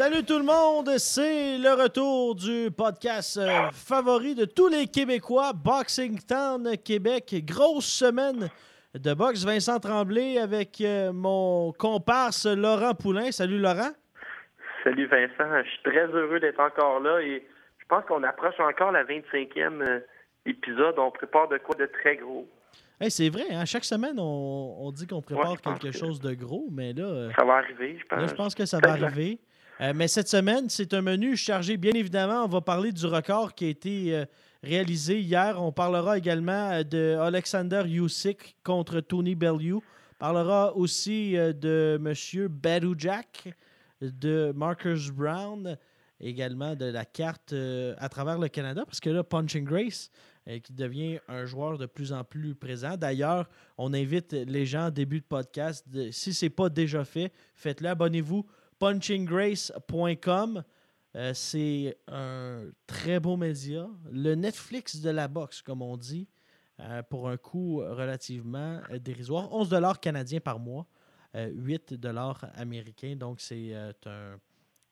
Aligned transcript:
Salut 0.00 0.24
tout 0.24 0.38
le 0.38 0.44
monde, 0.44 0.96
c'est 0.96 1.58
le 1.58 1.74
retour 1.82 2.34
du 2.34 2.70
podcast 2.74 3.36
euh, 3.36 3.70
favori 3.70 4.34
de 4.34 4.46
tous 4.46 4.68
les 4.68 4.86
Québécois, 4.86 5.52
Boxing 5.52 6.18
Town 6.26 6.66
Québec. 6.82 7.34
Grosse 7.44 7.84
semaine 7.84 8.48
de 8.94 9.12
boxe. 9.12 9.44
Vincent 9.44 9.78
Tremblay 9.78 10.38
avec 10.38 10.80
euh, 10.80 11.12
mon 11.12 11.72
comparse 11.72 12.46
Laurent 12.46 12.94
Poulain. 12.94 13.30
Salut 13.30 13.58
Laurent. 13.58 13.90
Salut 14.84 15.04
Vincent, 15.06 15.62
je 15.64 15.68
suis 15.68 15.82
très 15.82 16.06
heureux 16.06 16.40
d'être 16.40 16.60
encore 16.60 17.00
là 17.00 17.20
et 17.20 17.46
je 17.76 17.84
pense 17.86 18.02
qu'on 18.06 18.22
approche 18.22 18.58
encore 18.58 18.92
la 18.92 19.04
25e 19.04 19.82
euh, 19.82 20.00
épisode. 20.46 20.98
On 20.98 21.10
prépare 21.10 21.48
de 21.48 21.58
quoi 21.58 21.76
de 21.78 21.84
très 21.84 22.16
gros. 22.16 22.48
Hey, 22.98 23.10
c'est 23.10 23.28
vrai, 23.28 23.50
hein? 23.50 23.66
chaque 23.66 23.84
semaine, 23.84 24.18
on, 24.18 24.76
on 24.80 24.92
dit 24.92 25.06
qu'on 25.06 25.20
prépare 25.20 25.50
Ouais, 25.50 25.56
quelque 25.62 25.92
que- 25.92 25.98
chose 25.98 26.20
de 26.20 26.32
gros, 26.32 26.68
mais 26.72 26.94
là, 26.94 27.28
Ça 27.38 27.44
va 27.44 27.56
arriver, 27.56 27.98
je 28.00 28.06
pense. 28.06 28.18
là, 28.18 28.26
je 28.28 28.34
pense 28.34 28.54
que 28.54 28.64
ça 28.64 28.78
va 28.82 28.92
arriver. 28.92 29.38
Euh, 29.80 29.94
mais 29.94 30.08
cette 30.08 30.28
semaine, 30.28 30.68
c'est 30.68 30.92
un 30.92 31.00
menu 31.00 31.36
chargé, 31.36 31.78
bien 31.78 31.94
évidemment. 31.94 32.44
On 32.44 32.48
va 32.48 32.60
parler 32.60 32.92
du 32.92 33.06
record 33.06 33.54
qui 33.54 33.64
a 33.64 33.68
été 33.68 34.14
euh, 34.14 34.26
réalisé 34.62 35.20
hier. 35.20 35.56
On 35.58 35.72
parlera 35.72 36.18
également 36.18 36.70
euh, 36.70 36.82
de 36.82 37.16
Alexander 37.18 37.84
Usyk 37.86 38.56
contre 38.62 39.00
Tony 39.00 39.34
Bellew. 39.34 39.76
On 39.76 40.18
parlera 40.18 40.76
aussi 40.76 41.32
de 41.32 41.98
M. 41.98 42.48
Badou 42.48 42.94
Jack, 42.98 43.54
de 44.02 44.52
Marcus 44.54 45.08
Brown, 45.08 45.78
également 46.20 46.76
de 46.76 46.84
la 46.84 47.06
carte 47.06 47.54
à 47.96 48.08
travers 48.10 48.38
le 48.38 48.48
Canada, 48.48 48.82
parce 48.84 49.00
que 49.00 49.08
là, 49.08 49.24
Punching 49.24 49.64
Grace, 49.64 50.10
qui 50.62 50.74
devient 50.74 51.20
un 51.26 51.46
joueur 51.46 51.78
de 51.78 51.86
plus 51.86 52.12
en 52.12 52.22
plus 52.22 52.54
présent. 52.54 52.98
D'ailleurs, 52.98 53.48
on 53.78 53.94
invite 53.94 54.34
les 54.34 54.66
gens 54.66 54.88
en 54.88 54.90
début 54.90 55.20
de 55.20 55.24
podcast, 55.24 55.86
si 56.10 56.34
ce 56.34 56.44
n'est 56.44 56.50
pas 56.50 56.68
déjà 56.68 57.02
fait, 57.06 57.32
faites-le, 57.54 57.88
abonnez-vous 57.88 58.44
punchinggrace.com. 58.80 60.64
Euh, 61.16 61.32
c'est 61.34 61.96
un 62.08 62.64
très 62.88 63.20
beau 63.20 63.36
média. 63.36 63.88
Le 64.10 64.34
Netflix 64.34 64.96
de 65.00 65.10
la 65.10 65.28
boxe, 65.28 65.62
comme 65.62 65.82
on 65.82 65.96
dit, 65.96 66.28
euh, 66.82 67.02
pour 67.02 67.28
un 67.28 67.36
coût 67.36 67.78
relativement 67.78 68.80
euh, 68.90 68.98
dérisoire. 68.98 69.52
11 69.52 69.76
canadiens 70.00 70.40
par 70.40 70.58
mois, 70.58 70.86
euh, 71.34 71.50
8 71.52 71.94
américains. 72.54 73.16
Donc, 73.16 73.40
c'est 73.40 73.74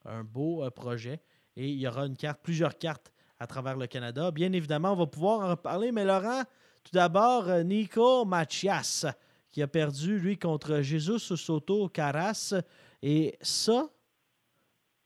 un, 0.05 0.25
beau 0.25 0.69
projet. 0.71 1.21
Et 1.57 1.69
il 1.69 1.79
y 1.79 1.89
aura 1.89 2.07
une 2.07 2.17
carte, 2.17 2.41
plusieurs 2.43 2.77
cartes 2.77 3.13
à 3.39 3.47
travers 3.47 3.77
le 3.77 3.87
Canada. 3.87 4.31
Bien 4.31 4.53
évidemment, 4.53 4.93
on 4.93 4.97
va 4.97 5.07
pouvoir 5.07 5.41
en 5.41 5.51
reparler. 5.51 5.93
Mais 5.93 6.05
Laurent, 6.05 6.43
tout 6.85 6.93
d'abord, 6.93 7.49
Nico 7.65 8.25
Machias, 8.25 9.07
qui 9.51 9.63
a 9.63 9.67
perdu, 9.67 10.19
lui, 10.19 10.39
contre 10.39 10.81
Jesus 10.83 11.37
Soto 11.37 11.89
Caras. 11.89 12.55
Et 13.03 13.37
ça, 13.41 13.85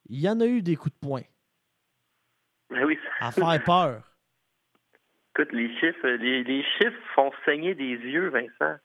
il 0.09 0.21
y 0.21 0.29
en 0.29 0.41
a 0.41 0.47
eu 0.47 0.63
des 0.63 0.77
coups 0.77 0.95
de 0.95 1.07
poing 1.07 1.23
Mais 2.71 2.85
oui, 2.85 2.99
à 3.21 3.31
faire 3.31 3.63
peur. 3.65 4.03
écoute, 5.35 5.53
les 5.53 5.69
chiffres, 5.79 6.09
les, 6.09 6.43
les 6.45 6.63
chiffres 6.79 7.01
font 7.15 7.33
saigner 7.45 7.75
des 7.75 7.95
yeux, 7.97 8.29
Vincent. 8.29 8.79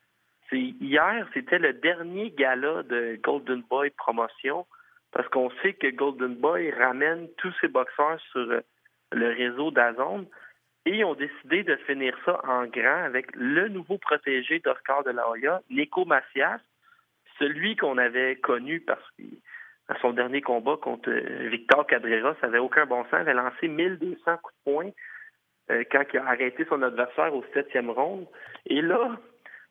Hier, 0.51 1.27
c'était 1.33 1.59
le 1.59 1.73
dernier 1.73 2.31
gala 2.31 2.83
de 2.83 3.19
Golden 3.21 3.61
Boy 3.63 3.89
promotion 3.91 4.65
parce 5.11 5.27
qu'on 5.29 5.49
sait 5.61 5.73
que 5.73 5.87
Golden 5.89 6.35
Boy 6.35 6.71
ramène 6.71 7.27
tous 7.37 7.53
ses 7.59 7.67
boxeurs 7.67 8.19
sur 8.31 8.39
euh, 8.39 8.61
le 9.11 9.27
réseau 9.29 9.71
d'Azone 9.71 10.25
et 10.85 10.91
ils 10.99 11.03
ont 11.05 11.15
décidé 11.15 11.63
de 11.63 11.75
finir 11.87 12.17
ça 12.23 12.39
en 12.45 12.65
grand 12.65 13.03
avec 13.03 13.27
le 13.35 13.67
nouveau 13.67 13.97
protégé 13.97 14.59
d'Oscar 14.59 15.03
de 15.03 15.11
la 15.11 15.27
Hoya, 15.29 15.61
Nico 15.69 16.05
Macias, 16.05 16.61
celui 17.39 17.75
qu'on 17.75 17.97
avait 17.97 18.37
connu 18.37 18.79
parce 18.81 19.03
qu'à 19.11 19.99
son 20.01 20.13
dernier 20.13 20.41
combat 20.41 20.77
contre 20.77 21.09
euh, 21.09 21.49
Victor 21.49 21.85
Cadrera, 21.87 22.35
ça 22.41 22.47
n'avait 22.47 22.59
aucun 22.59 22.85
bon 22.85 23.03
sens, 23.05 23.13
il 23.13 23.29
avait 23.29 23.33
lancé 23.33 23.67
1200 23.67 24.37
coups 24.37 24.55
de 24.55 24.71
poing 24.71 24.89
euh, 25.71 25.83
quand 25.91 26.03
il 26.13 26.19
a 26.19 26.27
arrêté 26.27 26.65
son 26.69 26.81
adversaire 26.81 27.33
au 27.33 27.43
septième 27.53 27.89
round. 27.89 28.27
Et 28.65 28.81
là, 28.81 29.17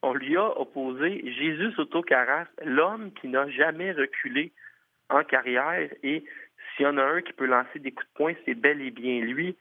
on 0.02 0.14
lui 0.14 0.36
a 0.36 0.58
opposé 0.58 1.22
Jésus 1.32 1.72
Soto 1.72 2.02
Caras, 2.02 2.46
l'homme 2.64 3.12
qui 3.14 3.28
n'a 3.28 3.48
jamais 3.50 3.92
reculé 3.92 4.52
en 5.08 5.24
carrière. 5.24 5.88
Et 6.02 6.24
s'il 6.76 6.84
y 6.84 6.88
en 6.88 6.98
a 6.98 7.02
un 7.02 7.22
qui 7.22 7.32
peut 7.32 7.46
lancer 7.46 7.78
des 7.78 7.92
coups 7.92 8.06
de 8.06 8.14
poing, 8.14 8.34
c'est 8.44 8.54
bel 8.54 8.80
et 8.80 8.90
bien 8.90 9.20
lui. 9.20 9.56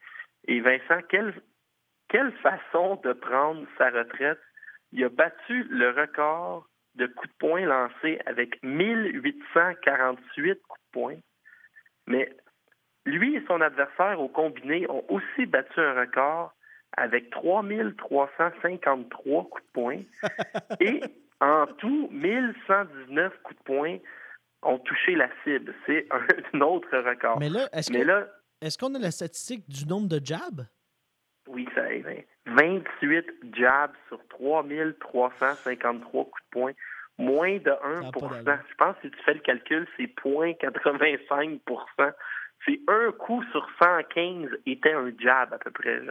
Et 0.47 0.59
Vincent, 0.59 1.01
quelle 1.09 2.31
façon 2.43 2.99
de 3.03 3.13
prendre 3.13 3.65
sa 3.77 3.89
retraite? 3.89 4.39
Il 4.91 5.03
a 5.03 5.09
battu 5.09 5.63
le 5.69 5.89
record 5.89 6.67
de 6.95 7.07
coups 7.07 7.29
de 7.29 7.33
poing 7.39 7.65
lancés 7.65 8.19
avec 8.25 8.61
1848 8.63 10.61
coups 10.67 10.81
de 10.81 10.91
poing. 10.91 11.15
Mais 12.07 12.35
lui 13.05 13.35
et 13.35 13.43
son 13.47 13.61
adversaire 13.61 14.19
au 14.19 14.27
combiné 14.27 14.85
ont 14.89 15.05
aussi 15.09 15.45
battu 15.45 15.79
un 15.79 15.93
record 15.93 16.51
avec 16.97 17.29
3353 17.31 19.49
coups 19.49 19.63
de 19.63 19.69
poing. 19.73 20.01
et 20.79 21.01
en 21.41 21.67
tout, 21.77 22.07
1119 22.11 23.33
coups 23.43 23.59
de 23.59 23.63
poing 23.63 23.97
ont 24.63 24.79
touché 24.79 25.15
la 25.15 25.27
cible. 25.43 25.75
C'est 25.85 26.07
un 26.11 26.25
autre 26.65 26.97
record. 26.97 27.37
Mais 27.39 27.49
là, 27.49 27.67
est-ce 28.61 28.77
qu'on 28.77 28.95
a 28.95 28.99
la 28.99 29.11
statistique 29.11 29.67
du 29.69 29.85
nombre 29.85 30.07
de 30.07 30.21
jabs? 30.23 30.65
Oui, 31.47 31.67
ça 31.75 31.93
est. 31.93 32.27
28 32.47 33.25
jabs 33.55 33.93
sur 34.07 34.19
3353 34.29 36.25
coups 36.25 36.43
de 36.43 36.49
poing. 36.51 36.71
Moins 37.17 37.57
de 37.59 37.71
1 37.71 38.11
pas 38.11 38.19
d'allure. 38.43 38.63
Je 38.69 38.75
pense 38.75 38.95
que 38.97 39.01
si 39.07 39.11
tu 39.11 39.23
fais 39.23 39.33
le 39.35 39.39
calcul, 39.39 39.87
c'est 39.95 40.13
0.85% 40.21 42.11
C'est 42.65 42.79
un 42.87 43.11
coup 43.13 43.43
sur 43.51 43.67
115 43.79 44.49
était 44.65 44.93
un 44.93 45.11
jab 45.19 45.53
à 45.53 45.57
peu 45.57 45.71
près. 45.71 46.01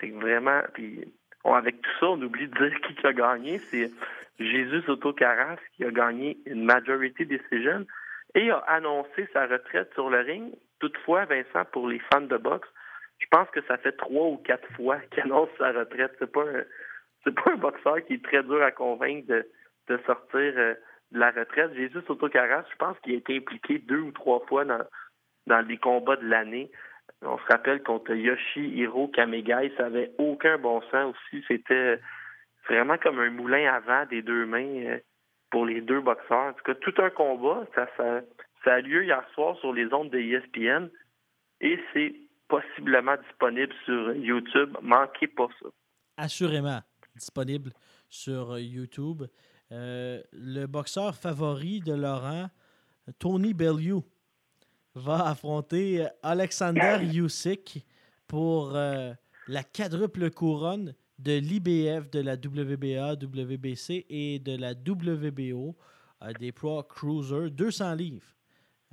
C'est 0.00 0.10
vraiment. 0.10 0.60
Puis, 0.74 1.12
on- 1.44 1.54
avec 1.54 1.80
tout 1.80 1.90
ça, 2.00 2.06
on 2.10 2.20
oublie 2.22 2.48
de 2.48 2.68
dire 2.68 2.80
qui 2.82 3.06
a 3.06 3.12
gagné. 3.12 3.58
C'est 3.70 3.90
Jésus 4.38 4.82
Soto 4.82 5.12
Caras 5.12 5.56
qui 5.76 5.84
a 5.84 5.90
gagné 5.90 6.38
une 6.46 6.64
majority 6.64 7.24
decision 7.26 7.86
et 8.34 8.50
a 8.50 8.58
annoncé 8.58 9.28
sa 9.32 9.46
retraite 9.46 9.92
sur 9.94 10.10
le 10.10 10.20
ring. 10.20 10.52
Toutefois, 10.78 11.24
Vincent, 11.26 11.64
pour 11.72 11.88
les 11.88 12.00
fans 12.12 12.20
de 12.22 12.36
boxe, 12.36 12.68
je 13.20 13.26
pense 13.30 13.48
que 13.50 13.62
ça 13.62 13.76
fait 13.78 13.92
trois 13.92 14.26
ou 14.26 14.36
quatre 14.38 14.66
fois 14.74 14.98
qu'il 15.10 15.22
annonce 15.22 15.48
sa 15.58 15.72
retraite. 15.72 16.16
C'est 16.18 16.32
pas 16.32 16.42
un, 16.42 16.64
c'est 17.24 17.34
pas 17.34 17.52
un 17.52 17.56
boxeur 17.56 18.04
qui 18.06 18.14
est 18.14 18.24
très 18.24 18.42
dur 18.42 18.62
à 18.62 18.72
convaincre 18.72 19.28
de, 19.28 19.46
de 19.88 19.98
sortir 20.06 20.52
euh, 20.56 20.74
de 21.12 21.18
la 21.18 21.30
retraite. 21.30 21.74
Jésus 21.74 22.00
Soto 22.06 22.28
Caras, 22.28 22.64
je 22.70 22.76
pense 22.76 22.98
qu'il 23.00 23.14
a 23.14 23.18
été 23.18 23.36
impliqué 23.36 23.78
deux 23.78 24.00
ou 24.00 24.12
trois 24.12 24.40
fois 24.46 24.64
dans, 24.64 24.82
dans 25.46 25.60
les 25.66 25.76
combats 25.76 26.16
de 26.16 26.26
l'année. 26.26 26.70
On 27.22 27.38
se 27.38 27.44
rappelle 27.46 27.82
contre 27.82 28.14
Yoshihiro 28.14 29.08
Kamegai, 29.08 29.72
ça 29.76 29.86
avait 29.86 30.12
aucun 30.18 30.56
bon 30.56 30.80
sens 30.90 31.14
aussi. 31.14 31.44
C'était 31.46 32.00
vraiment 32.66 32.96
comme 32.96 33.18
un 33.18 33.30
moulin 33.30 33.72
à 33.72 33.80
vent 33.80 34.06
des 34.06 34.22
deux 34.22 34.46
mains 34.46 34.84
euh, 34.86 34.98
pour 35.50 35.66
les 35.66 35.80
deux 35.80 36.00
boxeurs. 36.00 36.48
En 36.48 36.52
tout 36.54 36.64
cas, 36.64 36.74
tout 36.74 36.94
un 36.98 37.10
combat. 37.10 37.66
Ça, 37.74 37.86
ça, 37.96 38.20
ça 38.64 38.74
a 38.74 38.80
lieu 38.80 39.04
hier 39.04 39.22
soir 39.34 39.56
sur 39.58 39.72
les 39.72 39.92
ondes 39.92 40.10
de 40.10 40.18
ESPN 40.18 40.88
et 41.60 41.78
c'est 41.92 42.14
possiblement 42.50 43.16
disponible 43.16 43.72
sur 43.84 44.14
YouTube. 44.14 44.76
Manquez 44.82 45.28
pas 45.28 45.48
ça. 45.62 45.68
Assurément 46.16 46.80
disponible 47.14 47.72
sur 48.08 48.58
YouTube. 48.58 49.22
Euh, 49.72 50.20
le 50.32 50.66
boxeur 50.66 51.14
favori 51.14 51.80
de 51.80 51.94
Laurent, 51.94 52.50
Tony 53.18 53.54
Bellew, 53.54 54.02
va 54.94 55.28
affronter 55.28 56.06
Alexander 56.22 56.98
Usyk 57.02 57.86
pour 58.26 58.74
euh, 58.74 59.12
la 59.48 59.62
quadruple 59.62 60.30
couronne 60.30 60.94
de 61.18 61.38
l'IBF, 61.38 62.10
de 62.10 62.20
la 62.20 62.34
WBA, 62.34 63.14
WBC 63.14 64.06
et 64.08 64.38
de 64.38 64.56
la 64.56 64.72
WBO, 64.72 65.76
euh, 66.22 66.32
des 66.38 66.52
Pro 66.52 66.82
Cruiser, 66.82 67.50
200 67.50 67.94
livres. 67.94 68.36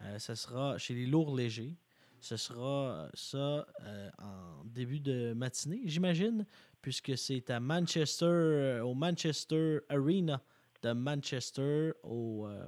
Euh, 0.02 0.20
ça 0.20 0.36
sera 0.36 0.78
chez 0.78 0.94
les 0.94 1.06
lourds 1.06 1.36
légers. 1.36 1.76
Ce 2.20 2.36
sera 2.36 3.10
ça 3.14 3.68
euh, 3.84 4.10
en 4.18 4.64
début 4.66 5.00
de 5.00 5.34
matinée, 5.34 5.82
j'imagine, 5.86 6.46
puisque 6.82 7.18
c'est 7.18 7.50
à 7.50 7.60
Manchester, 7.60 8.26
euh, 8.26 8.82
au 8.82 8.94
Manchester 8.94 9.80
Arena 9.90 10.42
de 10.82 10.92
Manchester, 10.94 11.92
au, 12.04 12.48
euh, 12.48 12.68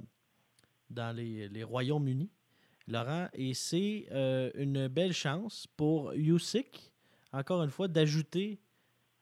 dans 0.88 1.14
les, 1.14 1.48
les 1.48 1.62
Royaumes-Unis, 1.64 2.30
Laurent. 2.88 3.28
Et 3.34 3.54
c'est 3.54 4.06
euh, 4.10 4.50
une 4.54 4.88
belle 4.88 5.12
chance 5.12 5.66
pour 5.76 6.12
Usyk, 6.12 6.92
encore 7.32 7.62
une 7.62 7.70
fois, 7.70 7.88
d'ajouter 7.88 8.60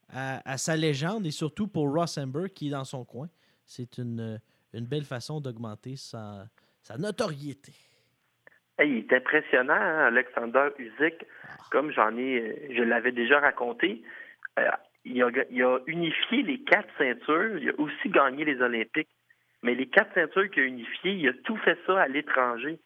à, 0.08 0.50
à 0.50 0.56
sa 0.58 0.76
légende 0.76 1.26
et 1.26 1.30
surtout 1.30 1.68
pour 1.68 1.92
Ross 1.92 2.16
Amber 2.18 2.48
qui 2.54 2.68
est 2.68 2.70
dans 2.70 2.84
son 2.84 3.04
coin. 3.04 3.28
C'est 3.66 3.98
une, 3.98 4.40
une 4.72 4.86
belle 4.86 5.04
façon 5.04 5.40
d'augmenter 5.40 5.96
sa, 5.96 6.48
sa 6.82 6.96
notoriété. 6.96 7.74
Il 8.80 8.98
est 8.98 9.12
impressionnant, 9.12 9.74
hein, 9.74 10.06
Alexander 10.06 10.68
Usyk. 10.78 11.24
Comme 11.70 11.90
j'en 11.92 12.16
ai, 12.16 12.68
je 12.74 12.82
l'avais 12.82 13.12
déjà 13.12 13.40
raconté, 13.40 14.02
euh, 14.58 14.70
il, 15.04 15.22
a, 15.22 15.78
unifié 15.86 16.42
les 16.42 16.60
quatre 16.60 16.88
ceintures. 16.96 17.58
Il 17.58 17.70
a 17.70 17.80
aussi 17.80 18.08
gagné 18.08 18.44
les 18.44 18.60
Olympiques. 18.60 19.08
Mais 19.62 19.74
les 19.74 19.86
quatre 19.86 20.14
ceintures 20.14 20.48
qu'il 20.50 20.62
a 20.62 20.66
unifiées, 20.66 21.12
il 21.12 21.28
a 21.28 21.32
tout 21.44 21.56
fait 21.58 21.78
ça 21.86 22.02
à 22.02 22.08
l'étranger. 22.08 22.78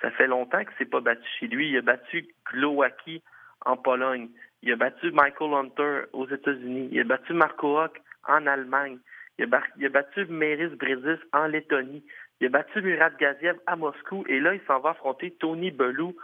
Ça 0.00 0.10
fait 0.12 0.28
longtemps 0.28 0.60
qu'il 0.60 0.68
ne 0.68 0.78
s'est 0.78 0.90
pas 0.90 1.00
battu 1.00 1.28
chez 1.40 1.48
lui. 1.48 1.70
Il 1.70 1.78
a 1.78 1.82
battu 1.82 2.26
Glowacki 2.52 3.22
en 3.64 3.76
Pologne. 3.76 4.28
Il 4.62 4.72
a 4.72 4.76
battu 4.76 5.10
Michael 5.10 5.54
Hunter 5.54 6.02
aux 6.12 6.28
États-Unis. 6.28 6.88
Il 6.92 7.00
a 7.00 7.04
battu 7.04 7.32
Marco 7.32 7.78
Hock 7.80 8.00
en 8.28 8.46
Allemagne. 8.46 8.98
Il 9.38 9.44
a, 9.44 9.88
battu 9.88 10.26
Meris 10.26 10.76
Brezis 10.76 11.20
en 11.32 11.46
Lettonie. 11.46 12.04
Il 12.40 12.46
a 12.46 12.50
battu 12.50 12.82
Murat 12.82 13.10
Gaziev 13.10 13.58
à 13.66 13.76
Moscou. 13.76 14.24
Et 14.28 14.40
là, 14.40 14.54
il 14.54 14.60
s'en 14.66 14.80
va 14.80 14.90
affronter 14.90 15.30
Tony 15.32 15.70
Bellew, 15.70 16.16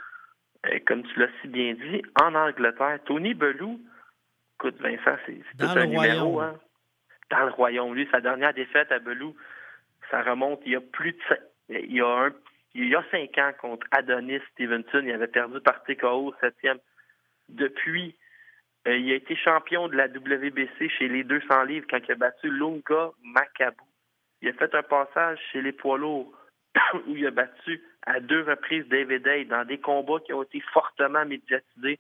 euh, 0.67 0.79
comme 0.87 1.05
tu 1.05 1.19
l'as 1.19 1.29
si 1.43 1.49
bien 1.49 1.75
dit, 1.75 2.03
en 2.21 2.35
Angleterre. 2.35 2.99
Tony 3.05 3.35
Bellew, 3.35 3.79
écoute, 4.57 4.81
Vincent, 4.81 5.17
c'est 5.27 5.41
tout 5.59 5.67
un 5.67 5.87
numéro. 5.87 6.31
royaume. 6.31 6.55
Hein? 6.55 6.61
Dans 7.31 7.45
le 7.45 7.53
royaume. 7.53 7.95
Lui, 7.95 8.09
sa 8.11 8.21
dernière 8.21 8.55
défaite 8.55 8.91
à 8.91 8.99
Bellew, 8.99 9.35
ça 10.11 10.23
remonte 10.23 10.61
il 10.65 10.73
y 10.73 10.77
a 10.77 10.81
plus 10.81 11.13
de 11.13 11.19
il 11.69 11.93
y 11.93 12.01
a 12.01 12.07
un 12.07 12.33
il 12.75 12.89
y 12.89 12.95
a 12.95 13.05
cinq 13.11 13.37
ans 13.39 13.53
contre 13.61 13.87
Adonis 13.91 14.41
Stevenson. 14.53 15.03
Il 15.03 15.13
avait 15.13 15.27
perdu 15.27 15.61
par 15.61 15.83
TKO 15.85 16.29
au 16.29 16.35
septième. 16.41 16.79
Depuis, 17.49 18.15
euh, 18.87 18.97
il 18.97 19.11
a 19.11 19.17
été 19.17 19.35
champion 19.37 19.89
de 19.89 19.97
la 19.97 20.07
WBC 20.07 20.89
chez 20.91 21.09
les 21.09 21.25
200 21.25 21.65
livres 21.65 21.87
quand 21.91 21.99
il 22.07 22.13
a 22.13 22.15
battu 22.15 22.51
Lunga 22.51 23.11
Makabu. 23.23 23.88
Il 24.43 24.49
a 24.49 24.53
fait 24.53 24.75
un 24.75 24.83
passage 24.83 25.39
chez 25.53 25.63
les 25.63 25.73
poids 25.73 25.99
lourds 25.99 26.33
où 27.07 27.17
il 27.17 27.27
a 27.27 27.31
battu 27.31 27.83
à 28.07 28.21
deux 28.21 28.43
reprises 28.43 28.87
David 28.89 29.27
Hay 29.27 29.45
dans 29.45 29.65
des 29.65 29.79
combats 29.79 30.21
qui 30.25 30.33
ont 30.33 30.43
été 30.43 30.61
fortement 30.73 31.25
médiatisés. 31.25 31.99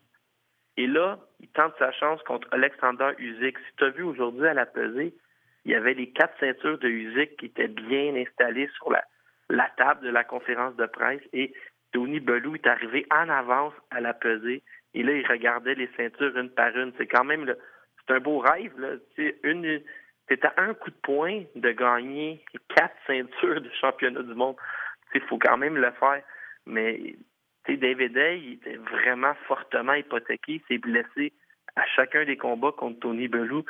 Et 0.77 0.87
là, 0.87 1.19
il 1.41 1.49
tente 1.49 1.75
sa 1.79 1.91
chance 1.93 2.23
contre 2.23 2.49
Alexander 2.53 3.11
Usyk. 3.19 3.59
Si 3.59 3.77
tu 3.77 3.85
as 3.85 3.91
vu 3.91 4.03
aujourd'hui 4.03 4.47
à 4.47 4.55
la 4.55 4.67
pesée, 4.67 5.13
il 5.65 5.73
y 5.73 5.75
avait 5.75 5.95
les 5.95 6.11
quatre 6.11 6.39
ceintures 6.39 6.79
de 6.79 6.89
Usyk 6.89 7.37
qui 7.37 7.47
étaient 7.47 7.69
bien 7.69 8.15
installées 8.15 8.71
sur 8.77 8.93
la, 8.93 9.69
table 9.77 10.07
de 10.07 10.11
la 10.11 10.25
conférence 10.25 10.77
de 10.77 10.87
presse 10.87 11.23
et 11.33 11.53
Tony 11.93 12.21
Bellew 12.21 12.55
est 12.55 12.67
arrivé 12.67 13.07
en 13.11 13.29
avance 13.29 13.75
à 13.91 14.01
la 14.01 14.15
pesée 14.15 14.63
et 14.95 15.03
là, 15.03 15.13
il 15.13 15.27
regardait 15.27 15.75
les 15.75 15.91
ceintures 15.97 16.37
une 16.37 16.51
par 16.51 16.77
une. 16.77 16.93
C'est 16.97 17.07
quand 17.07 17.25
même 17.25 17.55
c'est 18.07 18.15
un 18.15 18.21
beau 18.21 18.39
rêve. 18.39 18.73
Là. 18.79 18.97
Tu 20.29 20.39
à 20.43 20.53
un 20.59 20.75
coup 20.75 20.91
de 20.91 20.97
poing 21.03 21.43
de 21.55 21.71
gagner 21.71 22.45
quatre 22.75 22.97
ceintures 23.07 23.61
de 23.61 23.71
championnat 23.81 24.23
du 24.23 24.35
monde. 24.35 24.57
Il 25.15 25.23
faut 25.23 25.39
quand 25.39 25.57
même 25.57 25.77
le 25.77 25.91
faire. 25.93 26.23
Mais 26.67 27.17
David 27.67 28.17
Hay, 28.17 28.39
il 28.39 28.53
était 28.55 28.77
vraiment 28.77 29.35
fortement 29.47 29.95
hypothéqué. 29.95 30.55
Il 30.55 30.63
s'est 30.69 30.79
blessé 30.79 31.33
à 31.77 31.85
chacun 31.87 32.25
des 32.25 32.37
combats 32.37 32.73
contre 32.73 33.01
Tony 33.01 33.29
Bellew. 33.29 33.65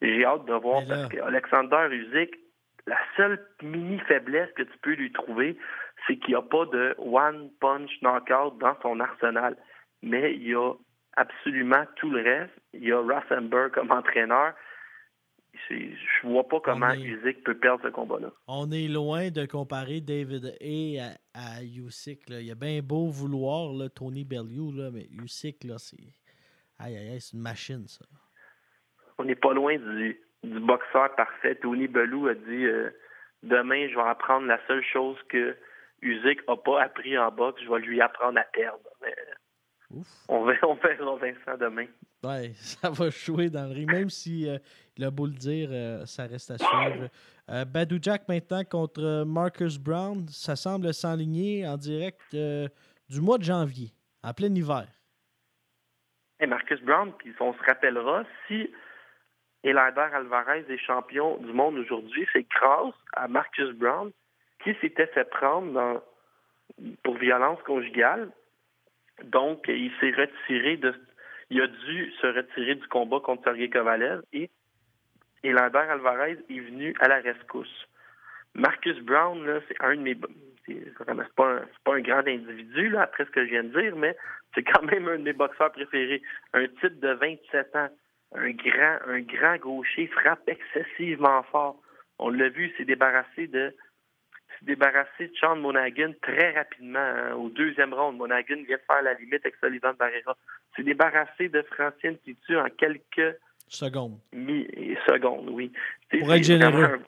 J'ai 0.00 0.24
hâte 0.24 0.44
de 0.46 0.54
voir 0.54 0.82
là- 0.82 0.86
parce 0.88 1.08
qu'Alexander 1.08 1.88
Usyk, 1.90 2.38
la 2.86 2.98
seule 3.16 3.44
mini 3.62 3.98
faiblesse 4.00 4.50
que 4.52 4.62
tu 4.62 4.78
peux 4.82 4.94
lui 4.94 5.12
trouver, 5.12 5.58
c'est 6.06 6.16
qu'il 6.16 6.30
n'y 6.30 6.36
a 6.36 6.42
pas 6.42 6.64
de 6.66 6.94
one 6.98 7.50
punch 7.60 7.90
knockout 8.00 8.58
dans 8.58 8.76
son 8.80 9.00
arsenal. 9.00 9.56
Mais 10.02 10.34
il 10.34 10.48
y 10.48 10.54
a 10.54 10.72
absolument 11.16 11.84
tout 11.96 12.10
le 12.10 12.22
reste. 12.22 12.52
Il 12.72 12.84
y 12.84 12.92
a 12.92 12.98
Ross 13.00 13.24
Amber 13.30 13.68
comme 13.72 13.90
entraîneur. 13.90 14.54
Je 15.70 16.26
vois 16.26 16.46
pas 16.48 16.60
comment 16.60 16.90
est- 16.90 17.00
Usyk 17.00 17.44
peut 17.44 17.56
perdre 17.58 17.82
ce 17.84 17.88
combat-là. 17.88 18.32
On 18.46 18.70
est 18.70 18.88
loin 18.88 19.30
de 19.30 19.44
comparer 19.46 20.00
David 20.00 20.56
A 20.60 21.16
à, 21.34 21.58
à 21.58 21.62
Usyk. 21.62 22.28
là. 22.30 22.40
Il 22.40 22.50
a 22.50 22.54
bien 22.54 22.80
beau 22.82 23.08
vouloir 23.10 23.72
là, 23.72 23.88
Tony 23.88 24.24
Bellew, 24.24 24.72
là, 24.72 24.90
mais 24.92 25.06
Usyk, 25.10 25.64
là, 25.64 25.76
c'est. 25.78 25.96
Aïe, 26.78 26.96
aïe, 26.96 27.10
aïe, 27.12 27.20
c'est 27.20 27.36
une 27.36 27.42
machine, 27.42 27.86
ça. 27.88 28.04
On 29.18 29.24
n'est 29.24 29.34
pas 29.34 29.52
loin 29.52 29.76
du, 29.76 30.20
du 30.44 30.60
boxeur 30.60 31.14
parfait. 31.16 31.56
Tony 31.56 31.88
Bellew 31.88 32.28
a 32.28 32.34
dit 32.34 32.64
euh, 32.66 32.90
demain, 33.42 33.88
je 33.88 33.94
vais 33.96 34.08
apprendre 34.08 34.46
la 34.46 34.60
seule 34.68 34.84
chose 34.84 35.16
que 35.28 35.56
Usyk 36.02 36.46
n'a 36.48 36.56
pas 36.56 36.82
appris 36.82 37.18
en 37.18 37.30
boxe, 37.32 37.60
je 37.64 37.68
vais 37.68 37.80
lui 37.80 38.00
apprendre 38.00 38.38
à 38.38 38.44
perdre. 38.52 38.88
Mais 39.02 39.14
Ouf. 39.90 40.06
on 40.28 40.44
verra, 40.44 40.68
on 40.68 40.74
verra 40.74 41.16
Vincent 41.16 41.56
demain. 41.58 41.86
Ouais, 42.22 42.52
ça 42.56 42.90
va 42.90 43.08
jouer 43.10 43.48
dans 43.48 43.64
le 43.66 43.72
ring. 43.74 43.90
Même 43.90 44.10
si 44.10 44.48
euh, 44.48 44.58
il 44.96 45.04
a 45.04 45.10
beau 45.10 45.26
le 45.26 45.32
dire, 45.32 45.68
euh, 45.72 46.04
ça 46.04 46.26
reste 46.26 46.50
à 46.50 46.58
suivre. 46.58 47.08
Euh, 47.50 47.64
Badou 47.64 47.98
Jack 48.00 48.28
maintenant 48.28 48.62
contre 48.64 49.24
Marcus 49.26 49.78
Brown. 49.78 50.26
Ça 50.28 50.56
semble 50.56 50.92
s'enligner 50.92 51.66
en 51.66 51.76
direct 51.76 52.20
du 52.34 53.20
mois 53.20 53.38
de 53.38 53.44
janvier, 53.44 53.90
en 54.22 54.34
plein 54.34 54.54
hiver. 54.54 54.86
Et 56.40 56.46
Marcus 56.46 56.80
Brown, 56.82 57.12
puis 57.18 57.32
on 57.40 57.52
se 57.54 57.62
rappellera, 57.64 58.24
si 58.46 58.70
Eleider 59.64 60.06
Alvarez 60.14 60.64
est 60.68 60.78
champion 60.78 61.38
du 61.38 61.52
monde 61.52 61.78
aujourd'hui, 61.78 62.26
c'est 62.32 62.46
grâce 62.48 62.94
à 63.14 63.26
Marcus 63.26 63.70
Brown 63.74 64.12
qui 64.62 64.74
s'était 64.80 65.06
fait 65.08 65.24
prendre 65.30 65.72
dans- 65.72 66.02
pour 67.02 67.16
violence 67.16 67.60
conjugale. 67.62 68.30
Donc, 69.24 69.64
il 69.68 69.92
s'est 70.00 70.10
retiré 70.10 70.76
de. 70.76 70.94
Il 71.50 71.60
a 71.62 71.66
dû 71.66 72.12
se 72.20 72.26
retirer 72.26 72.74
du 72.74 72.86
combat 72.88 73.20
contre 73.20 73.44
Sergei 73.44 73.70
Kovalev 73.70 74.22
et 74.32 74.50
Eleider 75.42 75.78
Alvarez 75.78 76.38
est 76.50 76.60
venu 76.60 76.94
à 77.00 77.08
la 77.08 77.20
rescousse. 77.20 77.86
Marcus 78.54 78.98
Brown, 79.00 79.60
c'est 79.68 79.80
un 79.80 79.96
de 79.96 80.00
mes. 80.02 80.16
C'est 80.66 80.94
pas, 81.34 81.50
un, 81.50 81.64
pas 81.84 81.94
un 81.94 82.00
grand 82.00 82.26
individu, 82.26 82.90
là, 82.90 83.02
après 83.02 83.24
ce 83.24 83.30
que 83.30 83.44
je 83.46 83.50
viens 83.50 83.64
de 83.64 83.80
dire, 83.80 83.96
mais 83.96 84.14
c'est 84.54 84.62
quand 84.62 84.82
même 84.82 85.08
un 85.08 85.18
de 85.18 85.22
mes 85.22 85.32
boxeurs 85.32 85.72
préférés. 85.72 86.20
Un 86.52 86.66
type 86.80 87.00
de 87.00 87.08
27 87.08 87.76
ans, 87.76 87.88
un 88.34 88.50
grand, 88.50 88.98
un 89.06 89.20
grand 89.20 89.56
gaucher, 89.56 90.06
frappe 90.08 90.46
excessivement 90.46 91.42
fort. 91.44 91.80
On 92.18 92.28
l'a 92.30 92.50
vu, 92.50 92.66
il 92.66 92.76
s'est 92.76 92.84
débarrassé 92.84 93.46
de 93.46 93.74
s'est 94.58 94.66
débarrassé 94.66 95.28
de 95.28 95.34
Sean 95.36 95.56
Monaghan 95.56 96.12
très 96.22 96.52
rapidement. 96.52 96.98
hein. 96.98 97.34
Au 97.34 97.48
deuxième 97.48 97.92
round, 97.94 98.16
Monaghan 98.16 98.56
vient 98.66 98.76
de 98.76 98.82
faire 98.86 99.02
la 99.02 99.14
limite 99.14 99.44
avec 99.44 99.56
Sullivan 99.62 99.94
Barrera. 99.98 100.36
s'est 100.76 100.82
débarrassé 100.82 101.48
de 101.48 101.62
Francine 101.62 102.18
Titu 102.24 102.56
en 102.56 102.68
quelques 102.76 103.36
Seconde. 103.68 104.18
mi- 104.32 104.68
secondes, 105.06 105.48
oui. 105.50 105.72
Pour 106.18 106.32
être 106.34 106.44
généreux. 106.44 106.84
un- 106.84 106.98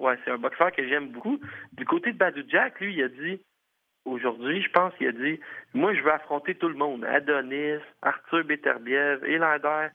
Ouais, 0.00 0.18
c'est 0.24 0.30
un 0.32 0.38
boxeur 0.38 0.72
que 0.72 0.86
j'aime 0.88 1.08
beaucoup. 1.08 1.38
Du 1.72 1.84
côté 1.84 2.12
de 2.12 2.18
Badou 2.18 2.42
Jack, 2.48 2.80
lui, 2.80 2.94
il 2.94 3.02
a 3.04 3.08
dit 3.08 3.40
aujourd'hui, 4.04 4.60
je 4.62 4.70
pense, 4.70 4.92
il 5.00 5.06
a 5.08 5.12
dit 5.12 5.38
Moi, 5.72 5.94
je 5.94 6.00
veux 6.02 6.12
affronter 6.12 6.54
tout 6.56 6.68
le 6.68 6.74
monde. 6.74 7.04
Adonis, 7.04 7.78
Arthur 8.02 8.44
Beterbiev, 8.44 9.24
Elander 9.24 9.88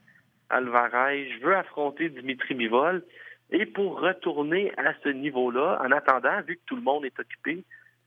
Alvarez, 0.50 1.30
je 1.32 1.46
veux 1.46 1.56
affronter 1.56 2.10
Dimitri 2.10 2.54
Bivol. 2.56 3.04
Et 3.52 3.66
pour 3.66 4.00
retourner 4.00 4.72
à 4.78 4.94
ce 5.04 5.10
niveau-là, 5.10 5.82
en 5.84 5.92
attendant, 5.92 6.42
vu 6.42 6.58
que 6.58 6.62
tout 6.68 6.76
le 6.76 6.84
monde 6.84 7.06
est 7.06 7.20
occupé, 7.20 7.64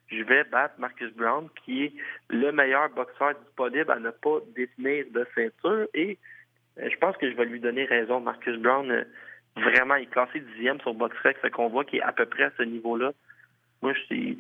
je 0.09 0.23
vais 0.23 0.45
battre 0.45 0.75
Marcus 0.79 1.13
Brown, 1.15 1.49
qui 1.65 1.85
est 1.85 1.93
le 2.29 2.53
meilleur 2.53 2.91
boxeur 2.91 3.35
disponible 3.45 3.91
à 3.91 3.99
ne 3.99 4.11
pas 4.11 4.39
détenir 4.55 5.07
de 5.13 5.27
ceinture. 5.35 5.87
Et 5.95 6.19
euh, 6.79 6.89
je 6.91 6.97
pense 6.99 7.17
que 7.17 7.31
je 7.31 7.37
vais 7.37 7.47
lui 7.47 7.61
donner 7.61 7.85
raison. 7.87 8.21
Marcus 8.21 8.59
Brown, 8.59 8.91
euh, 8.91 9.05
vraiment, 9.57 9.97
il 9.97 10.05
est 10.05 10.07
classé 10.07 10.41
dixième 10.41 10.81
sur 10.81 10.95
BoxRec, 10.95 11.39
fait 11.39 11.51
qu'on 11.51 11.69
voit 11.69 11.85
qu'il 11.85 11.99
est 11.99 12.03
à 12.03 12.13
peu 12.13 12.27
près 12.27 12.45
à 12.45 12.53
ce 12.57 12.63
niveau-là. 12.63 13.13
Moi, 13.81 13.95
je 13.95 14.01
suis 14.03 14.39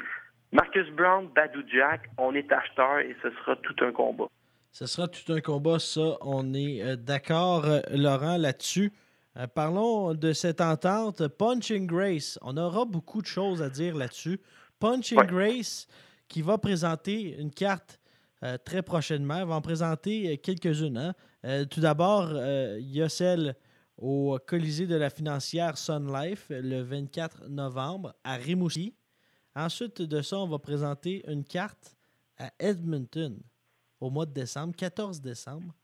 Marcus 0.53 0.89
Brown, 0.91 1.29
Badou 1.35 1.63
Jack, 1.73 2.03
on 2.19 2.35
est 2.35 2.53
acheteur 2.53 2.99
et 2.99 3.17
ce 3.23 3.31
sera 3.31 3.57
tout 3.57 3.77
un 3.81 3.91
combat. 3.91 4.27
Ce 4.71 4.87
sera 4.87 5.09
tout 5.09 5.33
un 5.33 5.41
combat, 5.41 5.79
ça. 5.79 6.17
On 6.21 6.55
est 6.55 6.83
euh, 6.83 6.97
d'accord, 6.97 7.67
Laurent, 7.91 8.37
là-dessus. 8.37 8.93
Euh, 9.37 9.47
parlons 9.47 10.15
de 10.15 10.33
cette 10.33 10.61
entente 10.61 11.27
Punching 11.29 11.87
Grace. 11.87 12.39
On 12.43 12.57
aura 12.57 12.85
beaucoup 12.85 13.23
de 13.23 13.27
choses 13.27 13.63
à 13.63 13.71
dire 13.71 13.97
là-dessus. 13.97 14.41
Punching 14.79 15.19
Ouais. 15.19 15.27
Grace 15.27 15.87
qui 16.29 16.43
va 16.43 16.59
présenter 16.59 17.37
une 17.39 17.51
carte 17.51 17.99
euh, 18.43 18.59
très 18.63 18.83
prochainement. 18.83 19.37
Elle 19.39 19.47
va 19.49 19.55
en 19.55 19.61
présenter 19.63 20.33
euh, 20.33 20.37
quelques-unes. 20.37 20.99
hein. 20.99 21.15
Euh, 21.45 21.65
tout 21.65 21.81
d'abord, 21.81 22.31
il 22.33 22.91
y 22.91 23.03
a 23.03 23.09
celle 23.09 23.55
au 23.97 24.39
Colisée 24.47 24.87
de 24.87 24.97
la 24.97 25.11
financière 25.11 25.79
Sun 25.79 26.13
Life 26.13 26.47
le 26.51 26.83
24 26.83 27.49
novembre 27.49 28.15
à 28.25 28.35
Rimouski. 28.35 28.95
Ensuite 29.55 30.03
de 30.03 30.23
ça, 30.23 30.39
on 30.39 30.47
va 30.49 30.59
présenter 30.59 31.23
une 31.29 31.45
carte 31.45 31.95
à 32.39 32.51
Edmonton 32.59 33.39
au 34.01 34.11
mois 34.11 34.27
de 34.27 34.33
décembre, 34.33 34.75
14 34.75 35.21
décembre. 35.21 35.75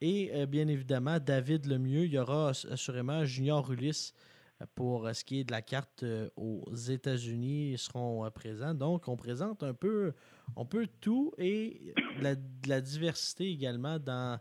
Et 0.00 0.30
euh, 0.32 0.46
bien 0.46 0.68
évidemment, 0.68 1.18
David 1.18 1.66
Lemieux, 1.66 2.04
il 2.04 2.12
y 2.12 2.18
aura 2.18 2.50
assurément 2.50 3.24
Junior 3.24 3.70
Ulysse 3.72 4.14
euh, 4.62 4.66
pour 4.76 5.08
ce 5.12 5.24
qui 5.24 5.40
est 5.40 5.44
de 5.44 5.50
la 5.50 5.62
carte 5.62 6.04
euh, 6.04 6.28
aux 6.36 6.72
États-Unis. 6.72 7.76
Seront 7.78 8.30
présents. 8.30 8.74
Donc, 8.74 9.08
on 9.08 9.16
présente 9.16 9.64
un 9.64 9.74
peu, 9.74 10.12
un 10.56 10.64
peu 10.64 10.86
tout 11.00 11.32
et 11.36 11.94
de 12.20 12.68
la 12.68 12.80
diversité 12.80 13.50
également 13.50 13.98
dans, 13.98 14.38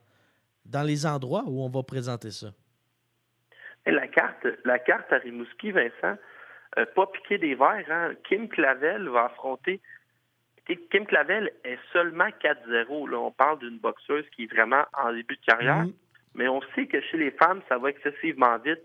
dans 0.65 0.83
les 0.83 1.07
endroits 1.07 1.43
où 1.47 1.63
on 1.63 1.69
va 1.69 1.81
présenter 1.81 2.29
ça. 2.29 2.47
La 3.87 4.07
carte, 4.07 4.45
la 4.65 4.79
carte 4.79 5.11
à 5.11 5.17
Rimouski, 5.17 5.71
Vincent, 5.71 6.17
pas 6.93 7.07
piqué 7.07 7.37
des 7.37 7.55
verres. 7.55 7.89
Hein? 7.89 8.11
Kim 8.27 8.49
Clavel 8.49 9.07
va 9.07 9.25
affronter 9.25 9.81
Kim 10.75 11.05
Clavel 11.05 11.51
est 11.63 11.79
seulement 11.93 12.27
4-0. 12.27 13.15
On 13.15 13.31
parle 13.31 13.59
d'une 13.59 13.77
boxeuse 13.77 14.25
qui 14.35 14.43
est 14.43 14.53
vraiment 14.53 14.83
en 14.93 15.13
début 15.13 15.35
de 15.35 15.45
carrière. 15.45 15.83
Mhm. 15.83 15.93
Mais 16.35 16.47
on 16.47 16.61
sait 16.75 16.85
que 16.87 16.99
chez 17.01 17.17
les 17.17 17.31
femmes, 17.31 17.61
ça 17.69 17.77
va 17.77 17.89
excessivement 17.89 18.57
vite. 18.59 18.81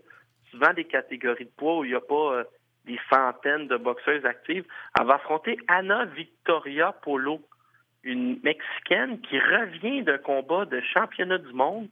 Souvent 0.49 0.73
des 0.73 0.85
catégories 0.85 1.45
de 1.45 1.51
poids 1.57 1.79
où 1.79 1.85
il 1.85 1.89
n'y 1.89 1.95
a 1.95 2.01
pas 2.01 2.33
euh, 2.33 2.43
des 2.85 2.99
centaines 3.11 3.67
de 3.67 3.77
boxeuses 3.77 4.25
actives. 4.25 4.65
Elle 4.99 5.05
va 5.05 5.15
affronter 5.15 5.57
Anna 5.67 6.05
Victoria 6.05 6.93
Polo, 7.03 7.41
une 8.03 8.39
Mexicaine 8.43 9.19
qui 9.21 9.39
revient 9.39 10.03
d'un 10.03 10.17
combat 10.17 10.65
de 10.65 10.81
championnat 10.81 11.37
du 11.37 11.53
monde 11.53 11.87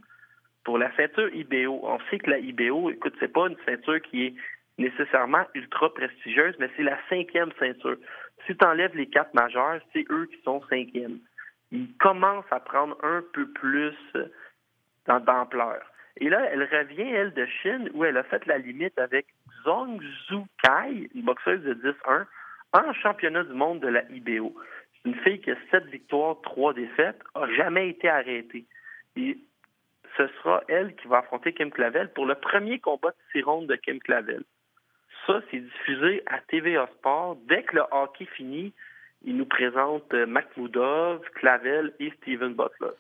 pour 0.64 0.78
la 0.78 0.96
ceinture 0.96 1.34
IBO. 1.34 1.80
On 1.84 2.00
sait 2.10 2.20
que 2.20 2.30
la 2.30 2.40
IBO, 2.40 2.90
écoute, 2.90 3.16
c'est 3.20 3.32
pas 3.32 3.48
une 3.48 3.58
ceinture 3.66 4.02
qui 4.02 4.28
est 4.28 4.34
nécessairement 4.78 5.46
ultra 5.54 5.94
prestigieuse, 5.94 6.56
mais 6.60 6.70
c'est 6.76 6.84
la 6.84 6.98
cinquième 7.10 7.52
ceinture. 7.60 7.98
Si 8.46 8.56
tu 8.56 8.66
enlèves 8.66 8.96
les 8.96 9.08
quatre 9.08 9.34
majeurs, 9.34 9.82
c'est 9.94 10.06
eux 10.10 10.28
qui 10.28 10.42
sont 10.44 10.62
cinquièmes. 10.70 11.20
Ils 11.72 11.96
commencent 11.98 12.52
à 12.52 12.60
prendre 12.60 12.98
un 13.04 13.24
peu 13.34 13.48
plus 13.50 13.96
euh, 14.16 14.28
d'ampleur. 15.08 15.82
Et 16.18 16.30
là, 16.30 16.46
elle 16.52 16.64
revient, 16.64 17.10
elle, 17.10 17.34
de 17.34 17.46
Chine, 17.46 17.90
où 17.94 18.04
elle 18.04 18.18
a 18.18 18.24
fait 18.24 18.46
la 18.46 18.58
limite 18.58 18.98
avec 19.00 19.28
Zhong 19.64 20.02
Zhu 20.28 20.42
Kai, 20.62 21.10
une 21.16 21.22
boxeuse 21.22 21.64
de 21.64 21.74
10-1, 21.74 22.26
en 22.74 22.94
championnat 22.94 23.44
du 23.44 23.54
monde 23.54 23.80
de 23.80 23.88
la 23.88 24.04
IBO. 24.10 24.54
C'est 24.94 25.10
une 25.10 25.16
fille 25.22 25.42
qui 25.42 25.52
a 25.52 25.56
sept 25.72 25.86
victoires, 25.86 26.38
trois 26.44 26.74
défaites, 26.74 27.22
n'a 27.36 27.54
jamais 27.54 27.90
été 27.90 28.10
arrêtée. 28.10 28.66
Et 29.16 29.38
ce 30.18 30.28
sera 30.28 30.64
elle 30.68 30.96
qui 30.96 31.08
va 31.08 31.20
affronter 31.20 31.54
Kim 31.54 31.72
Clavel 31.72 32.12
pour 32.14 32.26
le 32.26 32.36
premier 32.36 32.80
combat 32.80 33.10
de 33.10 33.16
six 33.32 33.68
de 33.68 33.76
Kim 33.78 34.00
Clavel. 34.00 34.44
Ça, 35.28 35.42
c'est 35.50 35.60
diffusé 35.60 36.24
à 36.26 36.40
TVA 36.40 36.88
Sport. 36.98 37.38
Dès 37.48 37.64
que 37.64 37.76
le 37.76 37.84
hockey 37.92 38.26
finit, 38.26 38.74
il 39.24 39.38
nous 39.38 39.46
présente 39.46 40.12
euh, 40.14 40.26
Makhmoudov, 40.26 41.22
Clavel 41.36 41.94
et 42.00 42.12
Steven 42.22 42.54
Butler. 42.54 42.96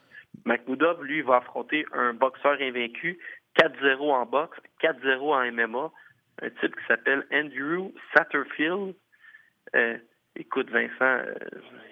Makhmoudov, 0.45 1.03
lui, 1.03 1.21
va 1.21 1.37
affronter 1.37 1.85
un 1.93 2.13
boxeur 2.13 2.57
invaincu, 2.61 3.17
4-0 3.59 4.11
en 4.11 4.25
boxe, 4.25 4.57
4-0 4.81 5.19
en 5.19 5.51
MMA, 5.51 5.91
un 6.41 6.49
type 6.61 6.75
qui 6.75 6.85
s'appelle 6.87 7.25
Andrew 7.31 7.91
Satterfield. 8.13 8.95
Euh, 9.75 9.97
écoute, 10.35 10.69
Vincent, 10.69 10.93
euh, 11.01 11.33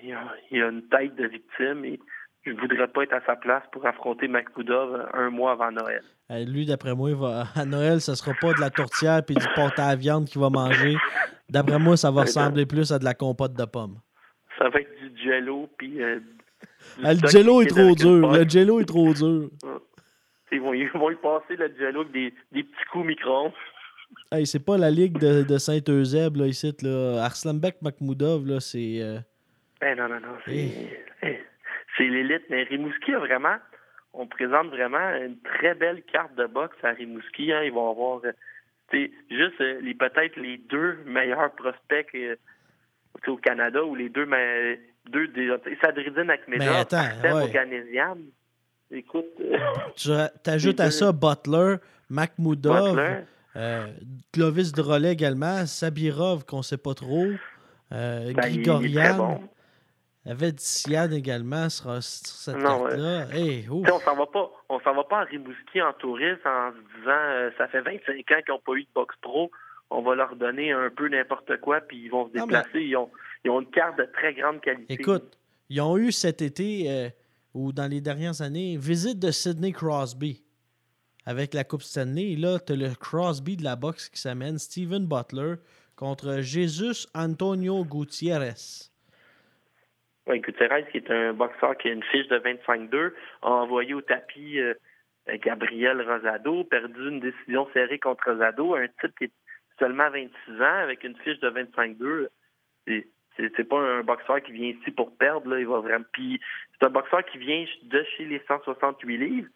il, 0.04 0.14
a, 0.14 0.68
une 0.68 0.88
tête 0.90 1.16
de 1.16 1.28
victime 1.28 1.98
je 2.46 2.52
ne 2.52 2.60
voudrais 2.60 2.88
pas 2.88 3.04
être 3.04 3.14
à 3.14 3.22
sa 3.26 3.36
place 3.36 3.64
pour 3.72 3.86
affronter 3.86 4.28
Makhmoudov 4.28 5.10
un 5.14 5.30
mois 5.30 5.52
avant 5.52 5.72
Noël. 5.72 6.04
lui, 6.48 6.66
d'après 6.66 6.96
moi, 6.96 7.14
va, 7.14 7.44
à 7.56 7.66
Noël, 7.66 8.02
ce 8.02 8.12
ne 8.12 8.16
sera 8.16 8.34
pas 8.40 8.54
de 8.54 8.62
la 8.62 8.70
tourtière 8.70 9.22
et 9.28 9.34
du 9.34 9.46
porte 9.56 9.78
à 9.80 9.96
viande 9.96 10.26
qu'il 10.26 10.42
va 10.42 10.50
manger. 10.50 10.96
D'après 11.50 11.80
moi, 11.80 11.98
ça 11.98 12.12
va 12.12 12.22
ressembler 12.22 12.66
plus 12.66 12.92
à 12.92 13.00
de 13.00 13.06
la 13.06 13.14
compote 13.14 13.54
de 13.54 13.66
pommes. 13.66 14.00
Ça 14.58 14.70
va 14.70 14.80
être 14.80 14.92
du 15.00 15.24
jello 15.24 15.70
puis. 15.78 16.02
Euh, 16.02 16.20
ah, 17.04 17.14
le 17.14 17.28
jello 17.28 17.62
est 17.62 17.68
trop 17.68 17.96
dur. 17.96 18.32
Le 18.32 18.48
jello 18.48 18.80
est 18.80 18.86
trop 18.86 19.14
dur. 19.14 19.50
Ils 20.52 20.62
vont, 20.62 20.74
ils 20.74 20.90
vont 20.90 21.12
y 21.12 21.16
passer 21.16 21.56
le 21.56 21.74
jello 21.78 22.02
avec 22.02 22.12
des, 22.12 22.34
des 22.52 22.64
petits 22.64 22.86
coups 22.92 23.06
micro 23.06 23.52
Hey, 24.32 24.46
c'est 24.46 24.64
pas 24.64 24.78
la 24.78 24.90
ligue 24.90 25.18
de, 25.20 25.44
de 25.44 25.58
Saint-Eusèbe, 25.58 26.36
là, 26.36 26.48
ici. 26.48 26.76
Là. 26.82 27.24
Arslanbek 27.24 27.82
Makhmoudov, 27.82 28.46
là, 28.46 28.60
c'est. 28.60 29.00
Euh... 29.02 29.20
Ben 29.80 29.98
non, 29.98 30.10
non, 30.10 30.20
non. 30.20 30.36
C'est 30.46 31.40
c'est 31.98 32.08
l'élite. 32.08 32.44
Mais 32.50 32.64
Rimouski 32.64 33.14
a 33.14 33.20
vraiment, 33.20 33.56
on 34.14 34.28
présente 34.28 34.68
vraiment 34.68 35.16
une 35.16 35.38
très 35.40 35.76
belle 35.76 36.04
carte 36.04 36.36
de 36.36 36.46
boxe 36.46 36.78
à 36.84 36.92
Rimouski. 36.92 37.52
Hein. 37.52 37.64
Ils 37.64 37.72
vont 37.72 37.92
avoir 37.92 38.22
euh, 38.26 39.08
juste 39.30 39.62
euh, 39.62 39.80
les 39.82 39.94
peut-être 39.94 40.36
les 40.38 40.58
deux 40.58 40.98
meilleurs 41.06 41.52
prospects 41.52 42.08
euh, 42.16 42.36
au 43.28 43.38
Canada 43.38 43.84
ou 43.84 43.96
les 43.96 44.10
deux, 44.10 44.26
mais, 44.26 44.80
deux 45.10 45.28
des 45.28 45.52
Sadridine 45.82 46.30
Akmedov, 46.30 46.86
Arsène 46.92 48.32
Écoute. 48.92 49.28
tu 49.96 50.50
ajoutes 50.50 50.80
à 50.80 50.90
ça 50.90 51.12
Butler, 51.12 51.76
Makhmoudov, 52.10 53.00
Clovis 54.34 54.72
Drolet 54.72 55.14
également, 55.14 55.66
Sabirov 55.68 56.44
qu'on 56.46 56.58
ne 56.58 56.64
sait 56.64 56.78
pas 56.78 56.96
trop, 56.96 57.28
ben, 57.92 58.34
Grigorian. 58.34 59.40
Siad 60.58 61.14
également 61.14 61.70
sur, 61.70 62.02
cette 62.04 62.62
carte-là. 62.62 63.26
On 63.72 64.00
s'en 64.00 64.16
va 64.16 64.26
pas, 64.26 64.52
on 64.70 64.80
s'en 64.82 64.94
va 64.94 65.04
pas 65.04 65.22
à 65.22 65.24
Rimouski 65.24 65.82
en 65.82 65.94
touriste 65.94 66.46
en 66.46 66.72
se 66.72 67.00
disant 67.00 67.12
euh, 67.12 67.50
ça 67.58 67.68
fait 67.68 67.82
25 67.82 68.10
ans 68.10 68.24
qu'ils 68.46 68.54
n'ont 68.54 68.60
pas 68.60 68.74
eu 68.74 68.84
de 68.84 68.90
boxe 68.94 69.16
pro. 69.22 69.52
On 69.90 70.02
va 70.02 70.16
leur 70.16 70.36
donner 70.36 70.72
un 70.72 70.90
peu 70.90 71.08
n'importe 71.10 71.58
quoi, 71.62 71.82
puis 71.82 72.04
ils 72.06 72.10
vont 72.10 72.28
se 72.28 72.34
déplacer. 72.34 72.80
ils, 72.82 72.96
ont, 72.96 73.10
ils, 73.44 73.50
ont, 73.50 73.62
une 73.62 73.72
carte 73.72 73.98
de 73.98 74.08
très 74.14 74.34
grande 74.36 74.62
qualité. 74.62 74.94
Écoute, 74.94 75.38
ils 75.70 75.82
ont 75.82 75.98
eu 75.98 76.12
cet 76.12 76.42
été, 76.44 76.92
euh, 76.92 77.10
ou 77.56 77.72
dans 77.72 77.90
les 77.90 78.02
dernières 78.02 78.42
années, 78.42 78.78
visite 78.78 79.18
de 79.18 79.32
Sidney 79.32 79.72
Crosby 79.72 80.44
avec 81.26 81.54
la 81.54 81.64
Coupe 81.64 81.82
Stanley. 81.82 82.34
Et 82.34 82.36
là, 82.36 82.60
tu 82.60 82.74
as 82.74 82.76
le 82.76 82.94
Crosby 82.94 83.58
de 83.58 83.64
la 83.64 83.76
boxe 83.76 84.10
qui 84.10 84.20
s'amène, 84.20 84.60
Steven 84.60 85.08
Butler, 85.08 85.56
contre 85.96 86.42
Jesus 86.42 87.08
Antonio 87.14 87.84
Gutiérrez. 87.84 88.89
Gutiérrez, 90.28 90.86
qui 90.92 90.98
est 90.98 91.12
un 91.12 91.34
boxeur 91.34 91.78
qui 91.78 91.90
a 91.90 91.94
une 91.94 92.04
fiche 92.04 92.28
de 92.28 92.38
25-2, 92.38 93.14
a 93.42 93.50
envoyé 93.50 93.94
au 93.94 94.02
tapis 94.02 94.60
euh, 94.60 94.74
Gabriel 95.38 96.02
Rosado, 96.02 96.64
perdu 96.64 97.10
une 97.10 97.20
décision 97.20 97.68
serrée 97.74 98.00
contre 98.00 98.32
Rosado, 98.32 98.76
un 98.76 98.88
type 99.02 99.18
qui 99.18 99.26
est 99.26 99.32
seulement 99.80 100.10
26 100.10 100.62
ans 100.62 100.80
avec 100.84 101.04
une 101.04 101.16
fiche 101.18 101.40
de 101.40 101.50
25-2. 101.50 102.28
C'est 103.38 103.70
pas 103.70 103.80
un 103.80 104.04
boxeur 104.04 104.42
qui 104.42 104.52
vient 104.52 104.70
ici 104.70 104.92
pour 104.92 105.16
perdre, 105.18 105.50
là, 105.50 105.60
il 105.60 105.68
va 105.68 105.80
vraiment. 105.80 106.06
Puis 106.12 106.40
c'est 106.74 106.86
un 106.86 106.90
boxeur 106.90 107.24
qui 107.26 107.38
vient 107.38 107.66
de 107.84 108.04
chez 108.18 108.26
les 108.26 108.42
168 108.48 109.18
livres. 109.18 109.50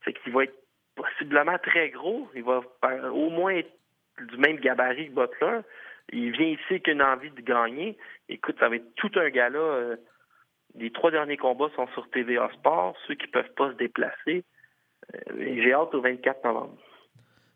Fait 0.00 0.14
qu'il 0.14 0.32
va 0.32 0.44
être 0.44 0.58
possiblement 0.96 1.58
très 1.58 1.90
gros. 1.90 2.28
Il 2.34 2.44
va 2.44 2.62
au 3.12 3.30
moins 3.30 3.52
être 3.52 3.70
du 4.26 4.36
même 4.38 4.56
gabarit 4.56 5.08
que 5.08 5.14
Butler. 5.14 5.60
Il 6.12 6.32
vient 6.32 6.46
ici 6.46 6.62
avec 6.70 6.88
une 6.88 7.02
envie 7.02 7.30
de 7.30 7.40
gagner. 7.40 7.96
Écoute, 8.28 8.56
ça 8.58 8.68
va 8.68 8.76
être 8.76 8.94
tout 8.96 9.10
un 9.16 9.28
gala. 9.28 9.58
Euh, 9.58 9.96
les 10.74 10.90
trois 10.90 11.10
derniers 11.10 11.36
combats 11.36 11.68
sont 11.76 11.86
sur 11.88 12.08
TVA 12.10 12.48
Sport. 12.54 12.96
Ceux 13.06 13.14
qui 13.14 13.26
ne 13.26 13.32
peuvent 13.32 13.54
pas 13.56 13.72
se 13.72 13.76
déplacer. 13.76 14.44
Euh, 15.14 15.18
j'ai 15.36 15.72
hâte 15.72 15.94
au 15.94 16.00
24 16.00 16.44
novembre. 16.44 16.78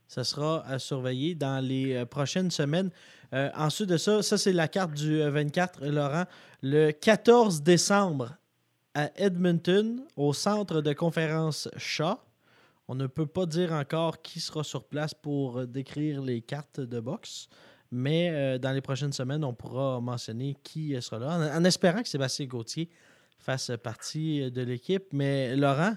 Ça 0.06 0.24
sera 0.24 0.62
à 0.66 0.78
surveiller 0.78 1.34
dans 1.34 1.64
les 1.64 1.96
euh, 1.96 2.04
prochaines 2.04 2.50
semaines. 2.50 2.90
ensuite 3.32 3.88
de 3.88 3.96
ça, 3.96 4.22
ça 4.22 4.36
c'est 4.36 4.52
la 4.52 4.68
carte 4.68 4.92
du 4.92 5.22
24, 5.22 5.86
Laurent. 5.86 6.24
Le 6.62 6.90
14 6.90 7.62
décembre 7.62 8.36
à 8.94 9.08
Edmonton, 9.16 10.04
au 10.18 10.34
centre 10.34 10.82
de 10.82 10.92
conférence 10.92 11.70
Shaw. 11.78 12.18
On 12.88 12.94
ne 12.94 13.06
peut 13.06 13.26
pas 13.26 13.46
dire 13.46 13.72
encore 13.72 14.20
qui 14.20 14.38
sera 14.38 14.62
sur 14.62 14.84
place 14.84 15.14
pour 15.14 15.66
décrire 15.66 16.20
les 16.20 16.42
cartes 16.42 16.80
de 16.80 17.00
boxe. 17.00 17.48
Mais 17.92 18.30
euh, 18.32 18.58
dans 18.58 18.72
les 18.72 18.80
prochaines 18.80 19.12
semaines, 19.12 19.44
on 19.44 19.52
pourra 19.52 20.00
mentionner 20.00 20.56
qui 20.64 21.00
sera 21.02 21.18
là, 21.18 21.56
en, 21.56 21.64
espérant 21.64 22.02
que 22.02 22.08
Sébastien 22.08 22.46
Gauthier 22.46 22.88
fasse 23.38 23.70
partie 23.84 24.50
de 24.50 24.62
l'équipe. 24.62 25.04
Mais 25.12 25.54
Laurent? 25.54 25.92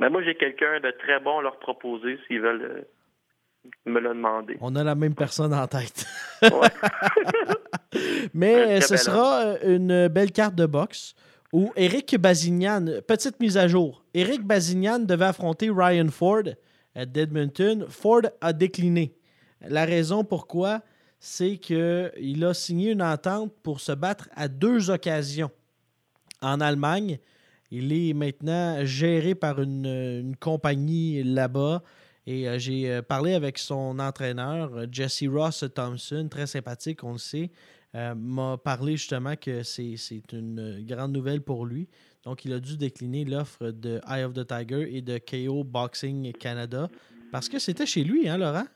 Ben 0.00 0.10
moi, 0.10 0.24
j'ai 0.24 0.34
quelqu'un 0.34 0.80
de 0.80 0.90
très 0.98 1.20
bon 1.20 1.38
à 1.38 1.42
leur 1.42 1.60
proposer 1.60 2.18
s'ils 2.26 2.40
veulent 2.40 2.62
euh, 2.62 3.70
me 3.86 4.00
le 4.00 4.08
demander. 4.08 4.58
On 4.60 4.74
a 4.74 4.82
la 4.82 4.96
même 4.96 5.14
personne 5.14 5.54
en 5.54 5.68
tête. 5.68 6.04
Mais 8.34 8.80
ce 8.80 8.96
sera 8.96 9.44
euh, 9.44 9.76
une 9.76 10.08
belle 10.08 10.32
carte 10.32 10.56
de 10.56 10.66
boxe 10.66 11.14
où 11.52 11.72
Eric 11.76 12.18
Bazignan, 12.18 12.86
petite 13.06 13.38
mise 13.38 13.56
à 13.56 13.68
jour, 13.68 14.04
Eric 14.14 14.42
Bazignan 14.42 14.98
devait 14.98 15.26
affronter 15.26 15.70
Ryan 15.70 16.08
Ford 16.08 16.42
d'Edmonton. 16.96 17.86
Ford 17.88 18.22
a 18.40 18.52
décliné. 18.52 19.14
La 19.68 19.84
raison 19.84 20.24
pourquoi, 20.24 20.82
c'est 21.24 21.56
qu'il 21.56 22.44
a 22.44 22.52
signé 22.52 22.90
une 22.90 23.00
entente 23.00 23.50
pour 23.62 23.80
se 23.80 23.92
battre 23.92 24.28
à 24.34 24.46
deux 24.46 24.90
occasions 24.90 25.50
en 26.42 26.60
Allemagne. 26.60 27.18
Il 27.70 27.94
est 27.94 28.12
maintenant 28.12 28.84
géré 28.84 29.34
par 29.34 29.58
une, 29.58 30.36
compagnie 30.38 31.22
là-bas. 31.22 31.82
Et 32.26 32.46
euh, 32.46 32.58
j'ai 32.58 32.90
euh, 32.90 33.00
parlé 33.00 33.32
avec 33.32 33.56
son 33.56 33.98
entraîneur, 34.00 34.70
Jesse 34.92 35.24
Ross 35.26 35.64
Thompson, 35.74 36.28
très 36.30 36.46
sympathique, 36.46 37.02
on 37.02 37.12
le 37.12 37.18
sait. 37.18 37.50
euh, 37.94 38.14
m'a 38.14 38.58
parlé 38.58 38.98
justement 38.98 39.34
que 39.34 39.62
c'est 39.62 39.96
une 40.32 40.84
grande 40.86 41.12
nouvelle 41.12 41.40
pour 41.40 41.64
lui. 41.64 41.88
Donc, 42.24 42.44
il 42.44 42.52
a 42.52 42.60
dû 42.60 42.76
décliner 42.76 43.24
l'offre 43.24 43.70
de 43.70 43.98
Eye 44.06 44.24
of 44.24 44.34
the 44.34 44.46
Tiger 44.46 44.94
et 44.94 45.00
de 45.00 45.18
KO 45.18 45.64
Boxing 45.64 46.32
Canada 46.34 46.86
parce 47.32 47.48
que 47.48 47.58
c'était 47.58 47.86
chez 47.86 48.04
lui, 48.04 48.28
hein, 48.28 48.36
Laurent? 48.36 48.66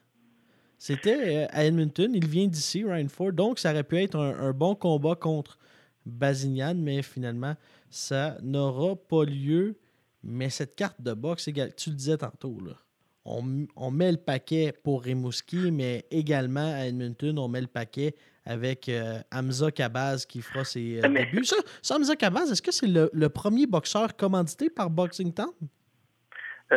C'était 0.78 1.44
euh, 1.44 1.47
à 1.50 1.64
Edmonton. 1.64 2.11
Il 2.14 2.26
vient 2.26 2.47
d'ici, 2.47 2.85
Ryan 2.85 3.08
Ford. 3.08 3.32
Donc, 3.32 3.58
ça 3.58 3.73
aurait 3.73 3.82
pu 3.82 3.99
être 3.99 4.16
un, 4.16 4.52
bon 4.52 4.76
combat 4.76 5.16
contre 5.16 5.58
Bazignan, 6.06 6.76
mais 6.76 7.02
finalement, 7.02 7.54
ça 7.90 8.37
n'aura 8.42 8.94
pas 8.94 9.25
lieu. 9.25 9.76
Mais 10.23 10.49
cette 10.50 10.76
carte 10.76 11.00
de 11.00 11.12
boxe, 11.12 11.50
tu 11.76 11.90
le 11.90 11.97
disais 11.97 12.16
tantôt, 12.16 12.56
là, 12.64 12.73
on, 13.25 13.90
met 13.90 14.12
le 14.12 14.18
paquet 14.18 14.73
pour 14.82 15.02
Rimouski, 15.02 15.70
mais 15.70 16.06
également 16.11 16.75
à 16.75 16.87
Edmonton, 16.87 17.38
on 17.38 17.49
met 17.49 17.61
le 17.61 17.66
paquet 17.66 18.14
avec 18.47 18.88
euh, 18.88 19.18
Hamza 19.32 19.70
Kabaz 19.70 20.25
qui 20.26 20.40
fera 20.40 20.64
ses 20.64 21.04
euh, 21.04 21.08
débuts. 21.08 21.44
Ça, 21.44 21.97
Hamza 21.97 22.16
Kabaz, 22.16 22.50
est-ce 22.50 22.62
que 22.62 22.73
c'est 22.73 22.87
le, 22.87 23.28
premier 23.28 23.66
boxeur 23.66 24.16
commandité 24.16 24.70
par 24.70 24.88
Boxing 24.88 25.35
Town? 25.35 25.52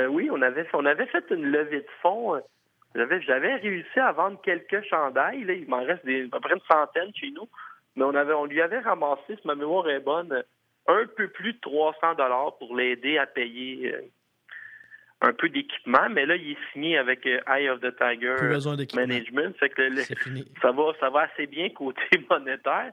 oui, 0.09 0.29
on 0.31 0.41
avait, 0.41 0.65
on 0.73 0.85
avait 0.85 1.05
fait 1.07 1.23
une 1.31 1.45
levée 1.45 1.81
de 1.81 1.87
fonds 2.01 2.41
j'avais, 2.95 3.55
réussi 3.55 3.99
à 3.99 4.11
vendre 4.11 4.39
quelques 4.41 4.83
chandails. 4.89 5.45
il 5.47 5.67
m'en 5.67 5.83
reste 5.83 6.05
des, 6.05 6.25
à 6.25 6.29
peu 6.29 6.39
près 6.39 6.53
une 6.53 6.61
centaine 6.69 7.11
chez 7.15 7.31
nous. 7.31 7.47
Mais 7.95 8.03
on, 8.03 8.15
avait, 8.15 8.33
on 8.33 8.45
lui 8.45 8.61
avait 8.61 8.79
ramassé, 8.79 9.35
si 9.35 9.45
ma 9.45 9.55
mémoire 9.55 9.89
est 9.89 9.99
bonne, 9.99 10.43
un 10.87 11.05
peu 11.15 11.27
plus 11.27 11.53
de 11.53 11.59
300 11.59 12.15
dollars 12.15 12.57
pour 12.57 12.75
l'aider 12.75 13.17
à 13.17 13.25
payer 13.25 13.93
euh, 13.93 14.01
un 15.21 15.33
peu 15.33 15.49
d'équipement. 15.49 16.09
Mais 16.09 16.25
là, 16.25 16.35
il 16.35 16.51
est 16.51 16.71
signé 16.71 16.97
avec 16.97 17.25
euh, 17.25 17.39
Eye 17.47 17.69
of 17.69 17.81
the 17.81 17.95
Tiger 17.97 18.35
Management. 18.95 19.55
Ça, 20.61 20.71
va, 20.71 20.83
ça 20.99 21.09
va 21.09 21.21
assez 21.21 21.47
bien 21.47 21.69
côté 21.69 22.01
monétaire. 22.29 22.91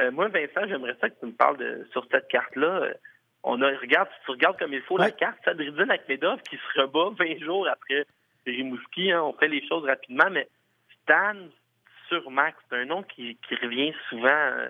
Euh, 0.00 0.10
moi, 0.12 0.28
Vincent, 0.28 0.66
j'aimerais 0.68 0.96
ça 1.00 1.10
que 1.10 1.18
tu 1.18 1.26
me 1.26 1.32
parles 1.32 1.58
de, 1.58 1.86
sur 1.90 2.06
cette 2.10 2.28
carte-là. 2.28 2.92
On 3.42 3.60
a, 3.62 3.68
regarde, 3.78 4.08
si 4.08 4.24
tu 4.24 4.30
regardes 4.32 4.58
comme 4.58 4.72
il 4.72 4.82
faut 4.82 4.96
la 4.96 5.10
carte, 5.10 5.38
Sadridine 5.44 5.90
Akmedov 5.90 6.40
qui 6.42 6.56
se 6.56 6.80
rebat 6.80 7.10
20 7.18 7.38
jours 7.44 7.68
après 7.68 8.04
Rimouski, 8.50 9.12
hein, 9.12 9.22
on 9.22 9.32
fait 9.34 9.48
les 9.48 9.66
choses 9.66 9.84
rapidement, 9.84 10.30
mais 10.30 10.48
Stan 11.02 11.34
sur 12.08 12.30
Max, 12.30 12.56
c'est 12.68 12.76
un 12.76 12.86
nom 12.86 13.02
qui, 13.02 13.38
revient 13.62 13.92
souvent 14.08 14.28
euh, 14.28 14.68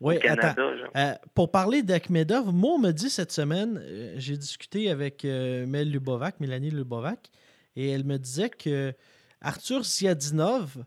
au 0.00 0.18
Canada. 0.18 0.66
Euh, 0.96 1.14
pour 1.34 1.50
parler 1.50 1.82
d'Akhmedov, 1.82 2.52
moi, 2.52 2.72
on 2.72 2.78
me 2.78 2.92
dit 2.92 3.10
cette 3.10 3.32
semaine, 3.32 3.78
euh, 3.82 4.14
j'ai 4.16 4.36
discuté 4.36 4.90
avec 4.90 5.24
Mel 5.24 5.90
Lubovac, 5.90 6.40
Mélanie 6.40 6.70
Lubovac, 6.70 7.30
et 7.76 7.90
elle 7.90 8.04
me 8.04 8.18
disait 8.18 8.50
que 8.50 8.92
Arthur 9.40 9.84
Ziadinov, 9.84 10.84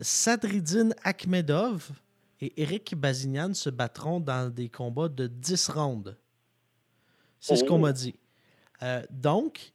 Sadridine 0.00 0.94
Akhmedov 1.02 1.90
et 2.40 2.62
Eric 2.62 2.94
Bazignan 2.96 3.54
se 3.54 3.70
battront 3.70 4.20
dans 4.20 4.52
des 4.52 4.68
combats 4.68 5.08
de 5.08 5.26
10 5.26 5.68
rounds. 5.68 6.16
C'est 7.40 7.56
ce 7.56 7.64
qu'on 7.64 7.74
oh. 7.74 7.78
m'a 7.78 7.92
dit. 7.92 8.14
donc, 9.10 9.72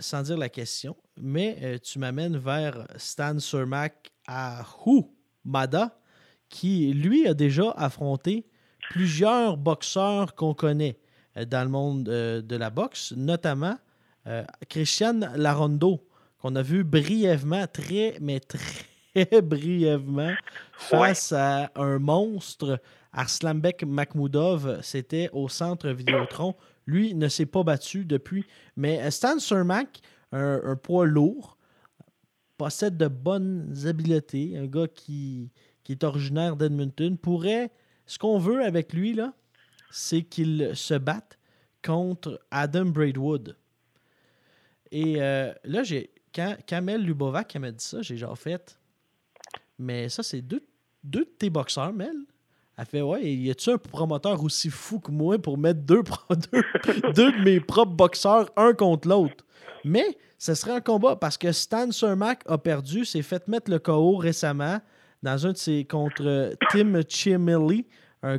sans 0.00 0.22
dire 0.22 0.36
la 0.36 0.48
question, 0.48 0.96
mais 1.20 1.56
euh, 1.62 1.78
tu 1.78 1.98
m'amènes 1.98 2.36
vers 2.36 2.86
Stan 2.96 3.38
Surmac 3.38 4.10
à 4.26 4.64
Mada, 5.44 5.98
qui 6.48 6.92
lui 6.92 7.26
a 7.26 7.34
déjà 7.34 7.70
affronté 7.76 8.46
plusieurs 8.90 9.56
boxeurs 9.56 10.34
qu'on 10.34 10.54
connaît 10.54 10.98
euh, 11.36 11.44
dans 11.44 11.62
le 11.62 11.70
monde 11.70 12.08
euh, 12.08 12.42
de 12.42 12.56
la 12.56 12.70
boxe, 12.70 13.12
notamment 13.16 13.76
Christian 14.68 15.20
Larondo, 15.36 16.04
qu'on 16.40 16.56
a 16.56 16.62
vu 16.62 16.82
brièvement, 16.82 17.64
très, 17.68 18.16
mais 18.20 18.40
très 18.40 19.40
brièvement, 19.40 20.34
face 20.72 21.32
à 21.32 21.70
un 21.76 22.00
monstre, 22.00 22.80
Arslanbek 23.12 23.84
Makhmoudov. 23.84 24.80
C'était 24.82 25.30
au 25.32 25.48
centre 25.48 25.88
Vidéotron. 25.90 26.56
Lui 26.86 27.14
ne 27.14 27.28
s'est 27.28 27.46
pas 27.46 27.62
battu 27.62 28.04
depuis. 28.04 28.44
Mais 28.76 29.00
euh, 29.02 29.10
Stan 29.10 29.38
Cermak, 29.38 30.00
un, 30.32 30.76
poids 30.76 31.06
lourd, 31.06 31.56
possède 32.56 32.96
de 32.96 33.08
bonnes 33.08 33.74
habiletés. 33.84 34.56
Un 34.56 34.66
gars 34.66 34.88
qui, 34.88 35.50
qui 35.82 35.92
est 35.92 36.04
originaire 36.04 36.56
d'Edmonton 36.56 37.16
pourrait. 37.16 37.70
Ce 38.06 38.18
qu'on 38.18 38.38
veut 38.38 38.62
avec 38.62 38.92
lui, 38.92 39.14
là, 39.14 39.34
c'est 39.90 40.22
qu'il 40.22 40.72
se 40.74 40.94
batte 40.94 41.38
contre 41.82 42.40
Adam 42.50 42.86
Braidwood. 42.86 43.56
Et 44.90 45.22
euh, 45.22 45.52
là, 45.64 45.82
j'ai 45.82 46.10
quand 46.34 46.56
Kamel 46.66 47.02
Lubovac 47.02 47.56
m'a 47.56 47.72
dit 47.72 47.84
ça, 47.84 48.02
j'ai 48.02 48.16
genre 48.16 48.38
fait. 48.38 48.78
Mais 49.78 50.08
ça, 50.08 50.22
c'est 50.22 50.42
deux, 50.42 50.64
deux 51.02 51.24
de 51.24 51.30
tes 51.38 51.50
boxeurs, 51.50 51.92
Mel. 51.92 52.16
Elle 52.76 52.86
fait 52.86 53.02
Ouais, 53.02 53.24
y 53.24 53.50
a-tu 53.50 53.70
un 53.70 53.78
promoteur 53.78 54.42
aussi 54.42 54.68
fou 54.68 55.00
que 55.00 55.10
moi 55.10 55.38
pour 55.38 55.56
mettre 55.56 55.80
deux, 55.86 56.02
de 56.02 57.44
mes 57.44 57.60
propres 57.60 57.92
boxeurs 57.92 58.50
un 58.56 58.74
contre 58.74 59.08
l'autre? 59.08 59.44
Mais 59.84 60.18
ce 60.38 60.54
serait 60.54 60.72
un 60.72 60.80
combat 60.80 61.16
parce 61.16 61.38
que 61.38 61.52
Stan 61.52 61.90
Cermak 61.90 62.42
a 62.46 62.58
perdu, 62.58 63.04
s'est 63.04 63.22
fait 63.22 63.48
mettre 63.48 63.70
le 63.70 63.78
KO 63.78 64.16
récemment 64.16 64.80
dans 65.22 65.46
un 65.46 65.52
de 65.52 65.56
ses 65.56 65.84
contre 65.84 66.54
Tim 66.70 66.84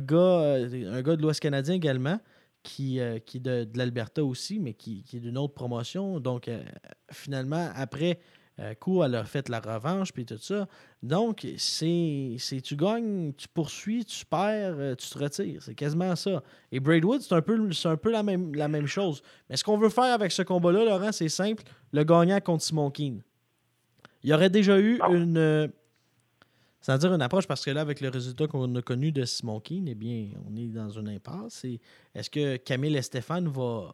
gars, 0.00 0.16
euh, 0.16 0.92
un 0.92 1.02
gars 1.02 1.16
de 1.16 1.22
l'Ouest 1.22 1.40
canadien 1.40 1.74
également, 1.74 2.20
qui, 2.62 3.00
euh, 3.00 3.18
qui 3.18 3.38
est 3.38 3.40
de, 3.40 3.68
l'Alberta 3.74 4.24
aussi, 4.24 4.60
mais 4.60 4.74
qui, 4.74 5.04
est 5.12 5.20
d'une 5.20 5.38
autre 5.38 5.54
promotion. 5.54 6.20
Donc, 6.20 6.48
euh, 6.48 6.62
finalement, 7.10 7.70
après 7.74 8.20
coup, 8.80 9.04
elle 9.04 9.14
a 9.14 9.24
fait 9.24 9.48
la 9.48 9.60
revanche, 9.60 10.12
puis 10.12 10.26
tout 10.26 10.36
ça. 10.38 10.66
Donc, 11.02 11.46
c'est 11.58 12.36
tu 12.62 12.76
gagnes, 12.76 13.32
tu 13.34 13.46
poursuis, 13.48 14.04
tu 14.04 14.26
perds, 14.26 14.74
euh, 14.78 14.94
tu 14.96 15.08
te 15.08 15.18
retires. 15.18 15.62
C'est 15.62 15.74
quasiment 15.74 16.16
ça. 16.16 16.42
Et 16.72 16.80
Braidwood, 16.80 17.20
c'est 17.20 17.34
un 17.34 17.42
peu, 17.42 17.70
un 17.84 17.96
peu 17.96 18.10
la, 18.10 18.24
même, 18.24 18.54
la 18.54 18.66
même 18.66 18.86
chose. 18.86 19.22
Mais 19.48 19.56
ce 19.56 19.62
qu'on 19.62 19.78
veut 19.78 19.90
faire 19.90 20.12
avec 20.12 20.32
ce 20.32 20.42
combat-là, 20.42 20.84
Laurent, 20.84 21.12
c'est 21.12 21.28
simple 21.28 21.62
le 21.92 22.02
gagnant 22.02 22.40
contre 22.40 22.64
Simon 22.64 22.90
Keane. 22.90 23.22
Il 24.24 24.30
y 24.30 24.34
aurait 24.34 24.50
déjà 24.50 24.80
eu 24.80 25.00
une. 25.10 25.38
Euh, 25.38 25.68
sans 26.80 26.96
dire 26.98 27.12
une 27.12 27.22
approche, 27.22 27.46
parce 27.46 27.64
que 27.64 27.70
là, 27.70 27.80
avec 27.80 28.00
le 28.00 28.08
résultat 28.08 28.48
qu'on 28.48 28.74
a 28.74 28.82
connu 28.82 29.12
de 29.12 29.24
Simon 29.24 29.60
Keane, 29.60 29.86
eh 29.86 29.94
bien, 29.94 30.30
on 30.48 30.56
est 30.56 30.66
dans 30.66 30.90
une 30.90 31.08
impasse. 31.08 31.64
Est-ce 32.14 32.30
que 32.30 32.56
Camille 32.56 32.96
et 32.96 33.02
Stéphane 33.02 33.46
va 33.48 33.92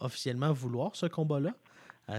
officiellement 0.00 0.52
vouloir 0.52 0.96
ce 0.96 1.06
combat-là? 1.06 1.54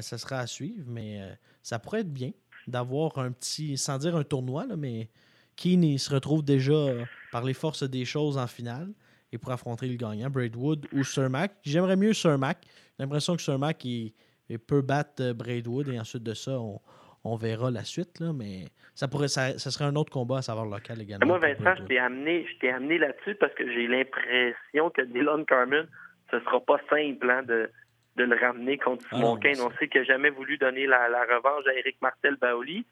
ça 0.01 0.19
sera 0.19 0.37
à 0.37 0.45
suivre, 0.45 0.83
mais 0.87 1.19
ça 1.63 1.79
pourrait 1.79 2.01
être 2.01 2.13
bien 2.13 2.31
d'avoir 2.69 3.17
un 3.17 3.31
petit, 3.31 3.77
sans 3.77 3.97
dire 3.97 4.15
un 4.15 4.23
tournoi, 4.23 4.65
là, 4.65 4.75
mais 4.75 5.09
Keane 5.55 5.97
se 5.97 6.13
retrouve 6.13 6.43
déjà 6.43 6.73
euh, 6.73 7.03
par 7.31 7.43
les 7.43 7.53
forces 7.53 7.83
des 7.83 8.05
choses 8.05 8.37
en 8.37 8.47
finale 8.47 8.89
et 9.31 9.37
pour 9.37 9.51
affronter 9.51 9.87
le 9.87 9.95
gagnant, 9.95 10.29
Braidwood 10.29 10.87
ou 10.93 11.03
Surmac. 11.03 11.51
J'aimerais 11.63 11.97
mieux 11.97 12.13
Surmac. 12.13 12.57
J'ai 12.63 13.03
l'impression 13.03 13.35
que 13.35 13.41
Surmac 13.41 13.83
il, 13.83 14.13
peut 14.67 14.81
battre 14.81 15.21
euh, 15.21 15.33
Braidwood 15.33 15.89
et 15.89 15.99
ensuite 15.99 16.23
de 16.23 16.33
ça, 16.33 16.57
on, 17.23 17.35
verra 17.35 17.69
la 17.69 17.83
suite, 17.83 18.19
là, 18.19 18.31
mais 18.33 18.65
ça 18.95 19.07
pourrait 19.07 19.27
ça, 19.27 19.57
serait 19.59 19.85
un 19.85 19.95
autre 19.95 20.11
combat 20.11 20.37
à 20.37 20.41
savoir 20.41 20.65
local 20.65 21.01
également. 21.01 21.27
Moi, 21.27 21.39
Vincent, 21.39 21.75
je 21.75 21.83
t'ai 21.83 21.99
amené, 21.99 22.47
amené 22.63 22.97
là-dessus 22.97 23.35
parce 23.35 23.53
que 23.53 23.71
j'ai 23.71 23.87
l'impression 23.87 24.89
que 24.89 25.01
Dylan 25.03 25.45
Carmen, 25.45 25.87
ce 26.31 26.39
sera 26.39 26.59
pas 26.61 26.79
simple 26.89 27.29
hein, 27.29 27.43
de, 27.43 27.69
de 28.19 28.25
le 28.25 28.35
ramener 28.35 28.77
contre 28.77 29.05
ah 29.11 29.15
Simon 29.15 29.37
Kane. 29.37 29.61
On 29.61 29.71
sait 29.77 29.87
qu'il 29.87 30.01
n'a 30.01 30.07
jamais 30.07 30.29
voulu 30.29 30.57
donner 30.57 30.85
la, 30.85 31.07
revanche 31.07 31.65
à 31.67 31.73
Eric 31.73 31.97
Martel 32.01 32.35
Baoli. 32.35 32.85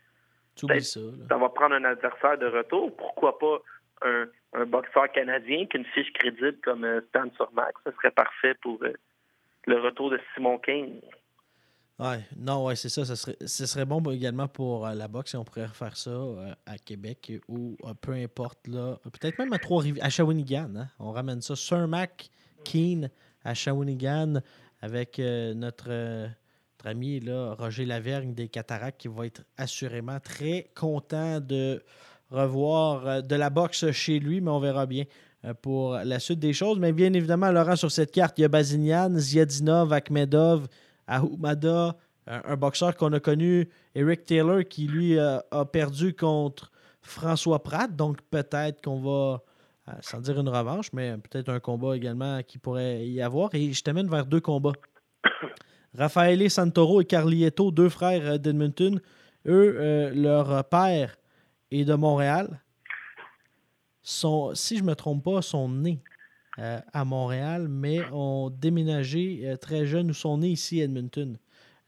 Ça, 0.55 0.79
ça 0.79 1.37
va 1.37 1.49
prendre 1.49 1.75
un 1.75 1.83
adversaire 1.83 2.37
de 2.37 2.47
retour. 2.47 2.95
Pourquoi 2.95 3.37
pas 3.37 3.61
un, 4.03 4.25
boxeur 4.65 5.11
canadien 5.11 5.65
qui 5.67 5.77
a 5.77 5.79
une 5.81 5.85
fiche 5.85 6.11
crédible 6.13 6.57
comme 6.63 6.83
euh, 6.83 7.01
Stan 7.09 7.25
Surmax? 7.35 7.79
Ce 7.85 7.91
serait 7.91 8.11
parfait 8.11 8.55
pour 8.61 8.81
euh, 8.81 8.93
le 9.67 9.79
retour 9.79 10.09
de 10.09 10.19
Simon 10.33 10.57
Kane. 10.57 11.01
Ouais, 11.99 12.19
non, 12.37 12.65
ouais, 12.65 12.75
c'est 12.75 12.89
ça. 12.89 13.03
Ce 13.05 13.65
serait, 13.65 13.85
bon 13.85 14.01
également 14.09 14.47
pour 14.47 14.87
euh, 14.87 14.93
la 14.93 15.07
boxe 15.07 15.33
et 15.33 15.37
on 15.37 15.43
pourrait 15.43 15.67
faire 15.67 15.97
ça 15.97 16.17
à 16.65 16.77
Québec 16.77 17.33
ou 17.49 17.75
peu 18.01 18.13
importe 18.13 18.67
là. 18.67 18.97
Peut-être 19.03 19.37
même 19.39 19.51
à 19.51 19.59
Trois-Rivières, 19.59 20.05
à 20.05 20.09
Shawinigan. 20.09 20.75
Hein. 20.75 20.87
On 20.99 21.11
ramène 21.11 21.41
ça. 21.41 21.55
Surmac, 21.55 22.29
Keane 22.63 23.09
à 23.43 23.53
Shawinigan 23.53 24.41
avec 24.81 25.19
euh, 25.19 25.53
notre, 25.53 25.85
euh, 25.89 26.27
notre, 26.77 26.87
ami 26.87 27.21
Roger 27.29 27.85
Lavergne 27.85 28.33
des 28.33 28.47
Cataractes 28.47 28.99
qui 28.99 29.07
va 29.07 29.25
être 29.25 29.43
assurément 29.57 30.19
très 30.19 30.69
content 30.75 31.39
de 31.39 31.83
revoir 32.29 33.07
euh, 33.07 33.21
de 33.21 33.35
la 33.35 33.49
boxe 33.49 33.91
chez 33.91 34.19
lui, 34.19 34.41
mais 34.41 34.51
on 34.51 34.59
verra 34.59 34.85
bien 34.85 35.05
pour 35.61 35.93
la 35.93 36.19
suite 36.19 36.39
des 36.39 36.51
choses. 36.51 36.79
Mais 36.79 36.91
bien 36.91 37.13
évidemment, 37.13 37.51
Laurent, 37.51 37.75
sur 37.75 37.91
cette 37.91 38.11
carte, 38.11 38.37
il 38.37 38.41
y 38.41 38.45
a 38.45 38.49
Bazinian, 38.49 39.17
Ziadinov, 39.17 39.93
Akhmedov, 39.93 40.67
Ahumada, 41.05 41.95
un, 42.25 42.57
boxeur 42.57 42.97
qu'on 42.97 43.13
a 43.13 43.19
connu, 43.19 43.69
Eric 43.95 44.25
Taylor, 44.25 44.63
qui 44.67 44.87
lui 44.87 45.17
a 45.17 45.43
perdu 45.71 46.13
contre 46.13 46.71
François 47.01 47.63
Pratt. 47.63 47.95
Donc 47.95 48.21
peut-être 48.29 48.81
qu'on 48.81 48.99
va 48.99 49.41
sans 50.01 50.19
dire 50.19 50.39
une 50.39 50.49
revanche, 50.49 50.91
mais 50.93 51.15
peut-être 51.17 51.49
un 51.49 51.59
combat 51.59 51.95
également 51.95 52.41
qui 52.43 52.57
pourrait 52.57 53.07
y 53.07 53.21
avoir. 53.21 53.53
Et 53.53 53.73
je 53.73 53.81
t'amène 53.81 54.09
vers 54.09 54.25
deux 54.25 54.41
combats. 54.41 54.73
Raffaele 55.97 56.49
Santoro 56.49 57.01
et 57.01 57.05
Carlietto, 57.05 57.71
deux 57.71 57.89
frères 57.89 58.39
d'Edmonton, 58.39 58.99
eux, 59.47 59.77
euh, 59.79 60.11
leur 60.13 60.63
père 60.65 61.17
est 61.71 61.85
de 61.85 61.93
Montréal. 61.93 62.61
sont, 64.03 64.53
si 64.55 64.77
je 64.77 64.83
ne 64.83 64.87
me 64.87 64.95
trompe 64.95 65.23
pas, 65.23 65.41
sont 65.41 65.69
nés 65.69 66.01
euh, 66.59 66.79
à 66.91 67.05
Montréal, 67.05 67.67
mais 67.67 67.99
ont 68.11 68.49
déménagé 68.49 69.41
euh, 69.43 69.57
très 69.57 69.85
jeunes 69.85 70.09
ou 70.09 70.13
sont 70.15 70.39
nés 70.39 70.49
ici 70.49 70.81
à 70.81 70.85
Edmonton. 70.85 71.37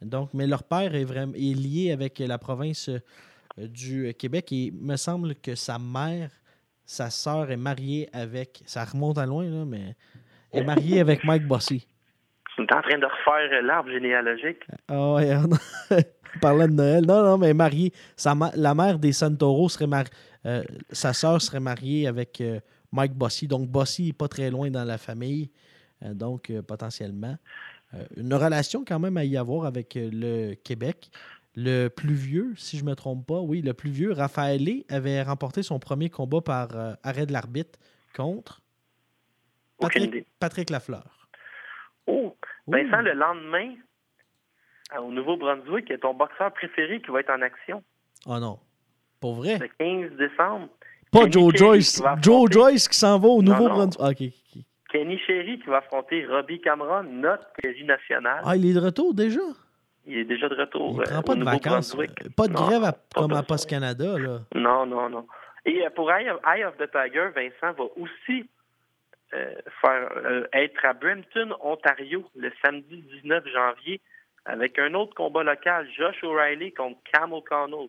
Donc, 0.04 0.30
mais 0.36 0.46
leur 0.46 0.62
père 0.64 0.94
est, 0.94 1.06
vraiment, 1.06 1.34
est 1.34 1.56
lié 1.56 1.92
avec 1.92 2.20
la 2.20 2.38
province 2.38 2.90
euh, 2.90 3.68
du 3.68 4.14
Québec 4.14 4.52
et 4.52 4.66
il 4.66 4.74
me 4.74 4.96
semble 4.96 5.34
que 5.34 5.56
sa 5.56 5.80
mère, 5.80 6.30
sa 6.89 7.12
sœur 7.12 7.52
est 7.52 7.56
mariée 7.58 8.10
avec, 8.13 8.63
ça 8.65 8.84
remonte 8.84 9.19
à 9.19 9.25
loin, 9.28 9.43
là, 9.45 9.63
mais 9.63 9.95
est 10.52 10.63
mariée 10.63 10.99
avec 10.99 11.23
Mike 11.23 11.45
Bossy. 11.47 11.86
Tu 12.56 12.63
es 12.63 12.73
en 12.73 12.82
train 12.82 12.97
de 12.97 13.06
refaire 13.06 13.62
l'arbre 13.62 13.91
généalogique. 13.91 14.58
Ah 14.88 15.13
ouais, 15.13 15.36
on 15.91 16.39
parlait 16.41 16.67
de 16.67 16.73
Noël. 16.73 17.06
Non, 17.06 17.21
non, 17.23 17.38
mais 17.38 17.54
mariée. 17.54 17.93
Sa 18.17 18.34
ma- 18.34 18.52
la 18.56 18.73
mère 18.73 18.97
des 18.97 19.12
Santoro 19.12 19.69
serait 19.69 19.86
mariée. 19.86 20.10
sa 20.91 21.13
sœur 21.13 21.39
serait 21.43 21.60
mariée 21.60 22.08
avec 22.08 22.41
euh, 22.41 22.60
Mike 22.91 23.13
Bossy. 23.13 23.47
Donc, 23.47 23.67
Bossy 23.69 24.08
n'est 24.08 24.13
pas 24.13 24.28
très 24.28 24.49
loin 24.49 24.71
dans 24.71 24.84
la 24.84 24.97
famille. 24.97 25.52
Euh, 26.04 26.15
donc, 26.15 26.49
euh, 26.49 26.63
potentiellement. 26.63 27.38
Euh, 27.93 28.04
une 28.17 28.34
relation 28.34 28.84
quand 28.84 28.99
même 28.99 29.17
à 29.17 29.25
y 29.25 29.38
avoir 29.38 29.65
avec 29.67 29.95
euh, 29.95 30.10
le 30.12 30.56
Québec. 30.56 31.12
Le 31.62 31.89
plus 31.89 32.13
vieux, 32.13 32.54
si 32.56 32.78
je 32.78 32.86
ne 32.86 32.89
me 32.89 32.95
trompe 32.95 33.28
pas, 33.28 33.41
oui, 33.41 33.62
le 33.62 33.74
plus 33.74 33.89
vieux, 33.89 34.13
Raphaël 34.13 34.63
Lé, 34.63 34.86
avait 34.89 35.22
remporté 35.22 35.62
son 35.62 35.78
premier 35.78 36.10
combat 36.10 36.39
par 36.39 36.69
euh, 36.74 36.93
arrêt 37.04 37.26
de 37.26 37.34
l'arbitre 37.34 37.78
contre 38.15 38.62
Patrick. 39.78 40.26
Patrick 40.39 40.69
Lafleur. 40.69 41.28
Oh. 42.08 42.34
Vincent, 42.65 43.02
le 43.02 43.12
lendemain, 43.12 43.76
à- 44.89 45.02
au 45.02 45.12
Nouveau-Brunswick, 45.12 45.88
il 45.89 45.91
y 45.91 45.95
a 45.95 45.98
ton 45.98 46.13
boxeur 46.13 46.54
préféré 46.54 47.02
qui 47.02 47.12
va 47.12 47.19
être 47.19 47.30
en 47.30 47.41
action. 47.41 47.84
Oh 48.26 48.39
non. 48.39 48.58
Pour 49.19 49.36
vrai? 49.36 49.58
Le 49.60 49.67
15 49.67 50.17
décembre. 50.17 50.69
Pas 51.12 51.28
Kenny 51.28 51.32
Joe 51.34 51.56
Joyce. 51.56 52.04
Joe 52.22 52.50
Joyce 52.50 52.88
qui 52.88 52.98
s'en 52.98 53.19
va 53.19 53.28
au 53.28 53.41
Nouveau-Brunswick. 53.41 54.34
Ah. 54.56 54.60
Kenny 54.93 55.19
Sherry 55.19 55.60
qui 55.60 55.67
va 55.69 55.80
affronter 55.80 56.26
Robbie 56.26 56.62
Cameron, 56.62 57.04
notre 57.04 57.43
série 57.62 57.84
nationale. 57.84 58.41
Ah, 58.45 58.56
il 58.56 58.65
est 58.65 58.74
de 58.74 58.80
retour 58.80 59.13
déjà? 59.13 59.41
Il 60.10 60.17
est 60.17 60.26
déjà 60.26 60.50
de 60.50 60.56
retour 60.56 60.95
Il 60.95 61.02
euh, 61.02 61.04
prend 61.04 61.19
au 61.19 61.24
pas 61.24 61.36
de 61.36 61.43
vacances. 61.43 61.95
Pas 62.36 62.48
de 62.48 62.54
Non, 62.54 62.65
grève 62.67 62.84
à- 62.84 62.93
pas 62.93 63.22
comme 63.22 63.34
à. 63.34 63.43
Post 63.43 63.69
Canada, 63.69 64.17
là. 64.17 64.39
Non, 64.56 64.86
non, 64.88 65.08
non. 65.10 65.28
Et 65.65 65.86
euh, 65.86 65.89
pour 65.91 66.12
Eye 66.12 66.30
of, 66.32 66.39
Eye 66.45 66.63
of 66.65 66.76
the 66.78 66.89
Tiger, 66.91 67.30
Vincent 67.36 67.74
va 67.78 67.84
aussi 67.95 68.50
euh, 69.34 69.54
faire 69.82 70.10
euh, 70.26 70.48
être 70.54 70.84
à 70.84 70.93
Brampton, 70.93 71.56
Ontario, 71.62 72.26
le 72.36 72.52
samedi 72.65 73.04
19 73.24 73.43
janvier, 73.54 74.02
avec 74.45 74.80
un 74.80 74.93
autre 74.95 75.13
combat 75.13 75.43
local, 75.43 75.88
Josh 75.95 76.24
O'Reilly 76.24 76.74
contre 76.74 77.00
Cam 77.13 77.32
O'Connell. 77.34 77.88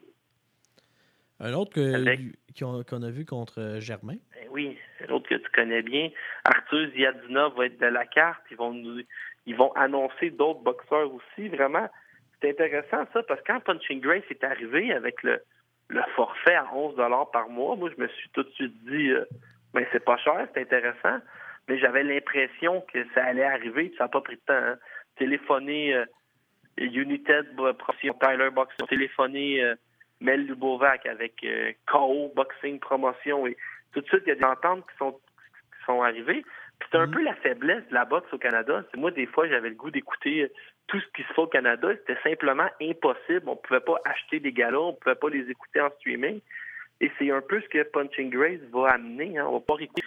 Un 1.43 1.55
autre 1.55 1.73
qu'on 1.73 3.03
a 3.03 3.11
vu 3.11 3.25
contre 3.25 3.77
Germain. 3.79 4.17
Ben 4.35 4.47
oui, 4.51 4.77
l'autre 5.09 5.27
que 5.31 5.37
tu 5.37 5.51
connais 5.55 5.81
bien. 5.81 6.11
Arthur 6.45 6.91
Ziadina 6.95 7.49
va 7.49 7.65
être 7.65 7.81
de 7.81 7.87
la 7.87 8.05
carte. 8.05 8.43
Ils 8.51 8.59
vont 8.59 8.75
nous, 8.75 9.01
ils 9.47 9.57
vont 9.57 9.73
annoncer 9.73 10.29
d'autres 10.31 10.61
boxeurs 10.61 11.11
aussi. 11.15 11.49
Vraiment, 11.49 11.89
c'est 12.41 12.51
intéressant 12.51 13.05
ça 13.13 13.23
parce 13.25 13.41
que 13.43 13.47
quand 13.53 13.61
Punching 13.61 14.01
Grace 14.01 14.25
est 14.31 14.45
arrivé 14.45 14.93
avec 14.93 15.23
le, 15.23 15.41
le 15.89 16.03
forfait 16.17 16.55
à 16.55 16.67
11 16.75 16.97
par 17.33 17.49
mois, 17.49 17.77
moi 17.77 17.91
je 17.95 18.01
me 18.03 18.09
suis 18.09 18.31
tout 18.31 18.43
de 18.43 18.51
suite 18.51 18.75
dit, 18.85 19.11
euh, 19.11 19.25
ben 19.75 19.85
c'est 19.93 20.05
pas 20.05 20.17
cher, 20.19 20.47
c'est 20.55 20.63
intéressant. 20.63 21.19
Mais 21.69 21.79
j'avais 21.79 22.03
l'impression 22.03 22.81
que 22.93 23.05
ça 23.15 23.25
allait 23.25 23.45
arriver. 23.45 23.89
puis 23.89 23.97
Ça 23.99 24.05
n'a 24.05 24.09
pas 24.09 24.21
pris 24.21 24.37
de 24.37 24.41
temps. 24.41 24.55
hein. 24.55 24.77
Téléphoner 25.17 25.95
euh, 25.95 26.05
United 26.79 27.55
Promotion, 27.55 28.15
Tyler 28.21 28.51
Boxing, 28.51 28.87
téléphoner 28.89 29.63
euh, 29.63 29.75
Mel 30.21 30.47
Lubovac 30.47 31.07
avec 31.07 31.35
euh, 31.45 31.73
KO 31.87 32.33
Boxing 32.35 32.79
Promotion 32.81 33.47
et 33.47 33.57
tout 33.93 34.01
de 34.01 34.07
suite, 34.07 34.23
il 34.27 34.31
y 34.31 34.33
a 34.33 34.37
des 34.37 34.45
ententes 34.45 34.85
qui 34.91 34.97
sont, 34.99 35.13
qui 35.13 35.85
sont 35.85 36.03
arrivées. 36.03 36.45
C'est 36.91 36.97
un 36.99 37.07
Mhm. 37.07 37.13
peu 37.13 37.23
la 37.23 37.35
faiblesse 37.37 37.87
de 37.89 37.95
la 37.95 38.05
boxe 38.05 38.33
au 38.33 38.39
Canada. 38.39 38.85
Moi, 38.97 39.11
des 39.11 39.27
fois, 39.27 39.49
j'avais 39.49 39.69
le 39.69 39.75
goût 39.75 39.91
d'écouter 39.91 40.43
euh, 40.45 40.49
tout 40.89 40.99
ce 41.01 41.07
qui 41.15 41.23
se 41.23 41.33
fait 41.35 41.41
au 41.43 41.47
Canada. 41.47 41.89
C'était 41.93 42.21
simplement 42.23 42.69
impossible. 42.81 43.43
On 43.49 43.57
pouvait 43.57 43.81
pas 43.81 44.01
acheter 44.05 44.41
des 44.41 44.53
galas, 44.53 44.79
on 44.81 44.95
pouvait 44.95 45.15
pas 45.15 45.29
les 45.31 45.49
écouter 45.51 45.81
en 45.81 45.91
streaming. 45.99 46.41
Et 47.01 47.11
c'est 47.19 47.31
un 47.31 47.41
peu 47.41 47.61
ce 47.61 47.69
que 47.69 47.83
Punching 47.85 48.31
Grace 48.31 48.61
va 48.73 48.91
amener. 48.93 49.39
Hein. 49.39 49.47
On 49.49 49.53
va 49.55 49.61
pas 49.61 49.75
écouter 49.81 50.03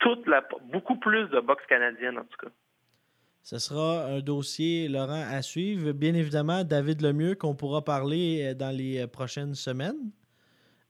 toute 0.00 0.26
la, 0.26 0.44
beaucoup 0.70 0.96
plus 0.96 1.28
de 1.28 1.40
boxe 1.40 1.64
canadienne, 1.66 2.18
en 2.18 2.24
tout 2.24 2.46
cas. 2.46 2.52
Ce 3.42 3.58
sera 3.58 4.04
un 4.06 4.20
dossier, 4.20 4.88
Laurent, 4.88 5.24
à 5.28 5.42
suivre. 5.42 5.92
Bien 5.92 6.14
évidemment, 6.14 6.62
David 6.62 7.02
Lemieux, 7.02 7.34
qu'on 7.34 7.54
pourra 7.56 7.82
parler 7.82 8.44
euh, 8.44 8.54
dans 8.54 8.74
les 8.76 9.00
euh, 9.02 9.06
prochaines 9.06 9.54
semaines. 9.54 10.10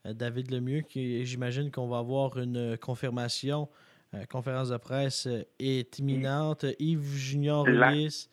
David 0.05 0.51
Lemieux, 0.51 0.83
j'imagine 0.95 1.71
qu'on 1.71 1.87
va 1.87 1.99
avoir 1.99 2.37
une 2.37 2.77
confirmation, 2.77 3.69
euh, 4.15 4.25
conférence 4.31 4.71
de 4.71 4.77
presse 4.77 5.27
euh, 5.27 5.43
est 5.59 5.99
imminente. 5.99 6.65
Yves 6.79 7.17
Junior 7.17 7.67
La- 7.69 7.93
Ulysse. 7.93 8.29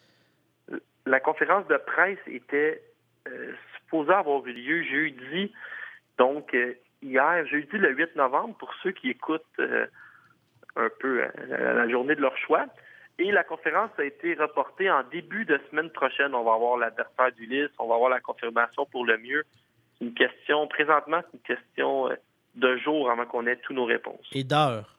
La 1.06 1.20
conférence 1.20 1.66
de 1.68 1.78
presse 1.78 2.20
était 2.28 2.82
euh, 3.28 3.54
supposée 3.78 4.14
avoir 4.14 4.46
eu 4.46 4.54
lieu 4.54 4.84
jeudi, 4.84 5.52
donc 6.18 6.54
euh, 6.54 6.74
hier, 7.02 7.46
jeudi 7.48 7.78
le 7.78 7.92
8 7.96 8.16
novembre, 8.16 8.56
pour 8.58 8.72
ceux 8.84 8.92
qui 8.92 9.10
écoutent 9.10 9.42
euh, 9.60 9.88
un 10.76 10.90
peu 11.00 11.22
la, 11.48 11.74
la 11.74 11.90
journée 11.90 12.16
de 12.16 12.22
leur 12.22 12.38
choix. 12.38 12.66
Et 13.18 13.32
la 13.32 13.44
conférence 13.44 13.90
a 13.98 14.04
été 14.06 14.34
reportée 14.36 14.90
en 14.90 15.04
début 15.04 15.44
de 15.46 15.60
semaine 15.70 15.90
prochaine. 15.90 16.34
On 16.36 16.44
va 16.44 16.54
avoir 16.54 16.78
l'adversaire 16.78 17.32
d'Ulysse, 17.34 17.70
on 17.80 17.88
va 17.88 17.96
avoir 17.96 18.10
la 18.10 18.22
confirmation 18.22 18.86
pour 18.86 19.06
le 19.06 19.18
mieux. 19.18 19.44
C'est 19.98 20.06
une 20.06 20.14
question, 20.14 20.68
présentement, 20.68 21.22
c'est 21.32 21.38
une 21.38 21.58
question 21.58 22.10
de 22.56 22.78
jour 22.78 23.10
avant 23.12 23.26
qu'on 23.26 23.46
ait 23.48 23.58
toutes 23.58 23.76
nos 23.76 23.86
réponses. 23.86 24.26
et 24.32 24.44
d'heure. 24.44 24.96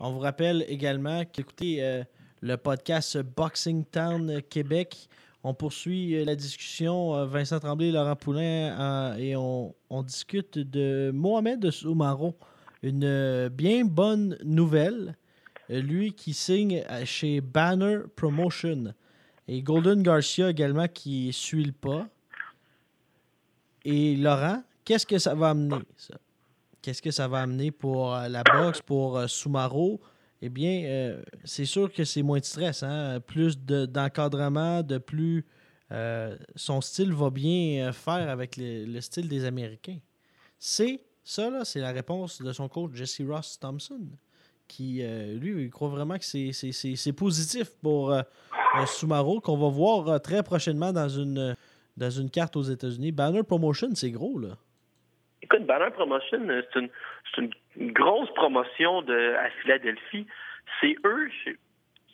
On 0.00 0.12
vous 0.12 0.18
rappelle 0.18 0.64
également 0.68 1.24
qu'écoutez 1.24 1.82
euh, 1.82 2.02
le 2.40 2.56
podcast 2.56 3.18
Boxing 3.18 3.84
Town 3.84 4.42
Québec. 4.50 5.08
On 5.42 5.54
poursuit 5.54 6.16
euh, 6.16 6.24
la 6.24 6.34
discussion, 6.36 7.14
euh, 7.14 7.26
Vincent 7.26 7.60
Tremblay, 7.60 7.90
Laurent 7.90 8.16
Poulain, 8.16 8.78
euh, 8.80 9.16
et 9.16 9.36
on, 9.36 9.74
discute 10.02 10.58
de 10.58 11.10
Mohamed 11.14 11.70
Soumaro. 11.70 12.34
Une 12.82 13.04
euh, 13.04 13.48
bien 13.48 13.84
bonne 13.84 14.36
nouvelle. 14.44 15.16
Euh, 15.70 15.80
lui 15.80 16.12
qui 16.12 16.34
signe 16.34 16.84
euh, 16.90 17.04
chez 17.04 17.40
Banner 17.40 18.00
Promotion. 18.16 18.94
Et 19.48 19.62
Golden 19.62 20.02
Garcia 20.02 20.50
également 20.50 20.88
qui 20.88 21.32
suit 21.32 21.64
le 21.64 21.72
pas. 21.72 22.06
Et 23.84 24.16
Laurent, 24.16 24.62
qu'est-ce 24.84 25.06
que 25.06 25.18
ça 25.18 25.34
va 25.34 25.50
amener, 25.50 25.82
ça? 25.96 26.14
Qu'est-ce 26.84 27.00
que 27.00 27.10
ça 27.10 27.28
va 27.28 27.40
amener 27.40 27.70
pour 27.70 28.14
euh, 28.14 28.28
la 28.28 28.42
boxe, 28.42 28.82
pour 28.82 29.16
euh, 29.16 29.26
Soumaro? 29.26 30.02
Eh 30.42 30.50
bien, 30.50 30.82
euh, 30.84 31.22
c'est 31.42 31.64
sûr 31.64 31.90
que 31.90 32.04
c'est 32.04 32.20
moins 32.22 32.40
de 32.40 32.44
stress, 32.44 32.82
hein? 32.82 33.20
plus 33.26 33.58
de- 33.58 33.86
d'encadrement, 33.86 34.82
de, 34.82 34.98
plus... 34.98 35.46
son 36.56 36.82
style 36.82 37.14
va 37.14 37.30
bien 37.30 37.90
faire 37.92 38.28
avec 38.28 38.58
le, 38.58 38.84
le 38.84 39.00
style 39.00 39.28
des 39.28 39.46
Américains. 39.46 39.96
C'est 40.58 41.00
ça, 41.24 41.48
là, 41.48 41.64
c'est 41.64 41.80
la 41.80 41.90
réponse 41.90 42.42
de 42.42 42.52
son 42.52 42.68
coach 42.68 42.90
Jesse 42.92 43.22
Ross 43.26 43.58
Thompson, 43.58 44.02
qui, 44.68 45.02
lui, 45.40 45.64
il 45.64 45.70
croit 45.70 45.88
vraiment 45.88 46.18
que 46.18 46.24
c'est- 46.26 47.12
positif 47.12 47.70
pour 47.80 48.14
Soumaro, 48.86 49.40
qu'on 49.40 49.56
va 49.56 49.68
voir 49.70 50.20
très 50.20 50.42
prochainement 50.42 50.92
dans 50.92 51.08
une, 51.08 51.56
dans 51.96 52.10
une 52.10 52.28
carte 52.28 52.56
aux 52.56 52.62
États-Unis. 52.62 53.12
Banner 53.12 53.42
Promotion, 53.42 53.88
c'est 53.94 54.10
gros, 54.10 54.38
là. 54.38 54.58
Écoute, 55.44 55.66
Banner 55.66 55.90
Promotion, 55.90 56.48
euh, 56.48 56.62
c'est 56.72 57.42
une, 57.76 57.92
grosse 57.92 58.32
promotion 58.32 59.02
de, 59.02 59.34
à 59.34 59.50
Philadelphie. 59.60 60.26
C'est 60.80 60.96
eux, 61.04 61.28
je 61.44 61.50
ne 61.50 61.56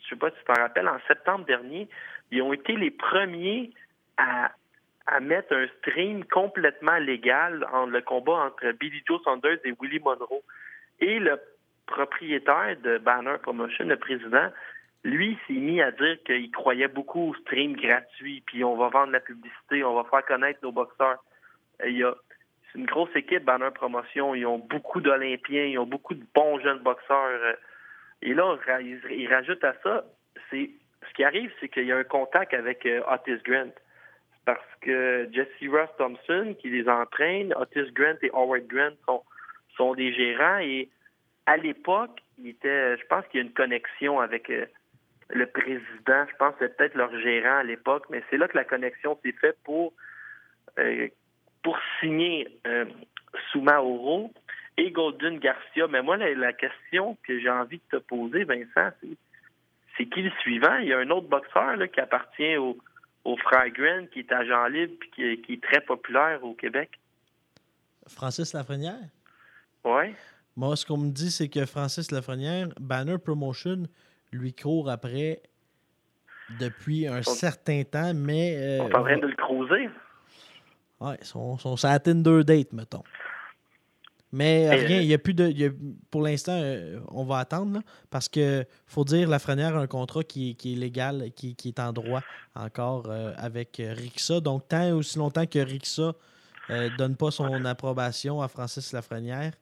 sais 0.09 0.15
pas 0.17 0.31
si 0.31 0.35
tu 0.39 0.43
t'en 0.43 0.61
rappelles, 0.61 0.89
en 0.89 0.99
septembre 1.07 1.45
dernier, 1.45 1.87
ils 2.29 2.41
ont 2.41 2.51
été 2.51 2.75
les 2.75 2.91
premiers 2.91 3.71
à, 4.17 4.51
à 5.07 5.21
mettre 5.21 5.55
un 5.55 5.65
stream 5.77 6.25
complètement 6.25 6.97
légal 6.97 7.65
en 7.71 7.85
le 7.85 8.01
combat 8.01 8.33
entre 8.33 8.69
Billy 8.73 9.01
Joe 9.07 9.23
Saunders 9.23 9.59
et 9.63 9.73
Willie 9.79 9.99
Monroe. 9.99 10.43
Et 10.99 11.17
le 11.17 11.39
propriétaire 11.85 12.75
de 12.83 12.97
Banner 12.97 13.37
Promotion, 13.41 13.85
le 13.85 13.95
président, 13.95 14.49
lui 15.05 15.37
s'est 15.47 15.53
mis 15.53 15.81
à 15.81 15.91
dire 15.91 16.17
qu'il 16.25 16.51
croyait 16.51 16.89
beaucoup 16.89 17.29
au 17.29 17.35
stream 17.35 17.77
gratuit, 17.77 18.43
puis 18.45 18.65
on 18.65 18.75
va 18.75 18.89
vendre 18.89 19.13
la 19.13 19.21
publicité, 19.21 19.85
on 19.85 19.95
va 19.95 20.03
faire 20.09 20.25
connaître 20.25 20.59
nos 20.63 20.73
boxeurs. 20.73 21.23
Il 21.87 22.03
a 22.03 22.13
c'est 22.71 22.79
une 22.79 22.85
grosse 22.85 23.15
équipe, 23.15 23.43
Banner 23.43 23.69
Promotion. 23.73 24.35
Ils 24.35 24.45
ont 24.45 24.57
beaucoup 24.57 25.01
d'Olympiens, 25.01 25.65
ils 25.65 25.79
ont 25.79 25.85
beaucoup 25.85 26.13
de 26.13 26.23
bons 26.33 26.59
jeunes 26.59 26.79
boxeurs. 26.79 27.39
euh, 27.43 27.53
Et 28.21 28.33
là, 28.33 28.57
ils, 28.79 29.27
rajoutent 29.27 29.63
à 29.63 29.73
ça, 29.83 30.05
c'est 30.49 30.69
ce 31.07 31.13
qui 31.13 31.23
arrive, 31.23 31.51
c'est 31.59 31.69
qu'il 31.69 31.85
y 31.85 31.91
a 31.91 31.97
un 31.97 32.03
contact 32.03 32.53
avec 32.53 32.85
euh, 32.85 33.01
Otis 33.11 33.41
Grant. 33.43 33.73
Parce 34.45 34.65
que 34.81 35.27
Jesse 35.31 35.69
Ross 35.69 35.89
Thompson, 35.97 36.55
qui 36.59 36.69
les 36.69 36.87
entraîne, 36.87 37.53
Otis 37.55 37.91
Grant 37.91 38.17
et 38.21 38.31
Howard 38.33 38.67
Grant 38.67 39.23
sont, 39.77 39.93
des 39.95 40.13
gérants. 40.13 40.59
Et 40.59 40.89
à 41.45 41.57
l'époque, 41.57 42.21
il 42.39 42.49
était, 42.49 42.97
je 42.97 43.05
pense 43.07 43.25
qu'il 43.27 43.39
y 43.39 43.43
a 43.43 43.45
une 43.45 43.53
connexion 43.53 44.19
avec 44.19 44.49
euh, 44.49 44.65
le 45.29 45.45
président. 45.47 46.25
Je 46.29 46.35
pense 46.37 46.55
que 46.55 46.65
c'est 46.65 46.77
peut-être 46.77 46.95
leur 46.95 47.11
gérant 47.19 47.57
à 47.57 47.63
l'époque, 47.63 48.05
mais 48.09 48.23
c'est 48.29 48.37
là 48.37 48.47
que 48.47 48.57
la 48.57 48.63
connexion 48.63 49.17
s'est 49.23 49.33
faite 49.33 49.57
pour 49.63 49.93
pour 51.63 51.77
signer 51.99 52.47
euh, 52.67 52.85
Souma 53.51 53.81
Oro. 53.81 54.31
et 54.77 54.91
Golden 54.91 55.39
Garcia. 55.39 55.87
Mais 55.87 56.01
moi, 56.01 56.17
la, 56.17 56.33
la 56.33 56.53
question 56.53 57.17
que 57.23 57.39
j'ai 57.39 57.49
envie 57.49 57.81
de 57.91 57.97
te 57.97 58.03
poser, 58.03 58.43
Vincent, 58.45 58.91
c'est 59.97 60.05
qui 60.05 60.21
le 60.21 60.31
suivant? 60.41 60.77
Il 60.77 60.87
y 60.87 60.93
a 60.93 60.99
un 60.99 61.09
autre 61.09 61.27
boxeur 61.27 61.75
là, 61.75 61.87
qui 61.87 61.99
appartient 61.99 62.57
au, 62.57 62.77
au 63.25 63.37
frère 63.37 63.65
qui 64.11 64.19
est 64.19 64.31
agent 64.31 64.65
libre 64.67 64.93
et 64.93 65.09
qui, 65.37 65.41
qui 65.41 65.53
est 65.53 65.63
très 65.63 65.81
populaire 65.81 66.43
au 66.43 66.53
Québec. 66.53 66.89
Francis 68.07 68.53
Lafrenière? 68.53 69.09
Ouais. 69.83 70.13
Moi, 70.55 70.75
ce 70.75 70.85
qu'on 70.85 70.97
me 70.97 71.11
dit, 71.11 71.31
c'est 71.31 71.49
que 71.49 71.65
Francis 71.65 72.11
Lafrenière, 72.11 72.67
Banner 72.79 73.17
Promotion, 73.23 73.83
lui 74.31 74.53
court 74.53 74.89
après 74.89 75.41
depuis 76.59 77.07
un 77.07 77.21
certain 77.21 77.83
temps, 77.83 78.13
mais. 78.13 78.55
euh, 78.57 78.83
On 78.83 78.89
est 78.89 78.95
en 78.95 79.03
train 79.03 79.17
de 79.17 79.27
le 79.27 79.35
cruiser. 79.35 79.89
Ouais, 81.01 81.17
ils 81.19 81.25
sont, 81.27 81.57
sont 81.57 81.75
sur 81.75 81.87
la 81.89 81.99
Tinder 81.99 82.43
date, 82.43 82.71
mettons. 82.73 83.03
Mais 84.31 84.67
euh, 84.69 84.75
rien, 84.85 84.97
euh, 84.99 85.01
il 85.01 85.07
y 85.07 85.13
a 85.13 85.17
plus 85.17 85.33
de. 85.33 85.49
y 85.49 85.65
a- 85.65 85.71
pour 86.09 86.21
l'instant, 86.21 86.53
euh, 86.55 86.99
on 87.09 87.25
va 87.25 87.39
attendre, 87.39 87.73
là, 87.73 87.81
parce 88.09 88.29
que 88.29 88.65
faut 88.85 89.03
dire, 89.03 89.27
Lafrenière 89.27 89.75
a 89.75 89.79
un 89.81 89.87
contrat 89.87 90.23
qui, 90.23 90.51
est- 90.51 90.53
qui 90.53 90.73
est 90.73 90.75
légal, 90.77 91.31
qui, 91.35 91.55
qui 91.55 91.67
est 91.69 91.79
en 91.79 91.91
droit 91.91 92.21
encore 92.55 93.07
euh, 93.09 93.33
avec 93.35 93.81
Rixa. 93.83 94.39
Donc, 94.39 94.69
tant 94.69 94.83
et 94.83 94.91
aussi 94.93 95.17
longtemps 95.17 95.45
que 95.45 95.59
Rixa 95.59 96.13
ne 96.69 96.87
donne 96.89 97.17
pas 97.17 97.31
son 97.31 97.65
approbation 97.65 98.41
à 98.41 98.47
Francis 98.47 98.93
Lafrenière, 98.93 99.53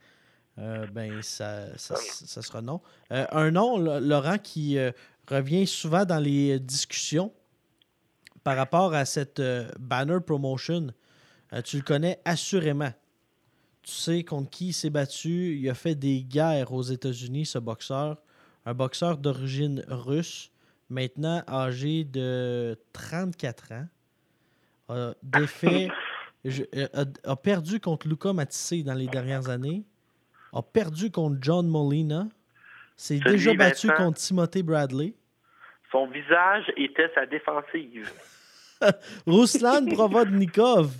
ben 0.58 1.21
ça, 1.23 1.75
ça, 1.78 1.95
ça 1.95 2.41
sera 2.43 2.62
non. 2.62 2.82
Un 3.10 3.49
nom, 3.49 3.78
Laurent, 3.80 4.38
qui 4.38 4.78
revient 5.28 5.65
souvent 5.65 6.06
dans 6.06 6.19
les 6.19 6.60
discussions 6.60 7.32
par 8.43 8.58
rapport 8.58 8.93
à 8.93 9.06
cette 9.06 9.41
banner 9.80 10.19
promotion. 10.19 10.88
Euh, 11.53 11.62
tu 11.62 11.77
le 11.77 11.83
connais 11.83 12.19
assurément. 12.25 12.91
Tu 13.81 13.91
sais 13.91 14.23
contre 14.23 14.49
qui 14.49 14.67
il 14.67 14.73
s'est 14.73 14.89
battu. 14.89 15.55
Il 15.57 15.69
a 15.69 15.73
fait 15.73 15.95
des 15.95 16.21
guerres 16.23 16.71
aux 16.73 16.81
États-Unis, 16.83 17.45
ce 17.45 17.57
boxeur. 17.59 18.17
Un 18.65 18.73
boxeur 18.73 19.17
d'origine 19.17 19.83
russe, 19.88 20.51
maintenant 20.89 21.41
âgé 21.47 22.03
de 22.03 22.77
34 22.93 23.71
ans. 23.71 23.88
A 24.89 25.13
défait, 25.23 25.89
je- 26.45 26.63
euh, 26.75 26.88
a, 26.93 27.31
a 27.31 27.35
perdu 27.35 27.79
contre 27.79 28.07
Luca 28.07 28.33
Matisse 28.33 28.83
dans 28.83 28.93
les 28.93 29.07
dernières 29.07 29.49
années. 29.49 29.83
A 30.53 30.62
perdu 30.62 31.09
contre 31.09 31.38
John 31.41 31.67
Molina. 31.67 32.27
S'est 32.95 33.19
déjà 33.19 33.53
battu 33.53 33.88
Vincent. 33.88 34.03
contre 34.03 34.17
Timothée 34.19 34.62
Bradley. 34.63 35.13
Son 35.91 36.05
visage 36.07 36.65
était 36.75 37.09
sa 37.15 37.25
défensive. 37.25 38.12
Ruslan 39.25 39.85
Provodnikov, 39.93 40.91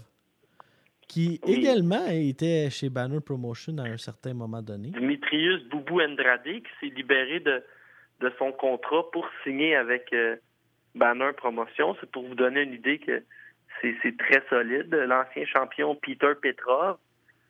qui 1.10 1.42
Oui. 1.44 1.56
également 1.56 2.06
était 2.08 2.70
chez 2.70 2.90
Banner 2.90 3.20
Promotion 3.20 3.78
à 3.80 3.84
un 3.84 3.98
certain 3.98 4.34
moment 4.34 4.62
donné. 4.62 4.90
Dimitrius 4.92 5.62
Boubou 5.66 6.00
Andrade, 6.00 6.44
qui 6.44 6.64
s'est 6.80 6.94
libéré 6.96 7.42
de, 7.42 7.62
de 8.22 8.32
son 8.40 8.52
contrat 8.54 9.04
pour 9.12 9.28
signer 9.44 9.76
avec 9.76 10.14
euh, 10.14 10.38
Banner 10.96 11.32
Promotion. 11.36 11.98
C'est 12.00 12.10
pour 12.12 12.24
vous 12.26 12.36
donner 12.36 12.62
une 12.62 12.74
idée 12.76 13.00
que 13.00 13.24
c'est 13.82 13.96
c'est 14.04 14.18
très 14.18 14.42
solide. 14.50 14.94
L'ancien 14.94 15.46
champion 15.46 15.96
Peter 15.96 16.34
Petrov, 16.42 16.98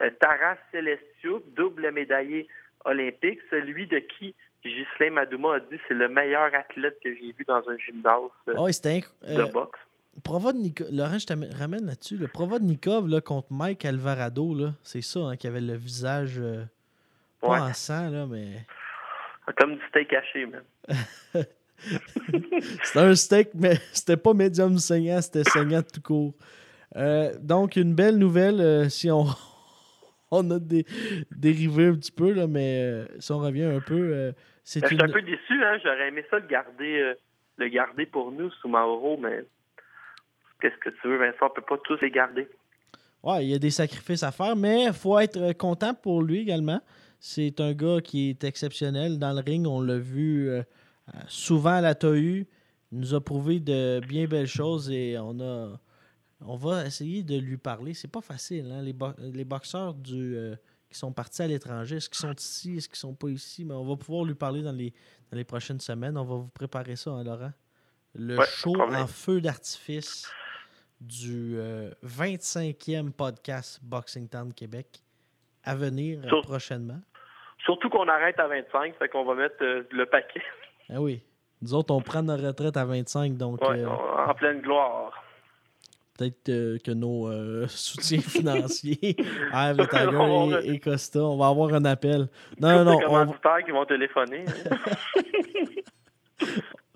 euh, 0.01 0.09
Taras 0.19 0.57
Celestiuk, 0.71 1.43
double 1.55 1.91
médaillé 1.91 2.47
olympique, 2.85 3.39
celui 3.49 3.85
de 3.87 3.99
qui 3.99 4.33
Ghislain 4.63 5.11
Madouma 5.11 5.55
a 5.55 5.59
dit 5.59 5.79
c'est 5.87 5.93
le 5.93 6.07
meilleur 6.09 6.53
athlète 6.53 6.97
que 7.03 7.13
j'ai 7.13 7.31
vu 7.37 7.43
dans 7.47 7.63
un 7.69 7.77
gymnase 7.77 8.31
euh, 8.47 8.53
Oh, 8.57 8.67
inc- 8.69 9.07
de 9.35 9.41
euh, 9.41 9.45
boxe. 9.47 9.79
Provodnikov. 10.23 10.87
Laurent, 10.91 11.17
je 11.19 11.25
te 11.27 11.33
am- 11.33 11.45
ramène 11.57 11.85
là-dessus. 11.85 12.17
Le 12.17 12.27
Provodnikov 12.27 13.07
là, 13.07 13.21
contre 13.21 13.47
Mike 13.51 13.85
Alvarado, 13.85 14.53
là, 14.55 14.73
c'est 14.83 15.01
ça, 15.01 15.19
hein, 15.21 15.35
qui 15.37 15.47
avait 15.47 15.61
le 15.61 15.75
visage 15.75 16.35
euh, 16.39 16.63
pas 17.41 17.49
Ouais. 17.49 17.59
en 17.59 17.73
sang, 17.73 18.09
là, 18.09 18.25
mais. 18.25 18.65
Comme 19.57 19.75
du 19.75 19.81
steak 19.89 20.13
haché, 20.13 20.45
même. 20.45 20.63
C'était 22.83 22.99
un 22.99 23.15
steak, 23.15 23.49
mais 23.53 23.75
c'était 23.93 24.17
pas 24.17 24.33
médium 24.33 24.77
saignant, 24.77 25.21
c'était 25.21 25.43
saignant 25.43 25.81
tout 25.81 26.01
court. 26.01 26.33
Euh, 26.95 27.33
donc, 27.39 27.75
une 27.77 27.93
belle 27.95 28.17
nouvelle, 28.17 28.59
euh, 28.59 28.89
si 28.89 29.09
on, 29.09 29.25
on 30.31 30.49
a 30.51 30.59
dé- 30.59 30.85
dérivé 31.31 31.87
un 31.87 31.95
petit 31.95 32.11
peu, 32.11 32.33
là, 32.33 32.47
mais 32.47 32.81
euh, 32.83 33.05
si 33.19 33.31
on 33.31 33.39
revient 33.39 33.63
un 33.63 33.79
peu, 33.79 34.33
c'est 34.63 34.81
Ben, 34.81 34.89
Je 34.89 34.95
suis 34.95 35.03
un 35.03 35.07
peu 35.07 35.21
déçu, 35.21 35.63
hein. 35.63 35.77
J'aurais 35.83 36.09
aimé 36.09 36.23
ça 36.29 36.39
le 36.39 36.47
garder, 36.47 37.13
le 37.57 37.67
garder 37.69 38.05
pour 38.05 38.31
nous 38.31 38.51
sous 38.51 38.67
Mauro, 38.67 39.17
mais 39.17 39.45
qu'est-ce 40.59 40.77
que 40.77 40.89
tu 40.89 41.07
veux, 41.07 41.17
Vincent? 41.17 41.45
On 41.45 41.49
peut 41.49 41.61
pas 41.61 41.77
tous 41.83 41.99
les 42.01 42.11
garder. 42.11 42.47
Ouais, 43.23 43.45
il 43.45 43.49
y 43.49 43.53
a 43.53 43.59
des 43.59 43.71
sacrifices 43.71 44.23
à 44.23 44.31
faire, 44.31 44.55
mais 44.55 44.85
il 44.85 44.93
faut 44.93 45.19
être 45.19 45.53
content 45.53 45.93
pour 45.93 46.21
lui 46.21 46.39
également. 46.39 46.81
C'est 47.19 47.59
un 47.59 47.73
gars 47.73 47.99
qui 48.01 48.29
est 48.29 48.43
exceptionnel 48.45 49.19
dans 49.19 49.33
le 49.33 49.41
ring. 49.41 49.67
On 49.67 49.81
l'a 49.81 49.97
vu 49.97 50.49
euh, 50.49 50.63
souvent 51.27 51.75
à 51.75 51.81
la 51.81 51.95
TAU. 51.95 52.15
Il 52.15 52.45
nous 52.91 53.13
a 53.13 53.19
prouvé 53.21 53.59
de 53.59 53.99
bien 54.07 54.25
belles 54.25 54.47
choses 54.47 54.89
et 54.89 55.17
on 55.19 55.39
a. 55.41 55.79
On 56.41 56.55
va 56.55 56.85
essayer 56.85 57.21
de 57.21 57.37
lui 57.37 57.57
parler. 57.57 57.93
C'est 57.93 58.07
pas 58.07 58.21
facile, 58.21 58.71
hein? 58.71 58.81
Les, 58.81 58.93
bo- 58.93 59.11
les 59.19 59.43
boxeurs 59.43 59.93
du, 59.93 60.37
euh, 60.37 60.55
qui 60.89 60.97
sont 60.97 61.11
partis 61.11 61.41
à 61.41 61.47
l'étranger, 61.47 61.97
est-ce 61.97 62.09
qu'ils 62.09 62.17
sont 62.19 62.33
ici, 62.33 62.77
est-ce 62.77 62.87
qu'ils 62.87 62.97
sont 62.97 63.13
pas 63.13 63.27
ici? 63.27 63.65
Mais 63.65 63.73
on 63.73 63.83
va 63.83 63.97
pouvoir 63.97 64.23
lui 64.23 64.35
parler 64.35 64.61
dans 64.61 64.71
les, 64.71 64.93
dans 65.29 65.37
les 65.37 65.43
prochaines 65.43 65.81
semaines. 65.81 66.17
On 66.17 66.23
va 66.23 66.35
vous 66.35 66.47
préparer 66.47 66.95
ça, 66.95 67.11
hein, 67.11 67.25
Laurent? 67.25 67.51
Le 68.15 68.37
Ouais, 68.37 68.45
show 68.47 68.73
en 68.81 69.05
feu 69.05 69.41
d'artifice 69.41 70.31
du 71.01 71.55
euh, 71.57 71.91
25e 72.05 73.11
podcast 73.11 73.79
Boxing 73.83 74.27
Town 74.27 74.53
Québec 74.53 74.87
à 75.63 75.75
venir 75.75 76.19
prochainement. 76.43 76.99
Surtout 77.63 77.89
qu'on 77.89 78.07
arrête 78.07 78.39
à 78.39 78.47
25, 78.47 78.95
fait 78.97 79.09
qu'on 79.09 79.25
va 79.25 79.35
mettre 79.35 79.55
euh, 79.61 79.83
le 79.91 80.05
paquet 80.05 80.41
Ah 80.89 81.01
oui. 81.01 81.21
Nous 81.61 81.73
autres, 81.73 81.93
on 81.93 82.01
prend 82.01 82.23
notre 82.23 82.45
retraite 82.47 82.77
à 82.77 82.85
25, 82.85 83.35
donc 83.37 83.61
Ouais, 83.61 83.81
euh, 83.81 83.89
en 83.89 84.33
pleine 84.33 84.61
gloire. 84.61 85.11
peut-être 86.17 86.49
euh, 86.49 86.77
que 86.83 86.91
nos 86.91 87.29
soutiens 87.67 88.21
financiers, 88.21 89.15
Ave 89.51 89.77
le 89.77 89.87
Tiger 89.87 90.17
On 90.17 90.57
et, 90.61 90.69
et 90.75 90.79
Costa, 90.79 91.19
on 91.19 91.37
va 91.37 91.47
avoir 91.47 91.73
un 91.73 91.83
appel. 91.85 92.27
Non, 92.59 92.83
non, 92.83 92.85
non, 92.85 92.97
on, 92.97 92.99
commanditaires 93.05 93.63
qui 93.65 93.71
vont 93.71 93.85
téléphoner. 93.85 94.45
hein. 94.71 94.77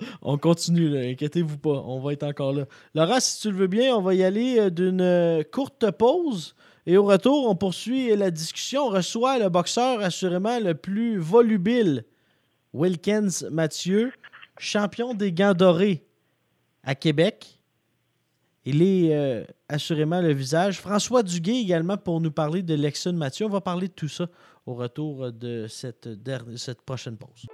on 0.22 0.38
continue, 0.38 1.12
inquiétez-vous 1.12 1.58
pas, 1.58 1.84
on 1.86 2.00
va 2.00 2.14
être 2.14 2.24
encore 2.24 2.54
là. 2.54 2.66
Laurent, 2.96 3.20
si 3.20 3.42
tu 3.42 3.52
le 3.52 3.58
veux 3.58 3.68
bien, 3.68 3.96
on 3.96 4.02
va 4.02 4.14
y 4.14 4.24
aller 4.24 4.60
euh, 4.60 4.70
d'une 4.70 5.02
euh, 5.02 5.44
courte 5.44 5.90
pause. 5.92 6.56
Et 6.86 6.98
au 6.98 7.04
retour, 7.04 7.48
on 7.48 7.56
poursuit 7.56 8.16
la 8.16 8.30
discussion. 8.30 8.88
On 8.88 8.90
reçoit 8.90 9.40
le 9.40 9.50
boxeur 9.50 10.02
assurément 10.02 10.60
le 10.60 10.76
plus 10.76 11.18
volubile, 11.18 12.04
Wilkins 12.74 13.50
Mathieu, 13.52 14.12
champion 14.58 15.14
des 15.14 15.32
gants 15.32 15.54
dorés 15.54 16.06
à 16.84 16.96
Québec. 16.96 17.60
Il 18.66 18.82
est 18.82 19.16
euh, 19.16 19.44
assurément 19.68 20.22
le 20.22 20.34
visage. 20.34 20.80
François 20.80 21.24
Duguay 21.24 21.60
également 21.60 21.98
pour 21.98 22.22
nous 22.22 22.32
parler 22.32 22.64
de 22.64 22.74
Lexon 22.74 23.14
Mathieu. 23.14 23.46
On 23.46 23.50
va 23.50 23.62
parler 23.62 23.88
de 23.88 23.94
tout 23.94 24.08
ça 24.08 24.28
au 24.66 24.74
retour 24.74 25.32
de 25.32 25.68
cette 25.68 26.82
prochaine 26.86 27.18
pause. 27.18 27.46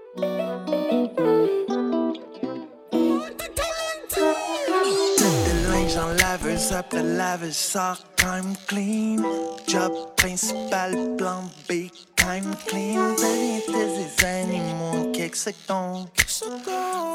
Après 6.71 7.03
laveuse, 7.03 7.55
sort 7.55 7.97
time 8.15 8.53
clean. 8.67 9.23
Job 9.67 9.91
principal, 10.15 10.93
plan 11.17 11.43
B, 11.67 11.89
time 12.15 12.55
clean. 12.67 13.15
Variété 13.15 13.71
des 13.71 14.25
animaux, 14.25 15.11
quelques 15.13 15.35
sectons. 15.35 16.07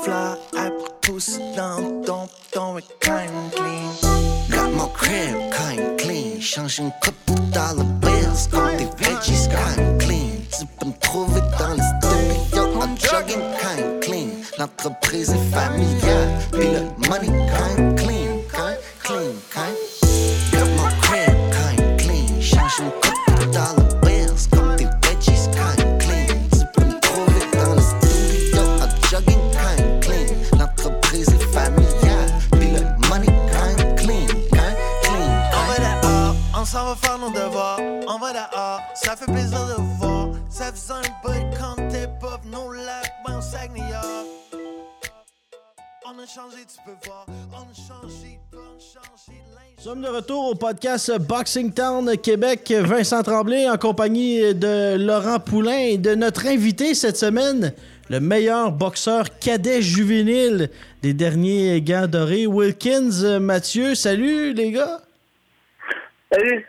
Fleur 0.02 0.38
après 0.56 0.92
pousse 1.02 1.38
dans 1.56 2.02
ton 2.02 2.28
ton 2.52 2.78
et 2.78 2.84
time 3.00 3.50
clean. 3.54 3.90
Got 4.50 4.70
my 4.70 4.88
crib, 4.94 5.36
kind 5.52 5.98
clean. 5.98 6.40
Change 6.40 6.78
une 6.78 6.92
coupe 7.02 7.14
de 7.26 7.52
dollar 7.52 7.84
bills, 8.00 8.48
comme 8.50 8.76
des 8.76 8.88
veggies, 9.04 9.48
kind 9.48 9.98
clean. 9.98 10.30
Tu 10.56 10.66
peux 10.78 10.86
me 10.86 10.98
trouver 11.00 11.40
dans 11.58 11.74
les 11.74 11.82
studios, 11.98 12.80
en 12.80 12.96
jogging, 12.96 13.42
kind 13.60 14.00
clean. 14.00 14.28
L'entreprise 14.58 15.30
est 15.30 15.50
familiale, 15.50 16.28
puis 16.52 16.68
le 16.68 17.08
money, 17.08 17.32
kind 17.50 17.96
clean, 17.96 18.23
clean, 19.04 19.36
kind. 19.50 19.76
Got 20.50 20.68
my 20.78 20.90
crib, 21.02 21.36
kind 21.52 22.00
clean. 22.00 22.40
Change 22.40 22.80
une 22.80 22.90
coupe 23.02 23.38
de 23.38 23.44
dollar 23.52 24.00
bills, 24.02 24.48
comme 24.50 24.76
des 24.76 24.88
veggies, 25.04 25.46
kind 25.52 26.00
clean. 26.00 26.40
Peux 26.72 26.84
me 26.84 26.98
trouver 27.00 27.44
dans 27.52 27.74
les 27.74 27.82
studios, 27.82 28.70
en 28.82 28.88
jogging, 29.10 29.44
kind 29.52 30.00
clean. 30.00 30.58
L'entreprise 30.58 31.28
est 31.28 31.46
familiale, 31.52 32.32
puis 32.52 32.70
le 32.76 32.82
money, 33.08 33.32
kind 33.52 33.96
clean, 33.96 34.26
kind 34.50 34.76
clean. 35.02 35.32
On 35.52 35.64
va 35.68 35.76
dehors, 35.78 36.36
on 36.56 36.64
s'en 36.64 36.86
va 36.86 36.94
faire 36.96 37.18
nos 37.18 37.30
devoirs. 37.30 37.80
On 38.08 38.18
va 38.18 38.32
dehors, 38.32 38.80
ça 38.94 39.16
fait 39.16 39.30
plaisir 39.30 39.66
de 39.66 39.76
voir. 39.98 40.28
Ça 40.48 40.72
faisait 40.72 40.94
un 40.94 41.02
bout 41.22 41.44
quand 41.58 41.76
t'es 41.90 42.08
pas 42.20 42.40
venu 42.42 42.56
au 42.56 42.72
lac, 42.72 43.12
ben 43.26 43.38
au 43.38 43.42
Saguenay. 43.42 43.82
On 46.14 46.20
On 46.20 46.22
a 46.22 46.26
changé, 46.26 46.58
tu 46.68 46.78
peux 46.84 47.08
voir. 47.08 47.26
On 47.28 47.62
a 47.62 47.74
changé, 47.74 48.38
on 48.52 48.56
a 48.56 48.78
changé 48.78 49.32
de 49.32 49.54
linge. 49.54 49.74
Nous 49.78 49.82
sommes 49.82 50.02
de 50.02 50.08
retour 50.08 50.50
au 50.50 50.54
podcast 50.54 51.18
Boxing 51.18 51.72
Town 51.72 52.16
Québec. 52.18 52.72
Vincent 52.72 53.22
Tremblay 53.22 53.68
en 53.68 53.76
compagnie 53.78 54.54
de 54.54 54.96
Laurent 54.96 55.40
Poulain 55.40 55.78
et 55.78 55.98
de 55.98 56.14
notre 56.14 56.46
invité 56.46 56.94
cette 56.94 57.16
semaine, 57.16 57.72
le 58.10 58.20
meilleur 58.20 58.70
boxeur 58.70 59.38
cadet 59.38 59.82
juvénile 59.82 60.70
des 61.02 61.14
derniers 61.14 61.80
gants 61.80 62.06
dorés, 62.06 62.46
Wilkins 62.46 63.40
Mathieu. 63.40 63.94
Salut 63.94 64.52
les 64.52 64.72
gars! 64.72 65.00
Salut. 66.32 66.66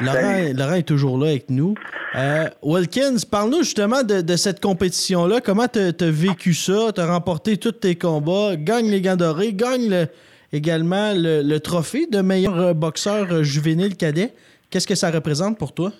Laurent, 0.00 0.52
Laurent 0.56 0.74
est 0.74 0.88
toujours 0.88 1.18
là 1.18 1.28
avec 1.30 1.50
nous. 1.50 1.74
Euh, 2.16 2.48
Wilkins, 2.62 3.16
parle-nous 3.30 3.62
justement 3.62 4.02
de, 4.02 4.20
de 4.20 4.36
cette 4.36 4.60
compétition-là. 4.60 5.40
Comment 5.40 5.68
tu 5.68 5.78
as 5.78 6.10
vécu 6.10 6.54
ça? 6.54 6.92
Tu 6.94 7.00
as 7.00 7.06
remporté 7.06 7.56
tous 7.56 7.72
tes 7.72 7.94
combats, 7.96 8.56
gagne 8.56 8.90
les 8.90 9.00
gants 9.00 9.16
dorés, 9.16 9.52
gagne 9.52 9.88
le- 9.88 10.06
également 10.52 11.12
le, 11.14 11.42
le 11.42 11.60
trophée 11.60 12.06
de 12.06 12.20
meilleur 12.20 12.58
euh, 12.58 12.72
boxeur 12.74 13.26
euh, 13.30 13.42
juvénile 13.42 13.96
cadet. 13.96 14.32
Qu'est-ce 14.70 14.86
que 14.86 14.94
ça 14.96 15.10
représente 15.10 15.58
pour 15.58 15.72
toi? 15.72 15.92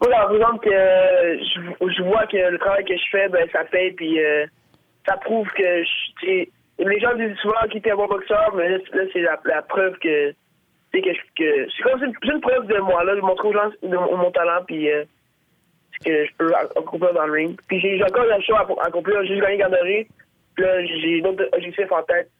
Moi, 0.00 0.10
ça 0.10 0.22
représente 0.24 0.60
que 0.62 0.70
je, 0.70 1.94
je 1.96 2.02
vois 2.02 2.26
que 2.26 2.36
le 2.36 2.58
travail 2.58 2.84
que 2.84 2.96
je 2.96 3.04
fais, 3.12 3.28
ben, 3.28 3.46
ça 3.52 3.60
paye, 3.70 3.92
puis 3.92 4.18
euh, 4.18 4.44
ça 5.06 5.16
prouve 5.18 5.46
que 5.56 5.84
je, 5.84 6.44
les 6.78 6.98
gens 7.00 7.14
disent 7.16 7.36
souvent 7.40 7.54
qu'il 7.68 7.78
était 7.78 7.92
un 7.92 7.96
bon 7.96 8.08
boxeur, 8.08 8.52
mais 8.56 8.68
là, 8.68 8.78
c'est- 8.84 8.96
là, 8.96 9.04
c'est 9.12 9.20
la, 9.20 9.38
la 9.44 9.62
preuve 9.62 9.94
que, 10.02 10.32
sais, 11.00 11.02
que, 11.36 11.66
c'est 11.76 11.82
comme 11.82 11.98
c'est 12.00 12.06
une, 12.06 12.12
c'est 12.22 12.32
une 12.34 12.40
preuve 12.40 12.66
de 12.66 12.78
moi, 12.80 13.04
là, 13.04 13.14
de 13.14 13.20
montrer 13.20 13.48
aux 13.48 13.52
gens 13.52 13.70
de 13.82 13.96
mon, 13.96 14.16
mon 14.16 14.30
talent, 14.30 14.62
puis 14.66 14.90
euh, 14.90 15.04
ce 15.94 16.04
que 16.08 16.24
je 16.26 16.30
peux 16.38 16.52
accomplir 16.54 17.12
dans 17.14 17.26
le 17.26 17.32
ring. 17.32 17.56
Puis 17.68 17.80
j'ai 17.80 18.02
encore 18.02 18.24
la 18.26 18.40
chose 18.40 18.56
à 18.56 18.86
accomplir, 18.86 19.16
j'ai 19.22 19.28
juste 19.34 19.42
gagné 19.42 19.58
Garderie, 19.58 20.06
puis 20.54 20.64
là, 20.64 20.84
j'ai 20.86 21.20
d'autres 21.20 21.48
objectifs 21.52 21.90
en 21.92 22.02
tête. 22.02 22.30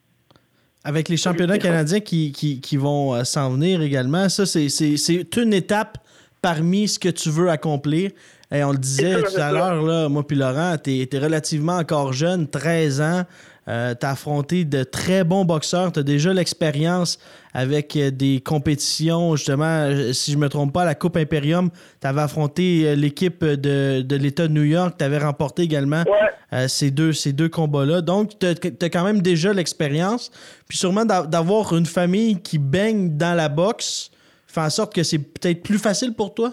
Avec 0.84 1.08
les 1.08 1.16
championnats 1.16 1.58
canadiens 1.58 2.00
qui, 2.00 2.32
qui, 2.32 2.60
qui 2.60 2.76
vont 2.76 3.14
euh, 3.14 3.22
s'en 3.24 3.50
venir 3.50 3.80
également, 3.82 4.28
ça, 4.28 4.46
c'est- 4.46 4.68
c'est 4.68 4.96
c'est 4.96 5.36
une 5.36 5.52
étape 5.54 5.96
parmi 6.42 6.88
ce 6.88 6.98
que 6.98 7.08
tu 7.08 7.30
veux 7.30 7.50
accomplir. 7.50 8.10
Et 8.52 8.64
on 8.64 8.72
le 8.72 8.78
disait 8.78 9.14
C'est 9.14 9.22
tout 9.22 9.30
c'est 9.30 9.40
à 9.40 9.52
l'heure, 9.52 10.10
moi 10.10 10.26
puis 10.26 10.36
Laurent, 10.36 10.76
tu 10.82 10.90
es, 10.90 11.18
relativement 11.18 11.76
encore 11.76 12.12
jeune, 12.12 12.48
13 12.50 13.00
ans. 13.00 13.22
Euh, 13.68 13.94
tu 13.98 14.04
as 14.04 14.10
affronté 14.10 14.64
de 14.64 14.82
très 14.82 15.22
bons 15.22 15.44
boxeurs. 15.44 15.92
Tu 15.92 16.00
as 16.00 16.02
déjà 16.02 16.32
l'expérience 16.32 17.18
avec 17.54 17.94
euh, 17.96 18.10
des 18.10 18.40
compétitions, 18.40 19.36
justement, 19.36 19.64
euh, 19.86 20.12
si 20.12 20.32
je 20.32 20.36
me 20.38 20.48
trompe 20.48 20.72
pas, 20.72 20.84
la 20.84 20.96
Coupe 20.96 21.16
Imperium. 21.16 21.70
Tu 22.00 22.06
avais 22.08 22.22
affronté 22.22 22.82
euh, 22.88 22.94
l'équipe 22.96 23.44
de, 23.44 24.02
de 24.02 24.16
l'État 24.16 24.48
de 24.48 24.52
New 24.52 24.64
York. 24.64 24.96
Tu 24.98 25.04
avais 25.04 25.18
remporté 25.18 25.62
également 25.62 26.02
Ouais. 26.06 26.28
euh, 26.54 26.66
ces 26.66 26.90
deux, 26.90 27.12
ces 27.12 27.32
deux 27.32 27.48
combats-là. 27.48 28.00
Donc, 28.00 28.36
tu 28.40 28.46
as, 28.46 28.90
quand 28.90 29.04
même 29.04 29.22
déjà 29.22 29.52
l'expérience. 29.52 30.32
Puis 30.68 30.76
sûrement 30.78 31.04
d'a- 31.04 31.26
d'avoir 31.26 31.76
une 31.76 31.86
famille 31.86 32.42
qui 32.42 32.58
baigne 32.58 33.16
dans 33.16 33.34
la 33.36 33.48
boxe 33.48 34.10
fait 34.48 34.60
en 34.60 34.70
sorte 34.70 34.92
que 34.94 35.02
c'est 35.04 35.18
peut-être 35.18 35.62
plus 35.62 35.78
facile 35.78 36.14
pour 36.14 36.34
toi? 36.34 36.52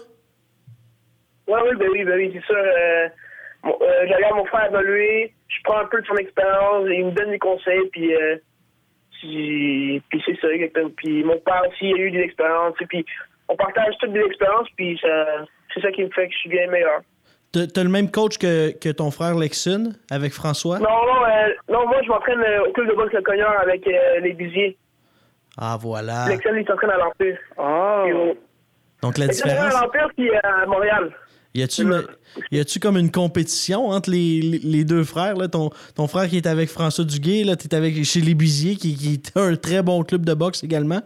Ouais, 1.48 1.58
oui, 1.68 1.76
ben 1.78 1.88
oui, 1.92 2.04
ben 2.04 2.14
oui, 2.14 2.30
c'est 2.32 2.44
sûr. 2.46 2.54
Euh, 2.56 3.08
mon- 3.64 3.78
euh, 3.80 4.06
je 4.08 4.14
regarde 4.14 4.36
mon 4.36 4.44
frère 4.46 4.66
évoluer, 4.66 5.32
je 5.48 5.56
prends 5.64 5.78
un 5.80 5.86
peu 5.86 6.00
de 6.00 6.06
son 6.06 6.16
expérience, 6.16 6.86
il 6.90 7.06
me 7.06 7.10
donne 7.12 7.30
des 7.30 7.38
conseils, 7.38 7.88
puis, 7.92 8.14
euh, 8.14 8.36
puis, 9.20 10.02
puis 10.08 10.22
c'est 10.26 10.38
ça, 10.40 10.48
exactement. 10.48 10.90
Puis 10.96 11.22
mon 11.24 11.38
père 11.38 11.62
aussi 11.68 11.92
a 11.92 11.96
eu 11.96 12.10
des 12.10 12.20
expériences, 12.20 12.74
puis 12.88 13.04
on 13.48 13.56
partage 13.56 13.94
toutes 14.00 14.12
des 14.12 14.20
expériences, 14.24 14.68
puis 14.76 14.98
ça, 15.02 15.26
c'est 15.74 15.80
ça 15.80 15.90
qui 15.92 16.04
me 16.04 16.10
fait 16.10 16.26
que 16.28 16.32
je 16.32 16.38
suis 16.38 16.50
bien 16.50 16.66
meilleur. 16.70 17.00
Tu 17.52 17.58
as 17.58 17.82
le 17.82 17.90
même 17.90 18.10
coach 18.10 18.38
que, 18.38 18.70
que 18.78 18.90
ton 18.90 19.10
frère 19.10 19.34
Lexun 19.34 19.90
avec 20.10 20.32
François? 20.32 20.78
Non, 20.78 20.84
non, 20.88 21.24
euh, 21.26 21.48
non, 21.68 21.86
moi 21.88 22.00
je 22.04 22.08
m'entraîne 22.08 22.40
euh, 22.40 22.62
au 22.68 22.72
club 22.72 22.88
de 22.88 22.94
boxe 22.94 23.12
Le 23.12 23.22
Cogneur 23.22 23.58
avec 23.60 23.84
euh, 23.88 24.20
les 24.20 24.32
busiers. 24.34 24.78
Ah, 25.58 25.76
voilà. 25.80 26.26
Lexel, 26.28 26.56
il 26.58 26.66
s'entraîne 26.66 26.90
à 26.90 26.96
l'Empire. 26.98 27.36
Ah. 27.58 28.04
Euh, 28.06 28.34
Donc, 29.02 29.18
la 29.18 29.26
il 29.26 29.34
s'entraîne 29.34 29.56
différence. 29.56 29.74
à 29.74 29.80
l'Empire, 29.84 30.08
puis 30.16 30.30
à 30.44 30.66
Montréal. 30.66 31.10
Y 31.54 31.62
a-tu 31.62 31.82
a-tu 32.60 32.78
comme 32.78 32.96
une 32.96 33.10
compétition 33.10 33.88
entre 33.88 34.10
les, 34.10 34.40
les- 34.40 34.84
deux 34.84 35.02
frères? 35.02 35.34
Là? 35.36 35.48
Ton, 35.48 35.70
ton 35.96 36.06
frère 36.06 36.28
qui 36.28 36.36
est 36.36 36.46
avec 36.46 36.68
François 36.68 37.04
Duguay, 37.04 37.42
là, 37.44 37.56
t'es 37.56 37.74
avec 37.74 38.04
chez 38.04 38.20
les 38.20 38.34
qui, 38.76 38.94
qui 38.94 39.14
est 39.14 39.36
un 39.36 39.56
très 39.56 39.82
bon 39.82 40.04
club 40.04 40.24
de 40.24 40.34
boxe 40.34 40.62
également? 40.62 41.00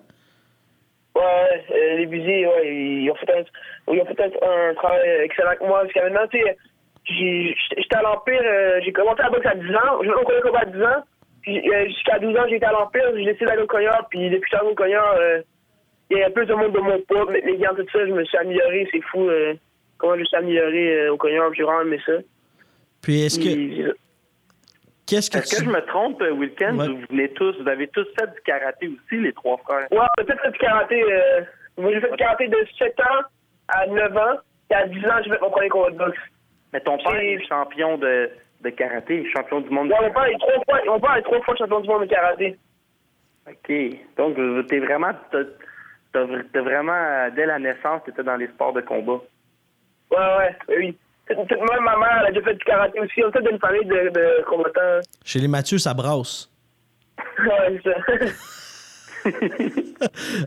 Ouais, 1.17 1.23
euh, 1.71 1.97
ouais, 2.47 2.67
ils 3.05 3.11
ont 3.11 3.15
fait 3.15 3.31
un, 3.33 3.45
ils 3.93 4.01
ont 4.01 4.05
un, 4.43 4.75
travail 4.75 5.01
excellent 5.23 5.49
avec 5.49 5.61
moi. 5.63 5.85
Jusqu'à 5.85 6.03
maintenant, 6.03 6.27
tu 6.31 6.39
sais, 6.39 6.57
j'ai- 7.05 7.57
j'étais 7.79 7.97
à 7.97 8.03
l'Empire, 8.03 8.43
euh, 8.45 8.81
j'ai 8.85 8.93
commencé 8.93 9.23
à 9.23 9.31
boxe 9.31 9.47
à 9.47 9.55
10 9.55 9.71
ans, 9.75 10.03
je 10.03 10.11
au 10.11 10.43
combat 10.43 10.61
à 10.61 10.65
10 10.67 10.83
ans, 10.83 11.05
euh, 11.49 11.87
jusqu'à 11.87 12.19
12 12.19 12.37
ans, 12.37 12.45
j'étais 12.51 12.67
à 12.67 12.73
l'Empire, 12.73 13.05
j'ai 13.17 13.25
décidé 13.25 13.47
d'aller 13.47 13.63
au 13.63 13.67
Cognard, 13.67 14.09
puis 14.11 14.29
depuis 14.29 14.41
que 14.41 14.47
je 14.53 14.57
suis 14.59 14.67
au 14.67 14.75
Cognard, 14.75 15.15
euh, 15.19 15.41
il 16.11 16.19
y 16.19 16.23
a 16.23 16.31
plus 16.31 16.47
de 16.47 16.55
monde 16.55 16.73
de 16.73 16.81
mon 16.81 16.99
poids, 17.01 17.27
mais 17.31 17.41
les 17.41 17.57
gants, 17.59 17.75
tout 17.77 17.87
ça, 17.93 18.07
je 18.07 18.13
me 18.13 18.25
suis 18.25 18.37
amélioré, 18.39 18.89
c'est 18.93 19.01
fou, 19.03 19.29
euh, 19.29 19.55
comment 20.11 20.25
suis 20.25 20.37
amélioré 20.37 21.01
euh, 21.01 21.13
au 21.13 21.17
Cognard, 21.17 21.53
j'ai 21.55 21.63
vraiment 21.63 21.83
aimé 21.83 22.01
ça. 22.05 22.13
Puis 23.03 23.23
est-ce 23.23 23.39
que. 23.39 23.45
Puis, 23.45 23.85
Qu'est-ce 25.07 25.31
que 25.31 25.37
Est-ce 25.39 25.57
tu. 25.57 25.63
que 25.63 25.65
je 25.71 25.71
me 25.77 25.81
trompe, 25.87 26.23
euh, 26.23 26.31
Wilkins? 26.33 26.79
Ouais. 26.79 26.89
Vous 26.89 27.01
venez 27.11 27.29
tous, 27.35 27.55
vous 27.61 27.69
avez 27.69 27.89
tous 27.89 28.07
fait 28.19 28.27
du 28.27 28.41
karaté 28.47 28.89
aussi, 28.89 29.21
les 29.21 29.33
trois 29.35 29.59
frères? 29.59 29.87
Ouais, 29.93 30.07
peut-être 30.17 30.41
fait 30.43 30.51
du 30.53 30.59
karaté. 30.59 31.03
Euh, 31.03 31.43
moi, 31.77 31.93
j'ai 31.93 32.01
fait 32.01 32.11
du 32.11 32.17
karaté 32.17 32.49
de 32.49 32.57
7 32.79 32.99
ans 33.01 33.23
à 33.69 33.87
9 33.87 34.17
ans. 34.17 34.37
Et 34.71 34.75
à 34.75 34.87
10 34.87 35.05
ans, 35.05 35.21
j'ai 35.23 35.31
fait 35.31 35.41
mon 35.43 35.51
premier 35.51 35.69
combat 35.69 35.91
de 35.91 35.99
boxe. 35.99 36.19
Mais 36.73 36.81
ton 36.81 36.97
père 36.97 37.17
est 37.17 37.39
champion 37.47 37.99
de, 37.99 38.31
de 38.63 38.71
karaté, 38.71 39.29
champion 39.37 39.61
du 39.61 39.69
monde. 39.69 39.89
de 39.89 39.93
Ouais, 39.93 40.01
mon 40.09 40.11
père 40.15 40.25
est 40.25 40.39
trois 40.39 40.65
fois, 40.65 40.81
mon 40.87 40.99
père 41.01 41.17
est 41.17 41.23
trois 41.23 41.43
fois 41.43 41.55
champion 41.57 41.81
du 41.81 41.89
monde 41.89 42.01
de 42.05 42.07
karaté. 42.07 42.57
OK. 43.47 43.73
Donc, 44.17 44.39
euh, 44.39 44.63
t'es 44.63 44.79
vraiment, 44.79 45.11
t'as, 45.31 45.45
t'as 46.15 46.25
vr- 46.25 46.47
t'as 46.51 46.63
vraiment, 46.63 46.95
euh, 46.95 47.29
dès 47.37 47.45
la 47.45 47.59
naissance, 47.59 48.03
t'étais 48.07 48.23
dans 48.23 48.37
les 48.37 48.47
sports 48.49 48.73
de 48.73 48.81
combat. 48.81 49.21
Ouais, 50.17 50.37
ouais, 50.39 50.57
oui. 50.79 50.99
Même 51.31 51.85
ma 51.85 51.97
mère, 51.97 52.19
elle 52.21 52.27
a 52.27 52.31
déjà 52.33 52.45
fait 52.45 52.55
du 52.55 52.65
karaté 52.65 53.01
aussi. 53.01 53.23
On 53.25 53.31
est 53.31 53.43
d'une 53.43 53.59
famille 53.59 53.87
de, 53.87 54.11
de 54.11 54.45
combattants. 54.45 55.01
Chez 55.25 55.39
les 55.39 55.49
Mathieu, 55.49 55.79
ça 55.79 55.95
brasse. 55.95 56.51
ouais, 57.39 57.81
ça. 57.83 59.31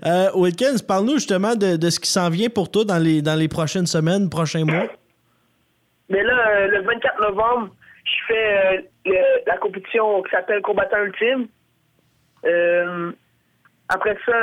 Euh, 0.06 0.30
Wilkins, 0.36 0.76
parle-nous 0.88 1.16
justement 1.16 1.56
de, 1.56 1.78
de 1.78 1.90
ce 1.90 2.00
qui 2.00 2.10
s'en 2.10 2.30
vient 2.30 2.50
pour 2.50 2.70
toi 2.70 2.84
dans 2.86 3.00
les, 3.02 3.24
dans 3.24 3.34
les 3.34 3.48
prochaines 3.48 3.88
semaines, 3.88 4.30
prochains 4.30 4.66
mois. 4.66 4.86
Mais 6.10 6.22
là, 6.24 6.48
euh, 6.50 6.68
le 6.68 6.82
24 6.84 7.22
novembre, 7.22 7.70
je 8.06 8.12
fais 8.28 8.58
euh, 8.78 8.82
le- 9.06 9.48
la 9.48 9.58
compétition 9.58 10.22
qui 10.22 10.30
s'appelle 10.30 10.62
Combattant 10.62 11.04
Ultime. 11.04 11.48
Euh, 12.46 13.12
après 13.90 14.16
ça, 14.26 14.36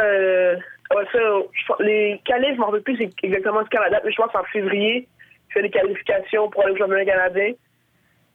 après 0.91 1.05
ça 1.13 1.19
je- 1.21 1.85
les 1.85 2.21
qualifs, 2.25 2.55
je 2.57 2.59
m'en 2.61 2.67
rappelle 2.67 2.83
plus 2.83 2.97
c'est 2.97 3.11
exactement 3.23 3.63
ce 3.65 3.69
qu'est 3.69 3.79
la 3.79 3.91
date, 3.91 4.03
mais 4.05 4.11
je 4.11 4.17
pense 4.17 4.27
que 4.27 4.33
c'est 4.33 4.39
en 4.39 4.45
février. 4.45 5.07
Je 5.55 5.61
fais 5.61 5.63
les 5.63 5.71
qualifications 5.71 6.51
pour 6.51 6.65
aller 6.65 6.73
au 6.73 6.77
championnat 6.77 7.05
canadien. 7.05 7.53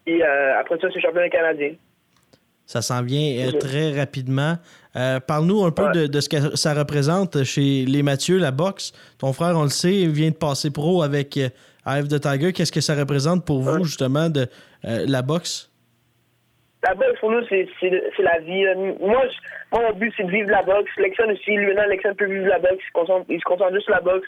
Et 0.08 0.24
euh, 0.24 0.60
après 0.60 0.76
ça, 0.80 0.88
c'est 0.90 0.96
le 0.96 1.02
championnat 1.02 1.30
canadien. 1.30 1.72
Ça 2.66 2.82
s'en 2.82 3.02
vient 3.04 3.48
euh, 3.48 3.52
très 3.58 3.92
rapidement. 4.00 4.54
Euh, 4.96 5.20
Parle-nous 5.20 5.64
un 5.66 5.72
peu 5.72 5.84
Ouais. 5.86 5.92
de, 5.94 6.08
de 6.08 6.20
ce 6.22 6.30
que 6.30 6.56
ça 6.56 6.74
représente 6.74 7.44
chez 7.44 7.84
les 7.86 8.04
Mathieu, 8.04 8.38
la 8.38 8.52
boxe. 8.52 8.94
Ton 9.18 9.34
frère, 9.34 9.58
on 9.58 9.64
le 9.64 9.70
sait, 9.70 10.06
vient 10.08 10.30
de 10.30 10.36
passer 10.36 10.72
pro 10.72 11.02
avec 11.04 11.38
of 11.86 12.08
the 12.08 12.20
Tiger. 12.22 12.54
Qu'est-ce 12.54 12.72
que 12.72 12.82
ça 12.82 12.96
représente 12.96 13.46
pour 13.46 13.60
vous, 13.62 13.84
justement, 13.84 14.30
de 14.30 14.48
la 14.84 15.22
boxe? 15.22 15.72
La 16.84 16.94
boxe, 16.96 17.20
pour 17.20 17.32
nous, 17.32 17.42
c'est 17.50 17.68
la 18.20 18.40
vie. 18.40 18.64
Moi, 19.02 19.22
je- 19.28 19.38
moi, 19.78 19.90
mon 19.92 20.00
but, 20.00 20.14
c'est 20.16 20.24
de 20.24 20.32
vivre 20.32 20.50
la 20.50 20.64
boxe. 20.64 20.90
Lexon 20.98 21.24
aussi, 21.30 21.52
lui, 21.52 21.68
maintenant, 21.68 21.88
Lexon 21.90 22.14
peut 22.16 22.26
vivre 22.32 22.48
la 22.48 22.60
boxe. 22.60 22.78
Il 22.82 22.88
se 22.88 22.92
concentre, 22.94 23.26
il 23.30 23.40
se 23.40 23.44
concentre 23.44 23.74
juste 23.74 23.86
sur 23.86 23.94
la 23.96 24.02
boxe. 24.02 24.28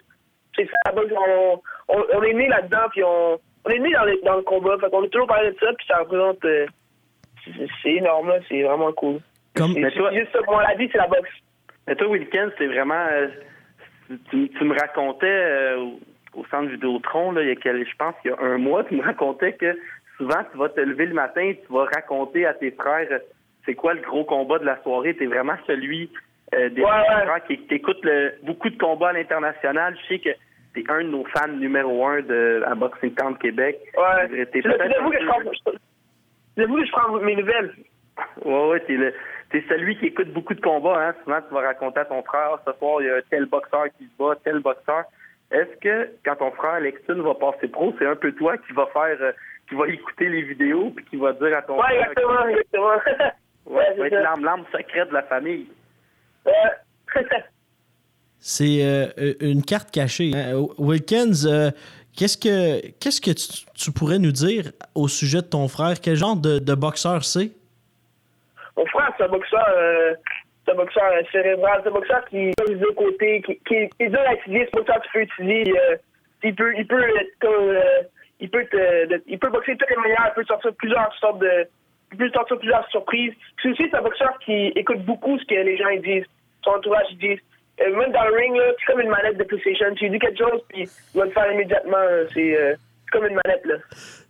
C'est 0.55 0.65
ça. 0.67 0.93
On, 0.95 1.61
on, 1.87 2.05
on 2.13 2.23
est 2.23 2.33
né 2.33 2.47
là-dedans, 2.47 2.87
puis 2.91 3.03
on, 3.03 3.39
on 3.65 3.69
est 3.69 3.79
né 3.79 3.91
dans, 3.93 4.03
les- 4.05 4.21
dans 4.23 4.35
le 4.35 4.41
combat. 4.43 4.77
Fait 4.79 4.89
qu'on 4.89 5.03
a 5.03 5.07
toujours 5.07 5.27
parlé 5.27 5.51
de 5.51 5.57
ça, 5.59 5.71
puis 5.77 5.85
ça 5.87 5.99
représente. 5.99 6.43
euh, 6.45 6.65
c'est- 7.83 7.89
énorme, 7.91 8.29
là. 8.29 8.39
C'est 8.49 8.61
vraiment 8.63 8.91
cool. 8.93 9.19
Comme- 9.55 9.73
Mais 9.73 9.91
toi- 9.91 10.11
juste 10.13 10.31
ça. 10.31 10.39
Moi, 10.47 10.63
la 10.63 10.75
vie, 10.75 10.89
c'est 10.91 10.97
la 10.97 11.07
boxe. 11.07 11.29
Mais 11.87 11.95
toi, 11.95 12.07
Wilkins, 12.07 12.51
c'est 12.57 12.67
vraiment. 12.67 13.05
euh, 13.11 13.27
tu, 14.29 14.49
tu 14.49 14.63
me 14.63 14.77
racontais 14.79 15.25
euh, 15.27 15.85
au, 16.35 16.45
centre 16.51 16.69
Vidéotron, 16.69 17.31
là, 17.31 17.41
il 17.43 17.47
y 17.49 17.51
a 17.51 17.55
quel- 17.55 17.85
je 17.87 17.95
pense 17.97 18.13
qu'il 18.21 18.31
y 18.31 18.33
a 18.33 18.39
un 18.41 18.57
mois, 18.57 18.83
tu 18.83 18.95
me 18.95 19.03
racontais 19.03 19.53
que 19.53 19.77
souvent, 20.17 20.43
tu 20.51 20.57
vas 20.57 20.69
te 20.69 20.79
lever 20.81 21.05
le 21.07 21.13
matin, 21.13 21.53
tu 21.53 21.73
vas 21.73 21.85
raconter 21.85 22.45
à 22.45 22.53
tes 22.53 22.71
frères 22.71 23.07
c'est 23.65 23.75
quoi 23.75 23.93
le 23.93 24.01
gros 24.01 24.23
combat 24.23 24.57
de 24.59 24.65
la 24.65 24.81
soirée. 24.81 25.15
Tu 25.15 25.23
es 25.23 25.27
vraiment 25.27 25.53
celui 25.67 26.09
euh, 26.53 26.69
des 26.69 26.81
Ouais, 26.81 26.87
ouais. 26.89 27.05
frères 27.25 27.43
qui, 27.45 27.57
qui 27.67 27.75
écoute 27.75 27.99
le- 28.03 28.33
beaucoup 28.43 28.69
de 28.69 28.77
combats 28.77 29.09
à 29.09 29.13
l'international. 29.13 29.95
Je 30.03 30.07
sais 30.15 30.19
que 30.19 30.29
tu 30.73 30.81
es 30.81 30.91
un 30.91 31.03
de 31.03 31.09
nos 31.09 31.25
fans 31.25 31.47
numéro 31.47 32.05
un 32.05 32.21
de, 32.21 32.63
à 32.65 32.75
Boxing 32.75 33.13
Town 33.15 33.37
Québec. 33.37 33.79
Ouais. 33.97 34.45
T'es 34.47 34.61
C'est 34.61 34.67
là- 34.67 34.73
c'est 34.77 34.77
peut-être 34.77 34.97
de 34.99 35.03
vous 35.03 35.09
que 35.11 35.19
je 35.21 35.25
prends. 35.27 35.39
que 35.39 37.19
je 37.19 37.25
mes 37.25 37.35
nouvelles. 37.35 37.73
Ouais, 38.43 38.67
ouais, 38.69 38.79
t'es 38.81 38.93
le, 38.93 39.13
t'es 39.51 39.63
celui 39.69 39.97
qui 39.97 40.07
écoute 40.07 40.31
beaucoup 40.33 40.53
de 40.53 40.61
combats, 40.61 41.07
hein. 41.09 41.15
Souvent, 41.23 41.39
tu 41.47 41.53
vas 41.53 41.61
raconter 41.61 42.01
à 42.01 42.05
ton 42.05 42.21
frère, 42.23 42.59
ce 42.67 42.73
soir, 42.73 43.01
il 43.01 43.07
y 43.07 43.09
a 43.09 43.21
tel 43.29 43.45
boxeur 43.45 43.85
qui 43.97 44.03
se 44.05 44.17
bat, 44.19 44.35
tel 44.43 44.59
boxeur. 44.59 45.03
Est-ce 45.51 45.77
que, 45.79 46.09
quand 46.25 46.35
ton 46.35 46.51
frère 46.51 46.79
Lexton 46.81 47.21
va 47.23 47.33
passer 47.35 47.67
pro, 47.69 47.93
c'est 47.99 48.05
un 48.05 48.15
peu 48.15 48.31
toi 48.33 48.57
qui 48.57 48.73
va 48.73 48.85
faire, 48.87 49.17
euh, 49.21 49.31
qui 49.67 49.75
va 49.75 49.87
écouter 49.87 50.27
les 50.29 50.41
vidéos 50.43 50.91
puis 50.95 51.05
qui 51.05 51.15
va 51.17 51.33
dire 51.33 51.57
à 51.57 51.61
ton 51.61 51.77
Ouais, 51.77 51.83
frère 51.83 52.01
exactement, 52.11 52.47
exactement. 52.47 52.99
que- 52.99 53.21
ouais, 53.73 53.93
tu 53.93 53.99
vas 53.99 54.03
c'est 54.03 54.07
être 54.07 54.13
ça. 54.13 54.21
l'âme, 54.21 54.43
l'âme 54.45 54.63
secrète 54.71 55.09
de 55.09 55.13
la 55.13 55.23
famille. 55.23 55.67
Ouais. 56.45 56.53
C'est 58.39 58.79
euh, 58.83 59.33
une 59.39 59.63
carte 59.63 59.91
cachée. 59.91 60.31
hein. 60.33 60.65
Wilkins, 60.79 61.45
euh, 61.45 61.69
qu'est-ce 62.17 62.37
que, 62.37 62.87
qu'est-ce 62.99 63.21
que 63.21 63.31
tu, 63.31 63.65
tu 63.75 63.91
pourrais 63.91 64.17
nous 64.17 64.31
dire 64.31 64.71
au 64.95 65.07
sujet 65.07 65.41
de 65.41 65.47
ton 65.47 65.67
frère? 65.67 65.99
Quel 66.01 66.15
genre 66.15 66.35
de, 66.35 66.57
de 66.59 66.73
boxeur 66.73 67.23
c'est? 67.23 67.51
Mon 68.75 68.85
frère, 68.87 69.13
c'est 69.17 69.25
un 69.25 69.27
boxeur, 69.27 69.67
euh, 69.77 70.15
c'est 70.65 70.71
un 70.71 70.75
boxeur 70.75 71.03
euh, 71.03 71.21
cérébral, 71.31 71.81
c'est 71.83 71.89
un 71.89 71.93
boxeur 71.93 72.25
qui 72.29 72.49
a 72.49 72.63
les 72.67 72.75
deux 72.75 72.93
côtés, 72.93 73.43
qui, 73.45 73.53
qui, 73.67 73.89
qui 73.89 74.03
est 74.03 74.09
dur 74.09 74.21
à 74.25 74.33
utiliser, 74.33 74.65
c'est 74.71 74.75
un 74.77 74.79
boxeur 74.81 75.01
que 75.01 75.05
tu 75.07 75.11
peux 75.13 75.21
utiliser. 75.21 75.71
euh, 75.77 75.97
il 76.43 76.55
peut, 76.55 76.73
il 76.77 76.87
peut 76.87 77.03
euh, 77.03 78.01
il 78.39 78.49
peut 78.49 78.65
te- 78.71 79.05
de- 79.07 79.23
il 79.27 79.37
peut 79.37 79.49
boxer 79.49 79.73
de 79.75 79.77
toutes 79.77 79.89
les 79.91 79.97
manières, 79.97 80.31
il 80.31 80.33
peut 80.33 80.45
sortir 80.45 80.71
plusieurs 80.79 81.13
sortes 81.19 81.39
de, 81.39 81.67
peut 82.17 82.29
sortir 82.31 82.57
plusieurs 82.59 82.87
surprises. 82.89 83.33
C'est 83.61 83.69
aussi 83.71 83.83
c'est 83.89 83.95
un 83.97 84.01
boxeur 84.01 84.37
qui 84.45 84.67
écoute 84.75 84.99
beaucoup 85.05 85.37
ce 85.39 85.45
que 85.45 85.55
les 85.55 85.77
gens 85.77 85.89
ils 85.89 86.01
disent, 86.01 86.25
son 86.63 86.71
entourage 86.71 87.05
ils 87.11 87.17
disent. 87.17 87.39
Euh, 87.81 87.95
même 87.97 88.11
dans 88.11 88.23
le 88.25 88.35
ring, 88.35 88.55
c'est 88.79 88.85
comme 88.91 89.01
une 89.01 89.09
manette 89.09 89.37
de 89.37 89.43
PlayStation. 89.43 89.87
Tu 89.95 90.03
lui 90.05 90.11
dis 90.11 90.19
quelque 90.19 90.37
chose, 90.37 90.61
puis 90.69 90.87
il 91.15 91.17
va 91.19 91.25
le 91.25 91.31
faire 91.31 91.51
immédiatement. 91.51 91.97
C'est 92.33 92.55
euh, 92.55 92.75
c'est 93.05 93.11
comme 93.11 93.25
une 93.27 93.39
manette, 93.43 93.65
là. 93.65 93.75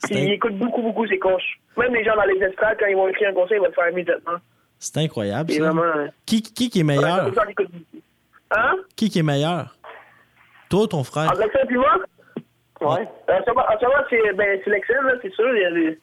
Puis 0.03 0.15
il 0.17 0.31
écoute 0.33 0.55
beaucoup, 0.57 0.81
beaucoup 0.81 1.05
ses 1.07 1.19
coachs. 1.19 1.41
Même 1.77 1.93
les 1.93 2.03
gens 2.03 2.15
dans 2.15 2.23
les 2.23 2.37
estrades, 2.43 2.77
quand 2.79 2.85
ils 2.87 2.95
vont 2.95 3.07
écrire 3.09 3.29
un 3.29 3.33
conseil, 3.33 3.57
il 3.57 3.61
va 3.61 3.67
le 3.67 3.73
faire 3.73 3.89
immédiatement. 3.89 4.37
C'est 4.79 4.97
incroyable. 4.97 5.51
Ça. 5.51 5.59
vraiment. 5.63 5.81
euh, 5.83 6.07
Qui, 6.25 6.41
qui, 6.41 6.69
qui 6.69 6.79
est 6.79 6.83
meilleur? 6.83 7.25
boxeur. 7.25 7.45
Hein? 8.51 8.75
Qui, 8.95 9.09
qui 9.09 9.19
est 9.19 9.23
meilleur? 9.23 9.75
Toi 10.69 10.81
ou 10.83 10.87
ton 10.87 11.03
frère? 11.03 11.31
En 11.31 11.37
Lexen 11.37 11.65
puis 11.67 11.77
moi? 11.77 11.95
Ouais. 12.81 13.07
Euh, 13.29 13.33
En 13.39 13.43
ce 13.45 13.51
moment, 13.85 14.05
c'est 14.09 14.33
ben, 14.33 14.59
c'est 14.65 15.33
sûr. 15.33 15.55
Il, 15.55 15.61
y 15.61 15.65
a 15.65 15.71
des- 15.71 15.99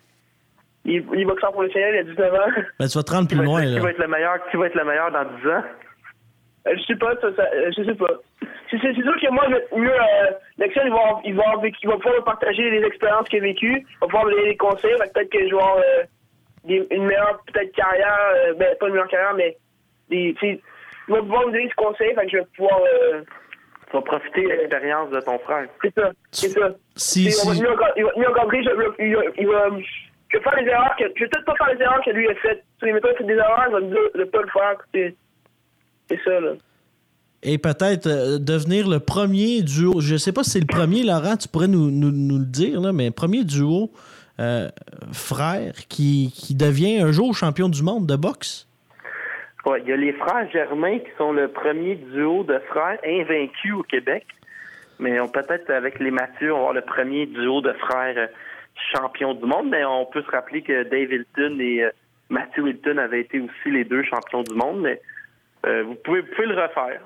il, 0.94 1.06
il 1.14 1.26
boxeur 1.26 1.52
professionnel, 1.52 1.94
il 1.94 1.98
a 1.98 2.02
19 2.04 2.34
ans. 2.34 2.62
Ben, 2.80 2.86
tu 2.88 2.98
vas 2.98 3.02
te 3.04 3.10
rendre 3.12 3.28
Qui 3.28 3.34
plus 3.34 3.38
va, 3.38 3.44
loin. 3.44 3.62
être, 3.62 3.72
qui 3.74 3.78
va 3.80 3.90
être 3.90 3.98
le 3.98 4.08
meilleur, 4.08 4.50
qui 4.50 4.56
va 4.56 4.66
être 4.66 4.74
le 4.74 4.84
meilleur 4.84 5.10
dans 5.12 5.24
10 5.24 5.48
ans? 5.48 5.62
Euh, 6.66 6.74
je 6.76 6.82
sais 6.84 6.96
pas, 6.96 7.14
ça, 7.20 7.28
ça, 7.36 7.44
euh, 7.54 7.70
je 7.76 7.82
sais 7.84 7.94
pas. 7.94 8.10
C'est 8.70 8.78
c'est- 8.80 8.92
c'est 8.94 9.02
sûr 9.02 9.16
que 9.20 9.30
moi, 9.32 9.44
je 9.46 9.52
vais 9.54 9.58
être 9.58 9.76
mieux, 9.76 9.90
euh, 9.94 10.30
Lexen, 10.58 10.82
il 10.86 10.92
va, 10.92 11.20
il, 11.24 11.34
va 11.34 11.44
il 11.82 11.88
va 11.88 11.94
pouvoir 11.96 12.14
me 12.16 12.24
partager 12.24 12.68
les 12.70 12.84
expériences 12.86 13.28
qu'il 13.28 13.38
a 13.38 13.42
vécues. 13.42 13.78
Il 13.86 13.98
va 14.00 14.06
pouvoir 14.08 14.26
me 14.26 14.30
donner 14.32 14.48
des 14.50 14.56
conseils. 14.56 14.92
Fait 14.98 15.08
que 15.08 15.12
Peut-être 15.14 15.30
que 15.30 15.38
je 15.38 15.44
vais 15.54 15.60
avoir 15.62 15.76
euh, 15.78 16.02
des- 16.64 16.86
une 16.90 17.06
meilleure 17.06 17.42
peut-être 17.46 17.72
carrière. 17.74 18.18
euh, 18.34 18.54
ben, 18.54 18.74
pas 18.78 18.86
une 18.88 18.92
meilleure 18.92 19.08
carrière, 19.08 19.34
mais 19.34 19.56
des, 20.10 20.34
il 20.42 20.60
va 21.08 21.18
pouvoir 21.20 21.46
me 21.46 21.52
donner 21.52 21.64
des 21.68 21.72
conseils. 21.72 22.14
Fait 22.14 22.24
que 22.26 22.30
je 22.32 22.36
vais 22.38 22.46
pouvoir. 22.56 22.80
euh, 22.82 23.22
Tu 23.90 23.96
vas 23.96 24.02
profiter 24.02 24.42
de 24.42 24.48
l'expérience 24.48 25.08
de 25.10 25.20
ton 25.20 25.38
frère. 25.38 25.66
c'est 25.82 25.94
ça. 25.94 26.10
C'est 26.32 26.48
ça. 26.50 26.68
Si, 26.96 27.24
va 27.24 27.30
si- 27.30 27.62
mieux 27.62 27.68
il 27.96 28.04
va 28.04 28.12
mieux 28.16 28.62
je- 28.62 29.02
il 29.02 29.16
va, 29.16 29.22
il 29.38 29.46
va- 29.46 29.68
je 30.28 30.38
vais 30.38 30.42
faire 30.42 30.60
les 30.60 30.68
erreurs 30.68 30.94
que, 30.98 31.04
je 31.04 31.24
vais 31.24 31.28
peut-être 31.28 31.44
pas 31.44 31.54
faire 31.56 31.74
les 31.74 31.82
erreurs 31.82 32.00
que 32.04 32.10
lui 32.10 32.28
a 32.28 32.34
faites. 32.36 32.64
Sais, 32.80 32.92
mettons, 32.92 33.08
il 33.12 33.16
fait 33.18 33.24
des 33.24 33.34
erreurs, 33.34 33.64
il 33.68 33.72
va 33.72 33.80
me 33.80 33.88
dire 33.88 33.98
de 34.14 34.24
pas 34.24 34.42
le 34.42 34.48
faire. 34.48 34.76
C'est, 34.94 35.16
c'est 36.08 36.20
ça, 36.24 36.40
là. 36.40 36.52
et 37.42 37.58
peut-être 37.58 38.06
euh, 38.06 38.38
devenir 38.38 38.88
le 38.88 39.00
premier 39.00 39.62
duo. 39.62 40.00
Je 40.00 40.16
sais 40.16 40.32
pas 40.32 40.42
si 40.42 40.50
c'est 40.50 40.60
le 40.60 40.66
premier, 40.66 41.02
Laurent, 41.02 41.36
tu 41.36 41.48
pourrais 41.48 41.68
nous, 41.68 41.90
nous, 41.90 42.10
nous 42.10 42.38
le 42.38 42.46
dire, 42.46 42.80
là, 42.80 42.92
mais 42.92 43.10
premier 43.10 43.44
duo 43.44 43.90
euh, 44.40 44.68
frère 45.12 45.72
qui, 45.88 46.32
qui 46.34 46.54
devient 46.54 47.00
un 47.00 47.10
jour 47.10 47.34
champion 47.34 47.68
du 47.68 47.82
monde 47.82 48.06
de 48.06 48.16
boxe. 48.16 48.68
Ouais, 49.66 49.82
il 49.82 49.88
y 49.88 49.92
a 49.92 49.96
les 49.96 50.12
frères 50.12 50.48
Germain 50.52 50.98
qui 50.98 51.10
sont 51.18 51.32
le 51.32 51.48
premier 51.48 51.96
duo 51.96 52.44
de 52.44 52.58
frères 52.70 52.98
invaincus 53.04 53.74
au 53.74 53.82
Québec. 53.82 54.26
Mais 55.00 55.20
on 55.20 55.28
peut-être 55.28 55.70
avec 55.70 55.98
les 56.00 56.10
Mathieu, 56.10 56.52
on 56.52 56.56
va 56.56 56.58
avoir 56.58 56.72
le 56.74 56.80
premier 56.82 57.26
duo 57.26 57.60
de 57.60 57.72
frères 57.72 58.14
euh, 58.16 58.26
champions 58.96 59.34
du 59.34 59.44
monde. 59.44 59.68
Mais 59.70 59.84
on 59.84 60.06
peut 60.06 60.22
se 60.22 60.30
rappeler 60.30 60.62
que 60.62 60.82
Dave 60.84 61.12
Hilton 61.12 61.58
et 61.60 61.84
euh, 61.84 61.90
Matthew 62.30 62.66
Hilton 62.68 62.98
avaient 62.98 63.20
été 63.20 63.40
aussi 63.40 63.70
les 63.70 63.84
deux 63.84 64.02
champions 64.04 64.42
du 64.42 64.54
monde. 64.54 64.80
Mais 64.80 65.00
euh, 65.66 65.82
vous, 65.84 65.94
pouvez, 65.96 66.20
vous 66.20 66.28
pouvez 66.34 66.46
le 66.48 66.60
refaire. 66.60 67.00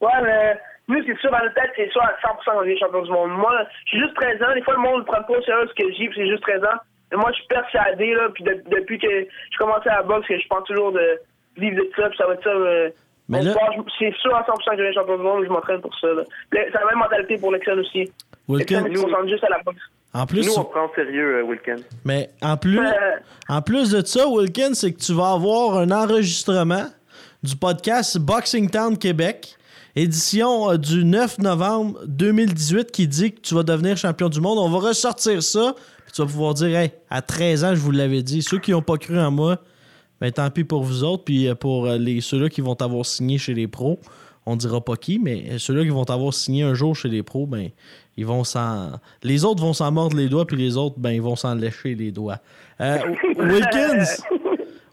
Ouais, 0.00 0.22
mais 0.22 0.58
nous, 0.88 1.02
c'est 1.04 1.16
sûr, 1.18 1.30
dans 1.30 1.38
notre 1.38 1.54
tête, 1.54 1.72
c'est 1.76 1.90
sûr 1.90 2.02
à 2.02 2.12
100% 2.22 2.44
qu'on 2.52 2.62
est 2.64 2.76
champion 2.78 3.02
du 3.02 3.10
monde. 3.10 3.30
Moi, 3.32 3.52
je 3.84 3.90
suis 3.90 4.00
juste 4.00 4.14
13 4.14 4.42
ans. 4.42 4.54
Des 4.54 4.62
fois, 4.62 4.74
le 4.74 4.80
monde 4.80 4.98
ne 5.00 5.04
prend 5.04 5.22
pas 5.22 5.38
au 5.38 5.42
sérieux 5.42 5.66
ce 5.68 5.74
que 5.82 5.90
je 5.92 5.96
dis, 5.96 6.08
puis 6.08 6.16
c'est 6.20 6.28
juste 6.28 6.42
13 6.42 6.64
ans. 6.64 6.78
Mais 7.12 7.16
moi, 7.18 7.30
je 7.32 7.36
suis 7.38 7.46
persuadé, 7.48 8.14
là, 8.14 8.28
puis 8.34 8.44
de- 8.44 8.62
depuis 8.70 8.98
que 8.98 9.08
je 9.10 9.58
commençais 9.58 9.90
à 9.90 9.96
la 9.96 10.02
boxe, 10.02 10.26
que 10.28 10.38
je 10.38 10.46
pense 10.48 10.64
toujours 10.64 10.92
de 10.92 11.18
vivre 11.56 11.76
de 11.76 11.90
ça, 11.96 12.08
puis 12.08 12.16
ça 12.18 12.26
va 12.26 12.34
être 12.34 12.42
ça. 12.44 12.50
euh, 12.50 12.88
Mais 13.28 13.38
là- 13.42 13.52
c'est 13.98 14.14
sûr 14.16 14.34
à 14.34 14.42
100% 14.44 14.70
que 14.70 14.76
je 14.76 14.82
deviens 14.82 14.92
champion 14.92 15.16
du 15.16 15.22
monde, 15.22 15.44
je 15.44 15.50
m'entraîne 15.50 15.80
pour 15.80 15.94
ça. 15.98 16.06
là. 16.08 16.22
C'est 16.52 16.70
la 16.72 16.86
même 16.86 16.98
mentalité 16.98 17.36
pour 17.38 17.52
l'Excel 17.52 17.78
aussi. 17.80 18.10
Se 18.80 18.88
concentre 19.04 19.28
juste 19.28 19.44
à 19.44 19.48
la 19.50 19.58
boxe. 19.64 19.82
En 20.12 20.26
plus, 20.26 20.46
Nous, 20.46 20.52
on 20.56 20.64
prend 20.64 20.86
au 20.86 20.94
sérieux, 20.94 21.38
euh, 21.38 21.44
Wilkin. 21.44 21.76
mais 22.04 22.30
en 22.42 22.56
plus, 22.56 22.78
Euh, 22.78 22.90
en 23.48 23.62
plus 23.62 23.90
de 23.90 24.04
ça, 24.04 24.26
Wilkins, 24.28 24.74
c'est 24.74 24.92
que 24.92 25.00
tu 25.00 25.12
vas 25.12 25.32
avoir 25.32 25.78
un 25.78 25.90
enregistrement 25.90 26.86
du 27.42 27.54
podcast 27.56 28.18
Boxing 28.18 28.68
Town 28.68 28.98
Québec, 28.98 29.56
édition 29.94 30.72
euh, 30.72 30.76
du 30.78 31.04
9 31.04 31.38
novembre 31.38 32.00
2018, 32.06 32.90
qui 32.90 33.06
dit 33.08 33.32
que 33.32 33.40
tu 33.40 33.54
vas 33.54 33.62
devenir 33.62 33.96
champion 33.96 34.28
du 34.28 34.40
monde. 34.40 34.58
On 34.58 34.68
va 34.68 34.88
ressortir 34.88 35.42
ça, 35.42 35.74
puis 36.04 36.12
tu 36.12 36.22
vas 36.22 36.26
pouvoir 36.28 36.54
dire, 36.54 36.76
hey, 36.76 36.90
à 37.08 37.22
13 37.22 37.64
ans, 37.64 37.74
je 37.74 37.80
vous 37.80 37.92
l'avais 37.92 38.22
dit. 38.22 38.42
Ceux 38.42 38.58
qui 38.58 38.72
n'ont 38.72 38.82
pas 38.82 38.96
cru 38.96 39.18
en 39.18 39.30
moi, 39.30 39.58
ben 40.20 40.30
tant 40.32 40.50
pis 40.50 40.64
pour 40.64 40.82
vous 40.82 41.04
autres, 41.04 41.24
puis 41.24 41.48
pour 41.54 41.86
les, 41.86 42.20
ceux-là 42.20 42.48
qui 42.48 42.60
vont 42.60 42.74
t'avoir 42.74 43.06
signé 43.06 43.38
chez 43.38 43.54
les 43.54 43.68
pros, 43.68 43.98
on 44.44 44.56
dira 44.56 44.80
pas 44.84 44.96
qui, 44.96 45.18
mais 45.18 45.58
ceux-là 45.58 45.82
qui 45.84 45.90
vont 45.90 46.04
t'avoir 46.04 46.34
signé 46.34 46.62
un 46.64 46.74
jour 46.74 46.94
chez 46.96 47.08
les 47.08 47.22
pros, 47.22 47.46
ben 47.46 47.70
ils 48.20 48.26
vont 48.26 48.44
s'en. 48.44 48.90
Les 49.22 49.46
autres 49.46 49.62
vont 49.62 49.72
s'en 49.72 49.90
mordre 49.90 50.14
les 50.14 50.28
doigts, 50.28 50.46
puis 50.46 50.58
les 50.58 50.76
autres, 50.76 50.96
ben 50.98 51.08
ils 51.10 51.22
vont 51.22 51.36
s'en 51.36 51.54
lécher 51.54 51.94
les 51.94 52.10
doigts. 52.10 52.36
Euh, 52.78 52.98
Wilkins, 53.38 54.04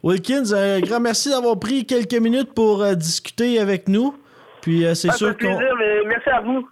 Wilkins, 0.01 0.53
un 0.53 0.79
grand 0.79 1.01
merci 1.01 1.29
d'avoir 1.29 1.59
pris 1.59 1.85
quelques 1.85 2.15
minutes 2.15 2.53
pour 2.53 2.81
euh, 2.81 2.95
discuter 2.95 3.59
avec 3.59 3.89
nous. 3.89 4.15
Puis 4.61 4.85
euh, 4.85 4.93
c'est 4.93 5.11
sûr 5.11 5.37
qu'on. 5.37 5.57
plaisir, 5.57 5.75
mais 5.77 6.05
merci 6.07 6.29
à 6.29 6.39
vous. 6.39 6.69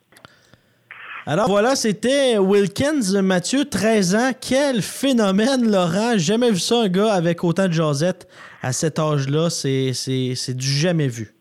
Alors 1.25 1.49
voilà, 1.49 1.75
c'était 1.75 2.37
Wilkins, 2.37 3.21
Mathieu, 3.21 3.65
13 3.65 4.15
ans. 4.15 4.31
Quel 4.39 4.81
phénomène, 4.81 5.69
Laurent. 5.69 6.17
Jamais 6.17 6.51
vu 6.51 6.59
ça, 6.59 6.83
un 6.83 6.87
gars 6.87 7.11
avec 7.11 7.43
autant 7.43 7.67
de 7.67 7.73
jasette 7.73 8.29
à 8.61 8.71
cet 8.71 8.97
âge-là. 8.97 9.49
C'est, 9.49 9.91
c'est, 9.91 10.35
c'est 10.35 10.55
du 10.55 10.67
jamais 10.67 11.09
vu. 11.09 11.33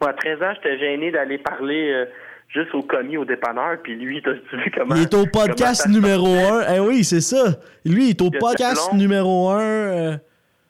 Moi, 0.00 0.10
à 0.10 0.14
13 0.14 0.42
ans, 0.42 0.52
j'étais 0.56 0.78
gêné 0.78 1.12
d'aller 1.12 1.38
parler 1.38 1.92
euh, 1.92 2.06
juste 2.48 2.74
au 2.74 2.82
commis, 2.82 3.16
au 3.16 3.24
dépanneur. 3.24 3.78
Puis 3.82 3.94
lui, 3.96 4.22
t'as 4.22 4.32
vu 4.56 4.72
comment. 4.74 4.94
Il 4.94 5.02
est 5.02 5.14
au 5.14 5.26
podcast 5.26 5.88
numéro? 5.88 6.26
1. 6.34 6.74
Eh 6.76 6.80
oui, 6.80 7.04
c'est 7.04 7.20
ça. 7.20 7.56
Lui, 7.84 8.06
il 8.06 8.10
est 8.10 8.22
au 8.22 8.30
podcast 8.30 8.88
long. 8.92 8.98
numéro 8.98 9.50
1. 9.50 10.18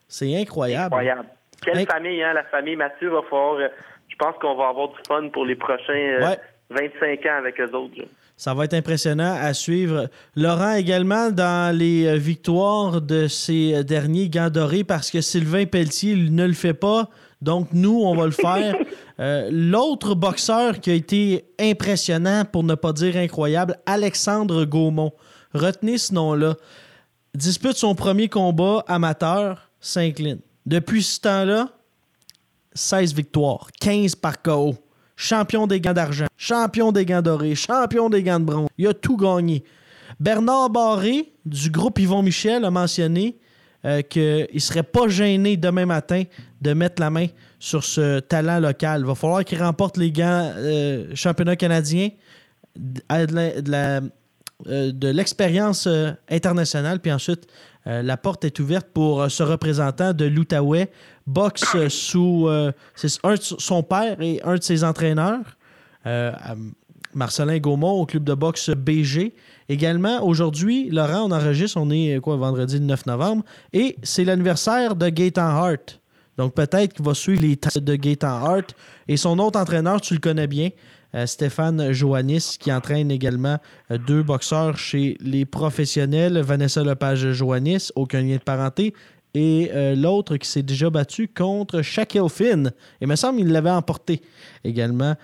c'est 0.09 0.35
incroyable. 0.41 0.87
Incroyable. 0.95 1.27
Quelle 1.65 1.79
Inc- 1.79 1.91
famille, 1.91 2.23
hein? 2.23 2.33
La 2.35 2.45
famille 2.45 2.77
Mathieu 2.77 3.09
va 3.11 3.23
falloir. 3.29 3.57
euh, 3.57 3.69
je 4.09 4.15
pense 4.17 4.35
qu'on 4.41 4.55
va 4.57 4.69
avoir 4.69 4.89
du 4.89 4.95
fun 5.07 5.29
pour 5.33 5.45
les 5.47 5.57
prochains 5.57 5.93
euh, 5.93 6.27
Ouais. 6.27 6.39
25 6.71 7.27
ans 7.27 7.39
avec 7.39 7.61
eux 7.61 7.71
autres. 7.75 7.95
Ça 8.37 8.53
va 8.55 8.65
être 8.65 8.75
impressionnant 8.75 9.35
à 9.41 9.55
suivre. 9.55 10.09
Laurent 10.37 10.75
également 10.75 11.31
dans 11.31 11.75
les 11.77 12.07
euh, 12.07 12.17
victoires 12.17 13.01
de 13.01 13.29
ces 13.29 13.75
euh, 13.75 13.83
derniers 13.83 14.29
gants 14.29 14.51
dorés 14.51 14.85
parce 14.85 15.11
que 15.11 15.21
Sylvain 15.21 15.65
Pelletier 15.65 16.15
ne 16.17 16.45
le 16.47 16.53
fait 16.53 16.75
pas. 16.75 17.09
Donc 17.47 17.69
nous, 17.73 18.03
on 18.03 18.15
va 18.15 18.27
le 18.27 18.33
faire. 18.33 18.77
Euh, 19.19 19.49
L'autre 19.51 20.15
boxeur 20.15 20.79
qui 20.79 20.91
a 20.91 20.93
été 20.93 21.47
impressionnant, 21.59 22.45
pour 22.45 22.65
ne 22.65 22.75
pas 22.75 22.93
dire 22.93 23.17
incroyable, 23.17 23.79
Alexandre 23.87 24.67
Gaumont. 24.67 25.15
Retenez 25.55 25.97
ce 25.97 26.13
nom-là. 26.13 26.57
Dispute 27.35 27.79
son 27.79 27.95
premier 27.95 28.29
combat 28.29 28.85
amateur, 28.87 29.71
s'incline. 29.81 30.41
Depuis 30.67 31.03
ce 31.03 31.19
temps-là, 31.21 31.71
16 32.75 33.15
victoires, 33.15 33.69
15 33.81 34.17
par 34.17 34.43
KO. 34.43 34.75
Champion 35.17 35.67
des 35.67 35.81
gants 35.81 35.95
d'argent, 35.95 36.27
champion 36.37 36.93
des 36.93 37.07
gants 37.07 37.23
dorés, 37.23 37.55
champion 37.55 38.11
des 38.11 38.23
gants 38.23 38.39
de 38.41 38.45
bronze. 38.45 38.69
Il 38.77 38.87
a 38.87 38.93
tout 38.93 39.17
gagné. 39.17 39.65
Bernard 40.21 40.69
Barré, 40.69 41.33
du 41.47 41.71
groupe 41.71 41.99
Yvon 41.99 42.21
Michel, 42.21 42.67
a 42.67 42.71
mentionné 42.71 43.39
euh, 43.85 44.03
qu'il 44.03 44.49
ne 44.53 44.59
serait 44.59 44.83
pas 44.83 45.09
gêné 45.09 45.57
demain 45.57 45.87
matin 45.87 46.23
de 46.61 46.73
mettre 46.73 47.01
la 47.01 47.11
main 47.11 47.27
sur 47.59 47.85
ce 47.85 48.21
talent 48.21 48.61
local. 48.61 49.01
Il 49.01 49.07
va 49.07 49.15
falloir 49.15 49.45
qu'il 49.45 49.63
remporte 49.63 49.97
les 49.97 50.13
gants 50.13 50.53
euh, 50.57 51.07
championnat 51.15 51.57
canadien, 51.57 52.11
euh, 53.11 53.27
de 54.93 55.09
l'expérience 55.09 55.87
euh, 55.87 56.13
internationale, 56.31 57.01
puis 57.01 57.13
ensuite, 57.13 57.47
la 57.89 58.17
porte 58.17 58.45
est 58.45 58.59
ouverte 58.59 58.89
pour 58.93 59.31
ce 59.31 59.45
représentant 59.45 60.13
de 60.13 60.25
l'Outaouais, 60.25 60.91
boxe 61.25 61.87
sous 61.87 62.49
son 62.97 63.83
père 63.85 64.21
et 64.21 64.41
un 64.43 64.57
de 64.57 64.63
ses 64.63 64.83
entraîneurs, 64.83 65.57
Marcelin 67.17 67.59
Gaumont 67.59 68.01
au 68.01 68.07
club 68.07 68.25
de 68.25 68.35
boxe 68.35 68.71
BG. 68.71 69.35
Également, 69.69 70.23
aujourd'hui, 70.23 70.91
Laurent, 70.91 71.25
on 71.25 71.33
enregistre, 71.33 71.79
on 71.81 71.91
est 71.91 72.21
quoi, 72.21 72.37
vendredi 72.37 72.79
le 72.79 72.85
9 72.85 73.07
novembre, 73.07 73.43
et 73.73 73.97
c'est 74.03 74.25
l'anniversaire 74.25 74.95
de 74.95 75.09
Gaëtan 75.09 75.49
Hart, 75.49 76.01
Donc 76.37 76.55
peut-être 76.55 76.93
qu'il 76.93 77.05
va 77.05 77.15
suivre 77.15 77.41
les 77.43 77.57
traces 77.57 77.79
de 77.79 77.97
Gaetan 77.97 78.29
Hart. 78.29 78.75
Et 79.09 79.17
son 79.17 79.39
autre 79.39 79.59
entraîneur, 79.59 80.01
tu 80.01 80.15
le 80.15 80.21
connais 80.21 80.47
bien, 80.47 80.69
euh, 81.15 81.25
Stéphane 81.25 81.93
Joannis, 81.93 82.57
qui 82.61 82.71
entraîne 82.71 83.11
également 83.11 83.59
euh, 83.91 83.97
deux 83.97 84.23
boxeurs 84.23 84.77
chez 84.77 85.17
les 85.21 85.47
professionnels, 85.47 86.39
Vanessa 86.41 86.85
Lepage-Joannis, 86.85 87.89
aucun 87.97 88.21
lien 88.21 88.37
de 88.37 88.43
parenté, 88.43 88.93
et 89.33 89.71
euh, 89.73 89.95
l'autre 89.95 90.37
qui 90.37 90.49
s'est 90.49 90.63
déjà 90.63 90.91
battu 90.91 91.29
contre 91.29 91.81
Shaquille 91.81 92.29
Finn. 92.29 92.67
Et 93.01 93.05
il 93.05 93.09
me 93.09 93.17
semble 93.17 93.39
qu'il 93.39 93.49
l'avait 93.49 93.71
emporté 93.71 94.21
également. 94.65 95.15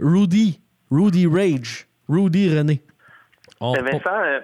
Rudy, 0.00 0.60
Rudy 0.90 1.26
Rage, 1.26 1.86
Rudy 2.08 2.56
René. 2.56 2.82
On- 3.60 3.72
Mais 3.72 3.92
Vincent, 3.92 4.10
euh, 4.10 4.40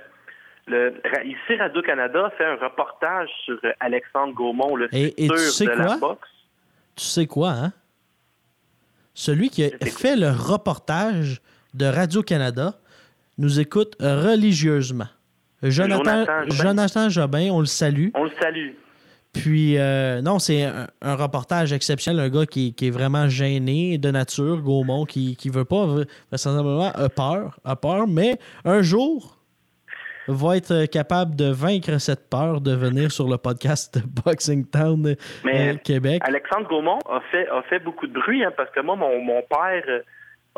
le, 0.66 0.94
ici, 1.24 1.56
Radio-Canada 1.58 2.30
fait 2.38 2.44
un 2.44 2.56
reportage 2.56 3.28
sur 3.44 3.58
euh, 3.64 3.72
Alexandre 3.80 4.32
Gaumont, 4.34 4.76
le 4.76 4.88
Et- 4.94 5.24
et 5.24 5.28
tu 5.28 5.36
sais 5.38 5.66
de 5.66 5.70
la 5.70 5.84
quoi? 5.84 5.96
boxe. 5.98 6.28
Tu 6.96 7.04
sais 7.04 7.26
quoi, 7.26 7.50
hein? 7.50 7.72
Celui 9.14 9.50
qui 9.50 9.64
a 9.64 9.70
fait 9.86 10.16
le 10.16 10.30
reportage 10.30 11.40
de 11.74 11.84
Radio-Canada 11.86 12.74
nous 13.38 13.60
écoute 13.60 13.94
religieusement. 14.00 15.08
Jonathan, 15.62 16.02
Jonathan 16.24 16.42
Jobin. 16.48 16.54
Jonathan 16.64 17.08
Jobin, 17.08 17.50
on 17.52 17.60
le 17.60 17.66
salue. 17.66 18.08
On 18.14 18.24
le 18.24 18.30
salue. 18.40 18.70
Puis, 19.32 19.78
euh, 19.78 20.20
non, 20.20 20.38
c'est 20.38 20.64
un, 20.64 20.88
un 21.00 21.14
reportage 21.16 21.72
exceptionnel. 21.72 22.26
Un 22.26 22.28
gars 22.28 22.46
qui, 22.46 22.74
qui 22.74 22.88
est 22.88 22.90
vraiment 22.90 23.28
gêné 23.28 23.96
de 23.96 24.10
nature, 24.10 24.60
Gaumont, 24.60 25.04
qui 25.06 25.38
ne 25.44 25.52
veut 25.52 25.64
pas, 25.64 25.86
vraisemblablement, 26.28 26.92
a 26.94 27.08
peur, 27.08 27.58
a 27.64 27.76
peur, 27.76 28.06
mais 28.06 28.38
un 28.64 28.82
jour 28.82 29.38
va 30.28 30.56
être 30.56 30.86
capable 30.86 31.34
de 31.34 31.50
vaincre 31.50 31.98
cette 31.98 32.28
peur 32.30 32.60
de 32.60 32.74
venir 32.74 33.10
sur 33.10 33.28
le 33.28 33.38
podcast 33.38 33.98
de 33.98 34.02
Boxing 34.22 34.66
Town 34.68 35.06
euh, 35.06 35.14
Mais 35.44 35.76
Québec. 35.82 36.22
Alexandre 36.24 36.68
Gaumont 36.68 36.98
a 37.10 37.20
fait, 37.30 37.48
a 37.48 37.62
fait 37.62 37.80
beaucoup 37.80 38.06
de 38.06 38.12
bruit, 38.12 38.44
hein, 38.44 38.52
parce 38.56 38.70
que 38.70 38.80
moi, 38.80 38.96
mon, 38.96 39.20
mon 39.20 39.42
père 39.42 39.82
euh, 39.88 40.02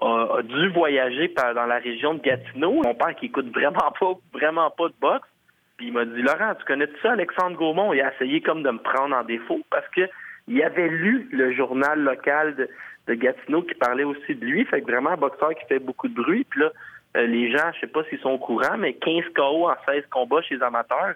a, 0.02 0.38
a 0.38 0.42
dû 0.42 0.68
voyager 0.70 1.28
par, 1.28 1.54
dans 1.54 1.66
la 1.66 1.78
région 1.78 2.14
de 2.14 2.20
Gatineau. 2.20 2.82
Mon 2.82 2.94
père 2.94 3.14
qui 3.14 3.26
écoute 3.26 3.50
vraiment 3.54 3.92
pas, 3.98 4.14
vraiment 4.32 4.70
pas 4.70 4.88
de 4.88 4.94
boxe. 5.00 5.28
Puis 5.76 5.88
il 5.88 5.92
m'a 5.92 6.04
dit 6.04 6.22
Laurent, 6.22 6.54
tu 6.58 6.64
connais 6.64 6.88
ça, 7.02 7.12
Alexandre 7.12 7.56
Gaumont? 7.56 7.92
Il 7.92 8.00
a 8.00 8.12
essayé 8.14 8.40
comme 8.40 8.62
de 8.62 8.70
me 8.70 8.78
prendre 8.78 9.14
en 9.16 9.24
défaut 9.24 9.60
parce 9.70 9.88
que 9.88 10.02
il 10.46 10.62
avait 10.62 10.88
lu 10.88 11.28
le 11.32 11.52
journal 11.52 11.98
local 12.00 12.54
de, 12.54 12.68
de 13.08 13.14
Gatineau 13.14 13.62
qui 13.62 13.74
parlait 13.74 14.04
aussi 14.04 14.34
de 14.34 14.44
lui. 14.44 14.64
Fait 14.66 14.80
que 14.82 14.90
vraiment 14.90 15.10
un 15.10 15.16
boxeur 15.16 15.50
qui 15.54 15.64
fait 15.66 15.78
beaucoup 15.78 16.06
de 16.08 16.14
bruit. 16.14 16.44
Puis 16.48 16.60
là, 16.60 16.70
euh, 17.16 17.26
les 17.26 17.50
gens, 17.50 17.70
je 17.74 17.80
sais 17.80 17.86
pas 17.86 18.04
s'ils 18.04 18.18
sont 18.20 18.30
au 18.32 18.38
courant, 18.38 18.76
mais 18.78 18.92
15 18.94 19.24
KO 19.34 19.68
en 19.68 19.74
16 19.86 20.04
combats 20.10 20.42
chez 20.42 20.56
les 20.56 20.62
amateurs. 20.62 21.14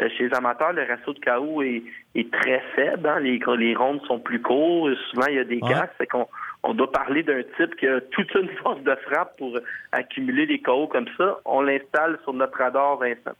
Euh, 0.00 0.08
chez 0.16 0.28
les 0.28 0.34
amateurs, 0.34 0.72
le 0.72 0.82
ratio 0.84 1.12
de 1.12 1.20
KO 1.20 1.62
est, 1.62 1.82
est 2.14 2.30
très 2.32 2.60
faible. 2.76 3.08
hein. 3.08 3.18
Les, 3.20 3.40
les 3.58 3.74
rondes 3.74 4.02
sont 4.06 4.18
plus 4.18 4.40
courtes. 4.42 4.94
Souvent, 5.10 5.26
il 5.28 5.34
y 5.36 5.38
a 5.38 5.44
des 5.44 5.58
Ouais. 5.62 5.68
casques. 5.70 5.94
Fait 5.98 6.06
qu'on 6.06 6.28
on 6.62 6.74
doit 6.74 6.92
parler 6.92 7.22
d'un 7.22 7.42
type 7.56 7.74
qui 7.76 7.86
a 7.86 8.00
toute 8.00 8.34
une 8.34 8.48
force 8.62 8.80
de 8.82 8.94
frappe 9.06 9.36
pour 9.38 9.58
accumuler 9.92 10.46
des 10.46 10.58
KO 10.60 10.86
comme 10.86 11.08
ça. 11.16 11.38
On 11.46 11.62
l'installe 11.62 12.18
sur 12.24 12.34
notre 12.34 12.58
radar, 12.58 12.96
Vincent. 12.98 13.36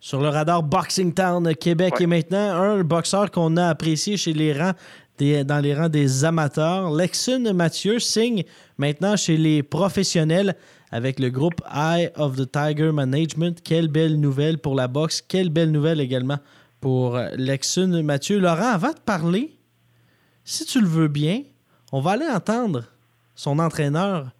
Sur 0.00 0.20
le 0.20 0.28
radar 0.28 0.62
Boxing 0.62 1.12
Town 1.12 1.54
Québec. 1.54 1.94
Ouais. 1.98 2.04
Et 2.04 2.06
maintenant, 2.06 2.52
un 2.54 2.82
boxeur 2.82 3.30
qu'on 3.30 3.56
a 3.56 3.68
apprécié 3.68 4.16
chez 4.16 4.32
les 4.32 4.52
rangs 4.58 4.72
des- 5.18 5.44
dans 5.44 5.58
les 5.60 5.74
rangs 5.74 5.90
des 5.90 6.24
amateurs, 6.24 6.90
Lexun 6.90 7.52
Mathieu 7.52 7.98
signe 7.98 8.44
maintenant 8.78 9.16
chez 9.16 9.36
les 9.36 9.62
professionnels 9.62 10.56
avec 10.90 11.20
le 11.20 11.28
groupe 11.28 11.60
Eye 11.72 12.08
of 12.16 12.36
the 12.36 12.50
Tiger 12.50 12.90
Management. 12.92 13.60
Quelle 13.62 13.88
belle 13.88 14.18
nouvelle 14.18 14.56
pour 14.58 14.74
la 14.74 14.88
boxe. 14.88 15.22
Quelle 15.26 15.50
belle 15.50 15.70
nouvelle 15.70 16.00
également 16.00 16.38
pour 16.80 17.18
Lexun 17.36 18.02
Mathieu. 18.02 18.38
Laurent, 18.38 18.70
avant 18.72 18.92
de 18.92 19.00
parler, 19.04 19.54
si 20.44 20.64
tu 20.64 20.80
le 20.80 20.86
veux 20.88 21.08
bien, 21.08 21.42
on 21.92 22.00
va 22.00 22.12
aller 22.12 22.26
entendre 22.26 22.84
son 23.34 23.58
entraîneur, 23.58 24.30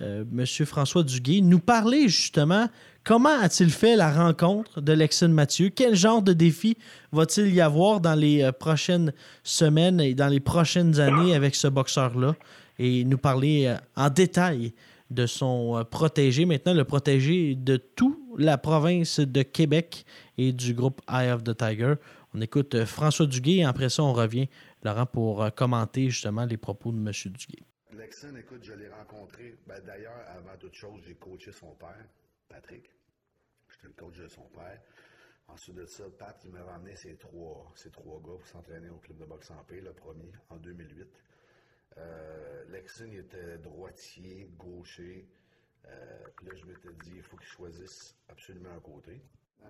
euh, 0.00 0.24
M. 0.36 0.44
François 0.66 1.04
Duguay, 1.04 1.40
nous 1.40 1.60
parler 1.60 2.08
justement 2.08 2.66
comment 3.08 3.40
a-t-il 3.40 3.70
fait 3.70 3.96
la 3.96 4.12
rencontre 4.12 4.82
de 4.82 4.92
Lexon 4.92 5.30
Mathieu? 5.30 5.70
Quel 5.70 5.94
genre 5.94 6.20
de 6.20 6.34
défi 6.34 6.76
va-t-il 7.10 7.54
y 7.54 7.62
avoir 7.62 8.02
dans 8.02 8.14
les 8.14 8.42
euh, 8.42 8.52
prochaines 8.52 9.14
semaines 9.42 9.98
et 9.98 10.12
dans 10.12 10.28
les 10.28 10.40
prochaines 10.40 11.00
années 11.00 11.34
avec 11.34 11.54
ce 11.54 11.68
boxeur-là? 11.68 12.36
Et 12.78 13.04
nous 13.04 13.16
parler 13.16 13.64
euh, 13.64 13.76
en 13.96 14.10
détail 14.10 14.74
de 15.08 15.24
son 15.24 15.78
euh, 15.78 15.84
protégé, 15.84 16.44
maintenant 16.44 16.74
le 16.74 16.84
protégé 16.84 17.54
de 17.54 17.78
toute 17.78 18.18
la 18.36 18.58
province 18.58 19.20
de 19.20 19.40
Québec 19.40 20.04
et 20.36 20.52
du 20.52 20.74
groupe 20.74 21.00
Eye 21.10 21.32
of 21.32 21.42
the 21.44 21.56
Tiger. 21.56 21.94
On 22.34 22.42
écoute 22.42 22.84
François 22.84 23.24
Duguay 23.24 23.60
et 23.60 23.64
après 23.64 23.88
ça, 23.88 24.02
on 24.02 24.12
revient, 24.12 24.50
Laurent, 24.82 25.06
pour 25.06 25.48
commenter 25.54 26.10
justement 26.10 26.44
les 26.44 26.58
propos 26.58 26.92
de 26.92 26.98
M. 26.98 27.10
Duguay. 27.24 27.62
Lexon, 27.96 28.36
écoute, 28.38 28.60
je 28.60 28.74
l'ai 28.74 28.90
rencontré. 28.90 29.56
Ben, 29.66 29.76
D'ailleurs, 29.86 30.12
avant 30.28 30.58
toute 30.60 30.74
chose, 30.74 31.00
j'ai 31.06 31.14
coaché 31.14 31.52
son 31.52 31.74
père, 31.80 32.04
Patrick. 32.50 32.97
J'étais 33.78 33.88
le 33.88 33.94
coach 33.94 34.18
de 34.18 34.28
son 34.28 34.48
père. 34.48 34.80
Ensuite 35.46 35.76
de 35.76 35.86
ça, 35.86 36.04
Pat, 36.18 36.36
il 36.44 36.50
m'a 36.50 36.62
ramené 36.62 36.96
ses 36.96 37.16
trois, 37.16 37.72
ses 37.76 37.90
trois 37.90 38.20
gars 38.20 38.36
pour 38.36 38.46
s'entraîner 38.46 38.90
au 38.90 38.98
club 38.98 39.18
de 39.18 39.24
boxe 39.24 39.50
en 39.50 39.62
paix, 39.64 39.80
le 39.80 39.92
premier, 39.92 40.32
en 40.50 40.56
2008. 40.56 41.08
Euh, 41.96 42.64
était 43.12 43.58
droitier, 43.58 44.50
gaucher. 44.58 45.28
Euh, 45.86 46.26
puis 46.36 46.46
là, 46.46 46.54
je 46.54 46.64
m'étais 46.66 46.92
dit, 47.04 47.12
il 47.16 47.22
faut 47.22 47.36
qu'il 47.36 47.48
choisisse 47.48 48.16
absolument 48.28 48.70
un 48.70 48.80
côté. 48.80 49.22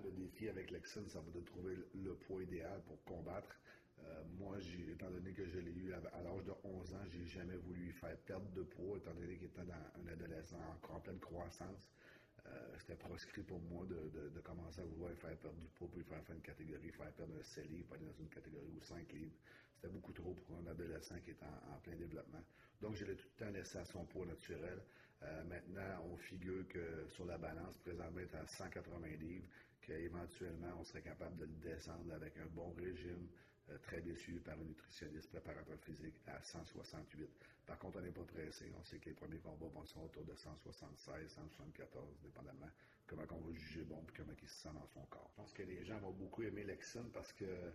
Le 0.03 0.11
défi 0.11 0.49
avec 0.49 0.71
Lexon, 0.71 1.07
ça 1.07 1.19
va 1.19 1.31
de 1.31 1.41
trouver 1.41 1.77
le 1.93 2.15
poids 2.15 2.43
idéal 2.43 2.81
pour 2.87 3.03
combattre. 3.03 3.55
Euh, 4.03 4.23
moi, 4.37 4.57
étant 4.89 5.09
donné 5.09 5.33
que 5.33 5.45
je 5.45 5.59
l'ai 5.59 5.71
eu 5.71 5.93
à, 5.93 6.21
l'âge 6.21 6.45
de 6.45 6.53
11 6.63 6.93
ans, 6.93 7.05
j'ai 7.09 7.25
jamais 7.25 7.55
voulu 7.55 7.85
lui 7.85 7.91
faire 7.93 8.17
perdre 8.19 8.49
de 8.51 8.63
poids, 8.63 8.97
étant 8.97 9.13
donné 9.13 9.35
qu'il 9.35 9.47
était 9.47 9.61
un 9.61 10.07
adolescent 10.07 10.57
encore 10.75 10.97
en 10.97 10.99
pleine 10.99 11.19
croissance. 11.19 11.89
Euh, 12.49 12.75
c'était 12.79 12.95
proscrit 12.95 13.43
pour 13.43 13.59
moi 13.59 13.85
de, 13.85 14.39
commencer 14.41 14.81
à 14.81 14.85
vouloir 14.85 15.11
faire 15.13 15.37
perdre 15.37 15.57
du 15.57 15.67
poids, 15.67 15.87
puis 15.91 16.03
faire 16.03 16.23
faire 16.23 16.35
une 16.35 16.41
catégorie, 16.41 16.89
faire 16.91 17.11
perdre 17.13 17.33
un 17.39 17.43
7 17.43 17.69
livres, 17.69 17.93
aller 17.93 18.05
dans 18.05 18.19
une 18.19 18.29
catégorie 18.29 18.71
ou 18.75 18.81
5 18.81 19.11
livres. 19.13 19.35
C'était 19.75 19.93
beaucoup 19.93 20.13
trop 20.13 20.33
pour 20.33 20.57
un 20.57 20.71
adolescent 20.71 21.19
qui 21.23 21.31
est 21.31 21.43
en, 21.43 21.79
plein 21.79 21.95
développement. 21.95 22.43
Donc, 22.81 22.95
je 22.95 23.05
l'ai 23.05 23.15
tout 23.15 23.27
le 23.37 23.45
temps 23.45 23.51
laissé 23.51 23.77
à 23.77 23.85
son 23.85 24.05
poids 24.05 24.25
naturel. 24.25 24.81
Euh, 25.21 25.43
maintenant, 25.43 26.05
on 26.11 26.17
figure 26.17 26.67
que 26.67 27.07
sur 27.09 27.25
la 27.25 27.37
balance, 27.37 27.77
présentement, 27.77 28.19
est 28.19 28.35
à 28.35 28.45
180 28.47 29.07
livres, 29.19 29.47
qu'éventuellement, 29.81 30.73
on 30.79 30.83
serait 30.83 31.01
capable 31.01 31.37
de 31.37 31.45
le 31.45 31.71
descendre 31.71 32.13
avec 32.13 32.37
un 32.37 32.47
bon 32.47 32.71
régime, 32.71 33.27
euh, 33.69 33.77
très 33.83 34.01
déçu 34.01 34.33
par 34.39 34.55
un 34.55 34.63
nutritionniste 34.63 35.29
préparateur 35.29 35.77
physique 35.79 36.15
à 36.27 36.41
168. 36.41 37.29
Par 37.65 37.77
contre, 37.77 37.99
on 37.99 38.01
n'est 38.01 38.11
pas 38.11 38.23
pressé. 38.23 38.71
On 38.79 38.83
sait 38.83 38.97
que 38.97 39.09
les 39.09 39.15
premiers 39.15 39.37
combats 39.39 39.67
vont 39.67 39.85
sont 39.85 40.01
autour 40.03 40.23
de 40.25 40.35
176, 40.35 41.29
174, 41.29 42.19
dépendamment 42.23 42.69
comment 43.07 43.23
on 43.31 43.49
va 43.49 43.53
juger 43.53 43.81
bon 43.83 44.03
comment 44.15 44.33
il 44.39 44.47
se 44.47 44.61
sent 44.63 44.69
dans 44.73 44.85
son 44.87 45.01
corps. 45.05 45.29
Je 45.31 45.41
pense 45.41 45.53
que 45.53 45.63
les 45.63 45.83
gens 45.83 45.97
vont 45.99 46.11
beaucoup 46.11 46.43
aimer 46.43 46.63
Lexon 46.63 47.05
parce 47.11 47.33
que 47.33 47.45
euh, 47.45 47.71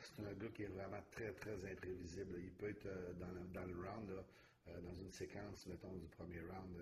c'est 0.00 0.22
un 0.22 0.32
gars 0.32 0.48
qui 0.54 0.62
est 0.62 0.68
vraiment 0.68 1.02
très, 1.10 1.32
très 1.32 1.54
imprévisible. 1.70 2.38
Il 2.42 2.52
peut 2.52 2.70
être 2.70 2.86
euh, 2.86 3.12
dans, 3.52 3.64
le, 3.64 3.74
round, 3.74 4.10
dans 4.66 4.94
une 4.94 5.10
séquence, 5.10 5.66
mettons, 5.66 5.92
du 5.96 6.06
premier 6.08 6.40
round, 6.40 6.76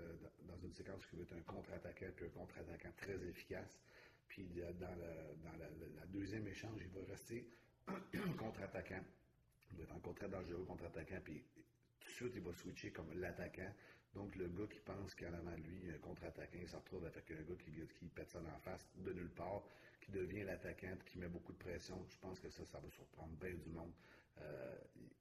dans 0.46 0.58
une 0.58 0.72
séquence 0.72 1.04
qui 1.06 1.16
va 1.16 1.22
être 1.22 1.34
un 1.34 1.42
contre-attaquant, 1.42 2.06
puis 2.14 2.26
un 2.26 2.38
contre-attaquant 2.38 2.92
très 2.96 3.16
efficace. 3.26 3.80
Puis 4.28 4.48
dans, 4.80 4.94
le, 4.94 5.98
la 5.98 6.06
deuxième 6.06 6.46
échange, 6.46 6.80
il 6.80 6.88
va 6.88 7.04
rester 7.08 7.46
contre-attaquant. 8.38 9.02
Il 9.70 9.78
va 9.78 9.84
être 9.84 9.94
encore 9.94 10.14
très 10.14 10.28
dangereux 10.28 10.64
contre-attaquant, 10.64 11.20
puis 11.24 11.42
tout 12.00 12.08
de 12.08 12.14
suite, 12.14 12.32
il 12.36 12.42
va 12.42 12.52
switcher 12.52 12.90
comme 12.90 13.12
l'attaquant. 13.14 13.72
Donc, 14.14 14.36
le 14.36 14.46
gars 14.48 14.66
qui 14.70 14.78
pense 14.80 15.14
qu'en 15.14 15.32
avant 15.32 15.56
de 15.56 15.62
lui, 15.62 15.78
il 15.82 15.88
y 15.88 15.90
a 15.90 15.94
un 15.94 15.98
contre-attaquant, 15.98 16.58
il 16.60 16.68
se 16.68 16.76
retrouve 16.76 17.04
avec 17.06 17.30
un 17.30 17.42
gars 17.42 17.56
qui, 17.58 17.72
qui 17.98 18.08
pète 18.08 18.30
ça 18.30 18.38
en 18.38 18.58
face 18.60 18.88
de 18.96 19.12
nulle 19.12 19.30
part, 19.30 19.62
qui 20.00 20.12
devient 20.12 20.44
l'attaquant, 20.44 20.96
qui 21.04 21.18
met 21.18 21.28
beaucoup 21.28 21.52
de 21.52 21.58
pression. 21.58 22.04
Je 22.08 22.16
pense 22.18 22.38
que 22.38 22.48
ça, 22.50 22.64
ça 22.64 22.78
va 22.78 22.88
surprendre 22.90 23.32
bien 23.40 23.54
du 23.54 23.70
monde. 23.70 23.92
Euh, 24.40 24.76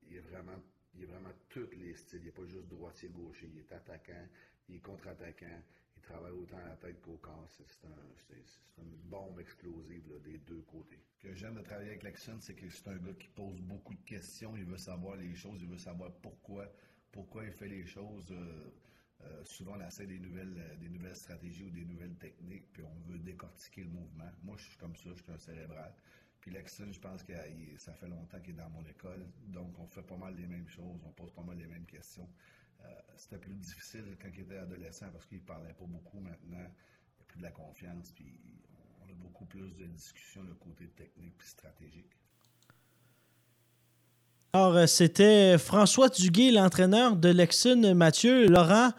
il 0.08 0.18
est 0.18 0.22
vraiment 0.22 0.60
il 0.96 1.04
est 1.04 1.08
vraiment 1.08 1.32
tous 1.50 1.70
les 1.72 1.96
styles. 1.96 2.20
Il 2.20 2.26
n'est 2.26 2.32
pas 2.32 2.46
juste 2.46 2.68
droitier, 2.68 3.10
gaucher. 3.10 3.50
Il 3.52 3.60
est 3.60 3.72
attaquant, 3.72 4.28
il 4.70 4.76
est 4.76 4.80
contre-attaquant. 4.80 5.62
Il 6.04 6.12
travaille 6.12 6.32
autant 6.34 6.58
à 6.58 6.68
la 6.68 6.76
tête 6.76 7.02
qu'au 7.02 7.16
corps. 7.18 7.48
C'est 7.50 7.86
un- 7.86 8.84
une 8.84 8.96
bombe 9.10 9.40
explosive 9.40 10.20
des 10.22 10.38
deux 10.40 10.62
côtés. 10.64 11.00
Ce 11.22 11.28
que 11.28 11.34
j'aime 11.34 11.56
de 11.56 11.62
travailler 11.62 11.92
avec 11.92 12.04
Lexon, 12.04 12.40
c'est 12.42 12.56
que 12.56 12.70
c'est 12.70 12.90
un 12.90 12.98
gars 12.98 13.14
qui 13.14 13.30
pose 13.30 13.62
beaucoup 13.62 13.94
de 13.94 14.04
questions. 14.04 14.58
Il 14.58 14.66
veut 14.66 14.78
savoir 14.78 15.16
les 15.16 15.34
choses, 15.34 15.62
il 15.62 15.70
veut 15.70 15.78
savoir 15.78 16.12
pourquoi, 16.22 16.70
pourquoi 17.12 17.46
il 17.46 17.54
fait 17.54 17.70
les 17.70 17.86
choses. 17.86 18.30
Euh, 18.32 18.70
euh, 19.22 19.44
souvent, 19.46 19.78
on 19.78 19.88
essaie 19.88 20.06
des 20.06 20.20
nouvelles, 20.20 20.58
euh, 20.58 20.76
des 20.76 20.90
nouvelles 20.90 21.16
stratégies 21.16 21.64
ou 21.64 21.70
des 21.70 21.86
nouvelles 21.86 22.16
techniques, 22.18 22.70
puis 22.74 22.84
on 22.84 23.00
veut 23.10 23.20
décortiquer 23.20 23.84
le 23.86 23.92
mouvement. 23.92 24.30
Moi, 24.44 24.58
je 24.58 24.66
suis 24.66 24.78
comme 24.78 24.96
ça, 24.98 25.10
je 25.16 25.24
suis 25.24 25.32
un 25.32 25.38
cérébral. 25.38 25.94
Puis 26.42 26.52
Lexon, 26.52 26.92
je 26.92 27.00
pense 27.00 27.24
que 27.24 27.32
ça 27.78 27.94
fait 27.94 28.10
longtemps 28.10 28.42
qu'il 28.42 28.56
est 28.56 28.58
dans 28.58 28.70
mon 28.70 28.84
école, 28.86 29.26
donc 29.48 29.80
on 29.80 29.88
fait 29.88 30.04
pas 30.04 30.18
mal 30.18 30.36
les 30.36 30.48
mêmes 30.48 30.68
choses, 30.68 31.02
on 31.06 31.12
pose 31.14 31.32
pas 31.32 31.44
mal 31.44 31.58
les 31.58 31.68
mêmes 31.68 31.86
questions. 31.86 32.28
Euh, 32.86 32.90
C'était 33.16 33.38
plus 33.38 33.54
difficile 33.56 34.04
quand 34.22 34.30
il 34.36 34.42
était 34.42 34.58
adolescent 34.58 35.08
parce 35.12 35.26
qu'il 35.26 35.42
parlait 35.42 35.74
pas 35.74 35.86
beaucoup 35.86 36.20
maintenant. 36.20 36.58
Il 36.58 37.20
y 37.20 37.22
a 37.22 37.26
plus 37.28 37.38
de 37.38 37.44
la 37.44 37.52
confiance, 37.52 38.12
puis 38.16 38.40
on 39.02 39.10
a 39.10 39.14
beaucoup 39.16 39.46
plus 39.46 39.76
de 39.76 39.86
discussions, 39.86 40.44
le 40.44 40.54
côté 40.56 40.88
technique 40.96 41.38
puis 41.38 41.48
stratégique. 41.48 42.12
Alors, 44.54 44.76
euh, 44.76 44.86
c'était 44.86 45.58
François 45.58 46.10
Duguay, 46.10 46.52
l'entraîneur 46.52 47.16
de 47.16 47.30
Lexun 47.30 47.96
Mathieu. 47.96 48.48
Laurent, 48.48 48.92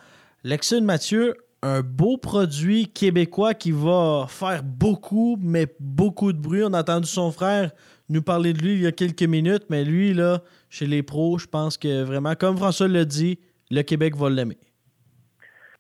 Lexun 0.43 0.81
Mathieu, 0.81 1.37
un 1.63 1.81
beau 1.81 2.19
produit 2.19 2.89
québécois 2.89 3.55
qui 3.55 3.71
va 3.71 4.27
faire 4.29 4.65
beaucoup, 4.65 5.39
mais 5.41 5.67
beaucoup 5.79 6.33
de 6.33 6.39
bruit. 6.39 6.63
On 6.65 6.73
a 6.73 6.81
entendu 6.81 7.07
son 7.07 7.31
frère 7.31 7.71
nous 8.09 8.21
parler 8.21 8.53
de 8.53 8.59
lui 8.59 8.75
il 8.75 8.81
y 8.81 8.87
a 8.87 8.93
quelques 8.93 9.23
minutes, 9.23 9.65
mais 9.71 9.85
lui, 9.85 10.13
là, 10.13 10.43
chez 10.69 10.87
les 10.87 11.03
pros, 11.03 11.39
je 11.39 11.47
pense 11.47 11.79
que 11.79 12.03
vraiment, 12.03 12.35
comme 12.35 12.57
François 12.57 12.89
l'a 12.89 13.05
dit, 13.05 13.39
le 13.71 13.83
Québec 13.83 14.15
va 14.17 14.31
l'aimer. 14.31 14.59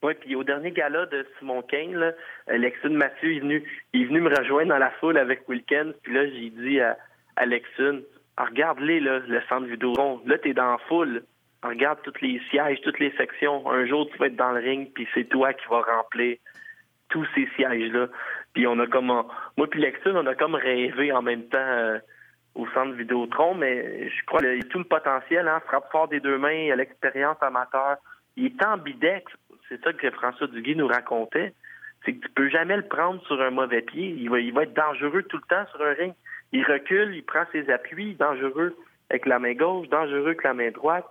Oui, 0.03 0.12
puis 0.20 0.37
au 0.37 0.45
dernier 0.45 0.70
gala 0.70 1.07
de 1.07 1.26
Simon 1.39 1.62
Kane, 1.62 1.95
euh, 1.97 2.12
Lexun 2.59 2.91
Mathieu 2.91 3.37
est 3.37 3.41
venu, 3.41 3.64
il 3.95 4.03
est 4.03 4.05
venu 4.05 4.20
me 4.20 4.28
rejoindre 4.28 4.68
dans 4.68 4.78
la 4.78 4.91
foule 5.01 5.16
avec 5.16 5.49
Wilkins. 5.49 5.93
Puis 6.03 6.12
là, 6.12 6.26
j'ai 6.26 6.51
dit 6.51 6.78
à, 6.80 6.99
à 7.37 7.47
Lexun, 7.47 8.01
ah, 8.37 8.45
regarde-les, 8.45 9.01
là, 9.01 9.20
le 9.20 9.41
centre 9.49 9.66
Vidéotron. 9.66 10.20
Là, 10.26 10.37
t'es 10.39 10.53
dans 10.53 10.72
la 10.72 10.78
foule. 10.89 11.22
Regarde 11.62 12.01
tous 12.03 12.20
les 12.20 12.39
sièges, 12.51 12.82
toutes 12.82 12.99
les 12.99 13.12
sections. 13.12 13.70
Un 13.70 13.87
jour, 13.87 14.07
tu 14.11 14.18
vas 14.18 14.26
être 14.26 14.37
dans 14.37 14.53
le 14.53 14.61
ring, 14.61 14.93
puis 14.93 15.09
c'est 15.14 15.28
toi 15.30 15.55
qui 15.55 15.66
vas 15.70 15.80
remplir 15.80 16.37
tous 17.09 17.26
ces 17.35 17.49
sièges-là. 17.57 18.09
Puis 18.53 18.66
on 18.66 18.78
a 18.80 18.87
comme... 18.87 19.07
Moi 19.07 19.70
puis 19.70 19.80
Lexun, 19.80 20.16
on 20.16 20.26
a 20.26 20.35
comme 20.35 20.55
rêvé 20.55 21.12
en 21.12 21.22
même 21.22 21.45
temps 21.45 21.59
euh, 21.59 21.99
au 22.55 22.66
centre 22.68 22.92
Vidéotron, 22.92 23.55
mais 23.55 24.09
je 24.09 24.26
crois 24.26 24.40
qu'il 24.40 24.48
a 24.48 24.62
tout 24.64 24.78
le 24.78 24.84
potentiel, 24.84 25.48
hein, 25.48 25.61
frappe 25.66 25.90
fort 25.90 26.09
des 26.09 26.20
deux 26.20 26.38
mains, 26.38 26.52
il 26.52 26.72
a 26.72 26.76
l'expérience 26.76 27.36
amateur. 27.40 27.96
Il 28.36 28.46
est 28.46 28.64
ambidex. 28.64 29.30
C'est 29.68 29.82
ça 29.82 29.92
que 29.92 30.11
François 30.11 30.46
Duguay 30.46 30.74
nous 30.74 30.86
racontait. 30.86 31.52
C'est 32.05 32.14
que 32.14 32.26
tu 32.26 32.32
peux 32.32 32.48
jamais 32.48 32.76
le 32.76 32.86
prendre 32.86 33.24
sur 33.26 33.40
un 33.40 33.50
mauvais 33.50 33.82
pied. 33.82 34.14
Il 34.18 34.28
va, 34.30 34.38
il 34.38 34.52
va 34.52 34.64
être 34.64 34.74
dangereux 34.74 35.22
tout 35.22 35.38
le 35.38 35.48
temps 35.48 35.66
sur 35.70 35.84
un 35.84 35.94
ring. 35.94 36.14
Il 36.52 36.64
recule, 36.64 37.14
il 37.14 37.24
prend 37.24 37.44
ses 37.52 37.68
appuis, 37.70 38.14
dangereux 38.14 38.76
avec 39.11 39.26
la 39.26 39.38
main 39.38 39.55
gauche, 39.55 39.88
dangereux 39.88 40.26
avec 40.26 40.44
la 40.44 40.55
main 40.55 40.70
droite. 40.70 41.07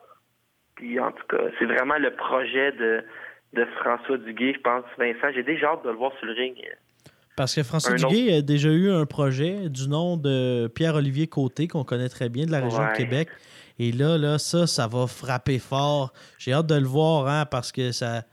Puis 0.76 1.00
en 1.00 1.12
tout 1.12 1.26
cas, 1.28 1.44
c'est 1.60 1.66
vraiment 1.66 1.98
le 1.98 2.12
projet 2.12 2.72
de, 2.74 3.04
de 3.54 3.66
François 3.80 4.18
Duguay, 4.18 4.54
je 4.54 4.60
pense. 4.60 4.86
Vincent, 4.98 5.32
j'ai 5.34 5.44
déjà 5.44 5.72
hâte 5.72 5.84
de 5.84 5.90
le 5.90 5.96
voir 5.96 6.14
sur 6.18 6.28
le 6.28 6.34
ring. 6.34 6.58
Parce 7.36 7.56
que 7.56 7.64
François 7.64 7.96
Duguay 7.96 8.38
a 8.38 8.42
déjà 8.42 8.70
eu 8.70 8.92
un 8.92 9.06
projet 9.06 9.70
du 9.70 9.88
nom 9.88 10.18
de 10.18 10.72
Pierre-Olivier 10.74 11.28
Côté, 11.28 11.68
qu'on 11.68 11.84
connaît 11.84 12.10
très 12.10 12.30
bien 12.30 12.46
de 12.46 12.52
la 12.52 12.62
région 12.62 12.86
de. 12.92 12.96
Québec. 12.96 13.30
Et 13.80 13.92
là, 13.92 14.18
là, 14.18 14.38
ça, 14.38 14.68
ça 14.68 14.88
va 14.88 15.08
frapper 15.08 15.58
fort. 15.58 16.14
J'ai 16.38 16.54
hâte 16.54 16.68
de 16.68 16.76
le 16.76 16.86
voir, 16.86 17.28
hein, 17.28 17.46
parce 17.46 17.72
que 17.72 17.92
ça, 17.92 18.24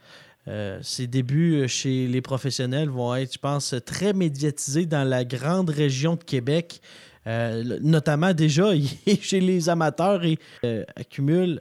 euh, 0.49 0.79
ses 0.83 1.07
débuts 1.07 1.67
chez 1.69 2.07
les 2.07 2.21
professionnels 2.21 2.89
vont 2.89 3.15
être, 3.15 3.35
je 3.35 3.39
pense, 3.39 3.75
très 3.87 4.13
médiatisés 4.13 4.87
dans 4.87 5.09
la 5.09 5.25
grande 5.25 5.71
région 5.71 6.17
de 6.17 6.25
Québec. 6.25 6.81
Euh, 7.27 7.79
notamment 7.83 8.33
déjà 8.33 8.75
il 8.75 8.89
est 9.07 9.23
chez 9.23 9.41
les 9.41 9.69
amateurs 9.69 10.25
et 10.25 10.39
euh, 10.65 10.85
accumule 10.97 11.61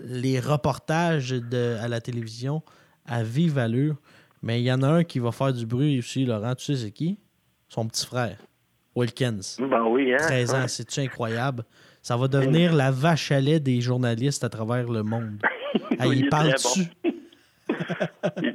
les 0.00 0.38
reportages 0.38 1.30
de, 1.30 1.76
à 1.80 1.88
la 1.88 2.00
télévision 2.00 2.62
à 3.06 3.22
vive 3.22 3.58
allure. 3.58 3.96
Mais 4.42 4.60
il 4.60 4.64
y 4.64 4.72
en 4.72 4.82
a 4.82 4.88
un 4.88 5.04
qui 5.04 5.18
va 5.18 5.30
faire 5.32 5.52
du 5.52 5.64
bruit 5.66 5.98
aussi, 5.98 6.24
Laurent. 6.24 6.54
Tu 6.54 6.64
sais 6.64 6.76
c'est 6.84 6.90
qui? 6.90 7.18
Son 7.68 7.86
petit 7.86 8.04
frère, 8.06 8.38
Wilkins. 8.96 9.40
Ben 9.58 9.82
oui, 9.88 10.12
hein? 10.12 10.16
13 10.18 10.54
ans, 10.54 10.60
Ouais. 10.62 10.68
c'est-tu 10.68 11.00
incroyable? 11.00 11.64
Ça 12.02 12.16
va 12.16 12.26
devenir 12.28 12.74
la 12.74 12.90
vache 12.90 13.30
à 13.30 13.40
lait 13.40 13.60
des 13.60 13.80
journalistes 13.80 14.42
à 14.44 14.48
travers 14.48 14.88
le 14.90 15.02
monde. 15.02 15.38
Ah, 15.98 16.06
il 16.06 16.28
parle 16.28 16.52
très 16.54 16.54
dessus. 16.54 16.86
Il, 18.42 18.54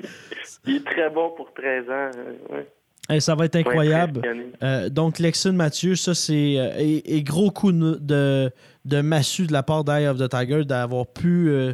il 0.66 0.76
est 0.78 0.86
très 0.86 1.10
bon 1.10 1.32
pour 1.36 1.52
13 1.54 1.84
ans. 1.90 2.12
euh, 2.52 2.64
ouais. 3.10 3.20
Ça 3.20 3.36
va 3.36 3.46
être 3.46 3.56
incroyable. 3.56 4.22
Euh, 4.64 4.90
donc, 4.90 5.18
Lexon 5.20 5.54
Mathieu, 5.54 5.96
ça, 5.96 6.14
c'est. 6.14 6.56
euh, 6.60 6.74
et, 6.78 7.16
et 7.18 7.24
gros 7.24 7.50
coup 7.52 7.72
de, 7.72 7.98
de, 8.02 8.52
de 8.86 9.02
massue 9.02 9.48
de 9.48 9.54
la 9.54 9.64
part 9.64 9.84
d'Eye 9.84 10.08
of 10.08 10.18
the 10.20 10.30
Tiger 10.30 10.64
d'avoir 10.66 11.08
pu 11.08 11.50
euh, 11.50 11.74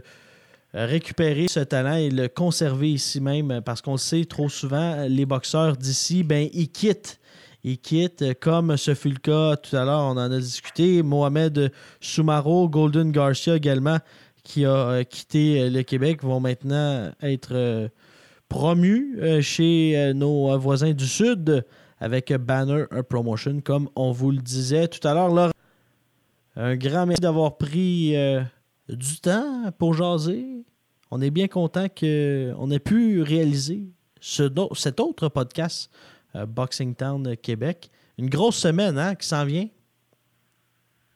récupérer 0.73 1.47
ce 1.47 1.59
talent 1.59 1.95
et 1.95 2.09
le 2.09 2.27
conserver 2.27 2.93
ici 2.93 3.21
même, 3.21 3.61
parce 3.63 3.81
qu'on 3.81 3.93
le 3.93 3.97
sait 3.97 4.25
trop 4.25 4.49
souvent, 4.49 5.05
les 5.07 5.25
boxeurs 5.25 5.77
d'ici, 5.77 6.23
ben, 6.23 6.49
ils 6.53 6.69
quittent. 6.69 7.19
Ils 7.65 7.77
quittent, 7.77 8.37
comme 8.41 8.75
ce 8.75 8.93
fut 8.93 9.09
le 9.09 9.19
cas 9.19 9.55
tout 9.55 9.75
à 9.75 9.85
l'heure, 9.85 10.01
on 10.01 10.11
en 10.11 10.17
a 10.17 10.39
discuté. 10.39 11.01
Mohamed 11.01 11.71
Soumaro, 12.01 12.67
Golden 12.67 13.11
Garcia 13.11 13.55
également, 13.55 13.99
qui 14.43 14.65
a 14.65 14.89
euh, 14.89 15.03
quitté 15.03 15.61
euh, 15.61 15.69
le 15.69 15.83
Québec, 15.83 16.23
vont 16.23 16.41
maintenant 16.41 17.11
être 17.21 17.53
euh, 17.53 17.87
promus 18.49 19.17
chez 19.41 20.11
nos 20.13 20.57
voisins 20.59 20.91
du 20.91 21.07
Sud 21.07 21.65
avec 21.99 22.31
Banner 22.33 22.85
Promotion, 23.09 23.61
comme 23.61 23.89
on 23.95 24.11
vous 24.11 24.31
le 24.31 24.37
disait 24.37 24.87
tout 24.87 25.07
à 25.07 25.13
l'heure. 25.13 25.51
Un 26.55 26.75
grand 26.75 27.07
merci 27.07 27.21
d'avoir 27.21 27.57
pris 27.57 28.15
du 28.89 29.19
temps 29.21 29.71
pour 29.77 29.93
jaser. 29.93 30.45
On 31.11 31.21
est 31.21 31.31
bien 31.31 31.47
content 31.47 31.87
qu'on 31.89 32.71
ait 32.71 32.79
pu 32.79 33.21
réaliser 33.21 33.83
ce 34.19 34.43
cet 34.75 34.99
autre 34.99 35.27
podcast, 35.29 35.91
euh, 36.35 36.45
Boxing 36.45 36.95
Town 36.95 37.27
euh, 37.27 37.35
Québec. 37.35 37.89
Une 38.17 38.29
grosse 38.29 38.57
semaine 38.57 38.97
hein, 38.97 39.15
qui 39.15 39.27
s'en 39.27 39.45
vient. 39.45 39.67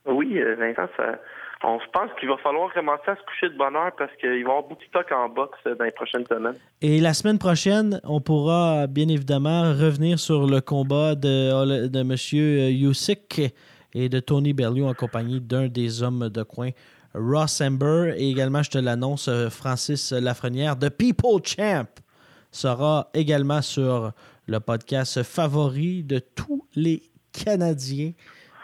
Oui, 0.06 0.38
euh, 0.38 0.56
Vincent, 0.56 0.90
ça, 0.98 1.20
on 1.64 1.80
se 1.80 1.86
pense 1.92 2.12
qu'il 2.20 2.30
va 2.30 2.38
falloir 2.38 2.74
commencer 2.74 3.04
à 3.08 3.16
se 3.16 3.22
coucher 3.24 3.50
de 3.50 3.58
bonne 3.58 3.76
heure 3.76 3.92
parce 3.98 4.12
qu'il 4.18 4.30
va 4.30 4.36
y 4.36 4.42
avoir 4.42 4.64
beaucoup 4.64 4.84
de 4.84 4.88
stock 4.88 5.12
en 5.12 5.30
boxe 5.30 5.58
dans 5.64 5.86
les 5.86 5.92
prochaines 5.92 6.26
semaines. 6.26 6.58
Et 6.82 7.00
la 7.00 7.14
semaine 7.14 7.40
prochaine, 7.40 8.00
on 8.04 8.22
pourra 8.22 8.88
bien 8.88 9.08
évidemment 9.08 9.64
revenir 9.72 10.20
sur 10.20 10.46
le 10.46 10.62
combat 10.62 11.16
de, 11.16 11.88
de 11.88 12.00
M. 12.00 12.12
Usyk 12.12 13.54
et 13.94 14.10
de 14.10 14.20
Tony 14.20 14.54
Bellew 14.54 14.86
en 14.86 14.94
compagnie 14.94 15.42
d'un 15.42 15.68
des 15.68 16.04
hommes 16.04 16.30
de 16.30 16.44
coin, 16.44 16.70
Ross 17.18 17.62
Amber. 17.62 18.14
Et 18.18 18.30
également, 18.30 18.64
je 18.64 18.72
te 18.72 18.78
l'annonce, 18.78 19.28
euh, 19.28 19.50
Francis 19.50 20.12
Lafrenière 20.12 20.76
de 20.76 20.90
People 20.90 21.42
Champ 21.44 21.88
sera 22.52 23.10
également 23.14 23.62
sur 23.62 24.12
le 24.48 24.60
podcast 24.60 25.24
favori 25.24 26.04
de 26.04 26.20
tous 26.20 26.66
les 26.76 27.04
Canadiens 27.32 28.14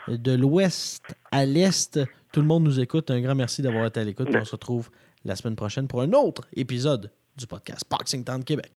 de 0.08 0.32
l'ouest 0.34 1.04
à 1.32 1.46
l'est. 1.46 2.00
Tout 2.32 2.42
le 2.42 2.48
monde 2.48 2.64
nous 2.64 2.80
écoute. 2.80 3.12
Un 3.12 3.22
grand 3.22 3.36
merci 3.36 3.62
d'avoir 3.62 3.86
été 3.86 4.00
à 4.00 4.04
l'écoute. 4.04 4.30
On 4.34 4.46
se 4.46 4.52
retrouve 4.52 4.90
la 5.26 5.36
semaine 5.36 5.56
prochaine 5.56 5.88
pour 5.88 6.02
un 6.02 6.12
autre 6.14 6.48
épisode 6.56 7.12
du 7.38 7.48
podcast 7.48 7.84
Boxing 7.90 8.24
Town 8.24 8.44
Québec. 8.44 8.72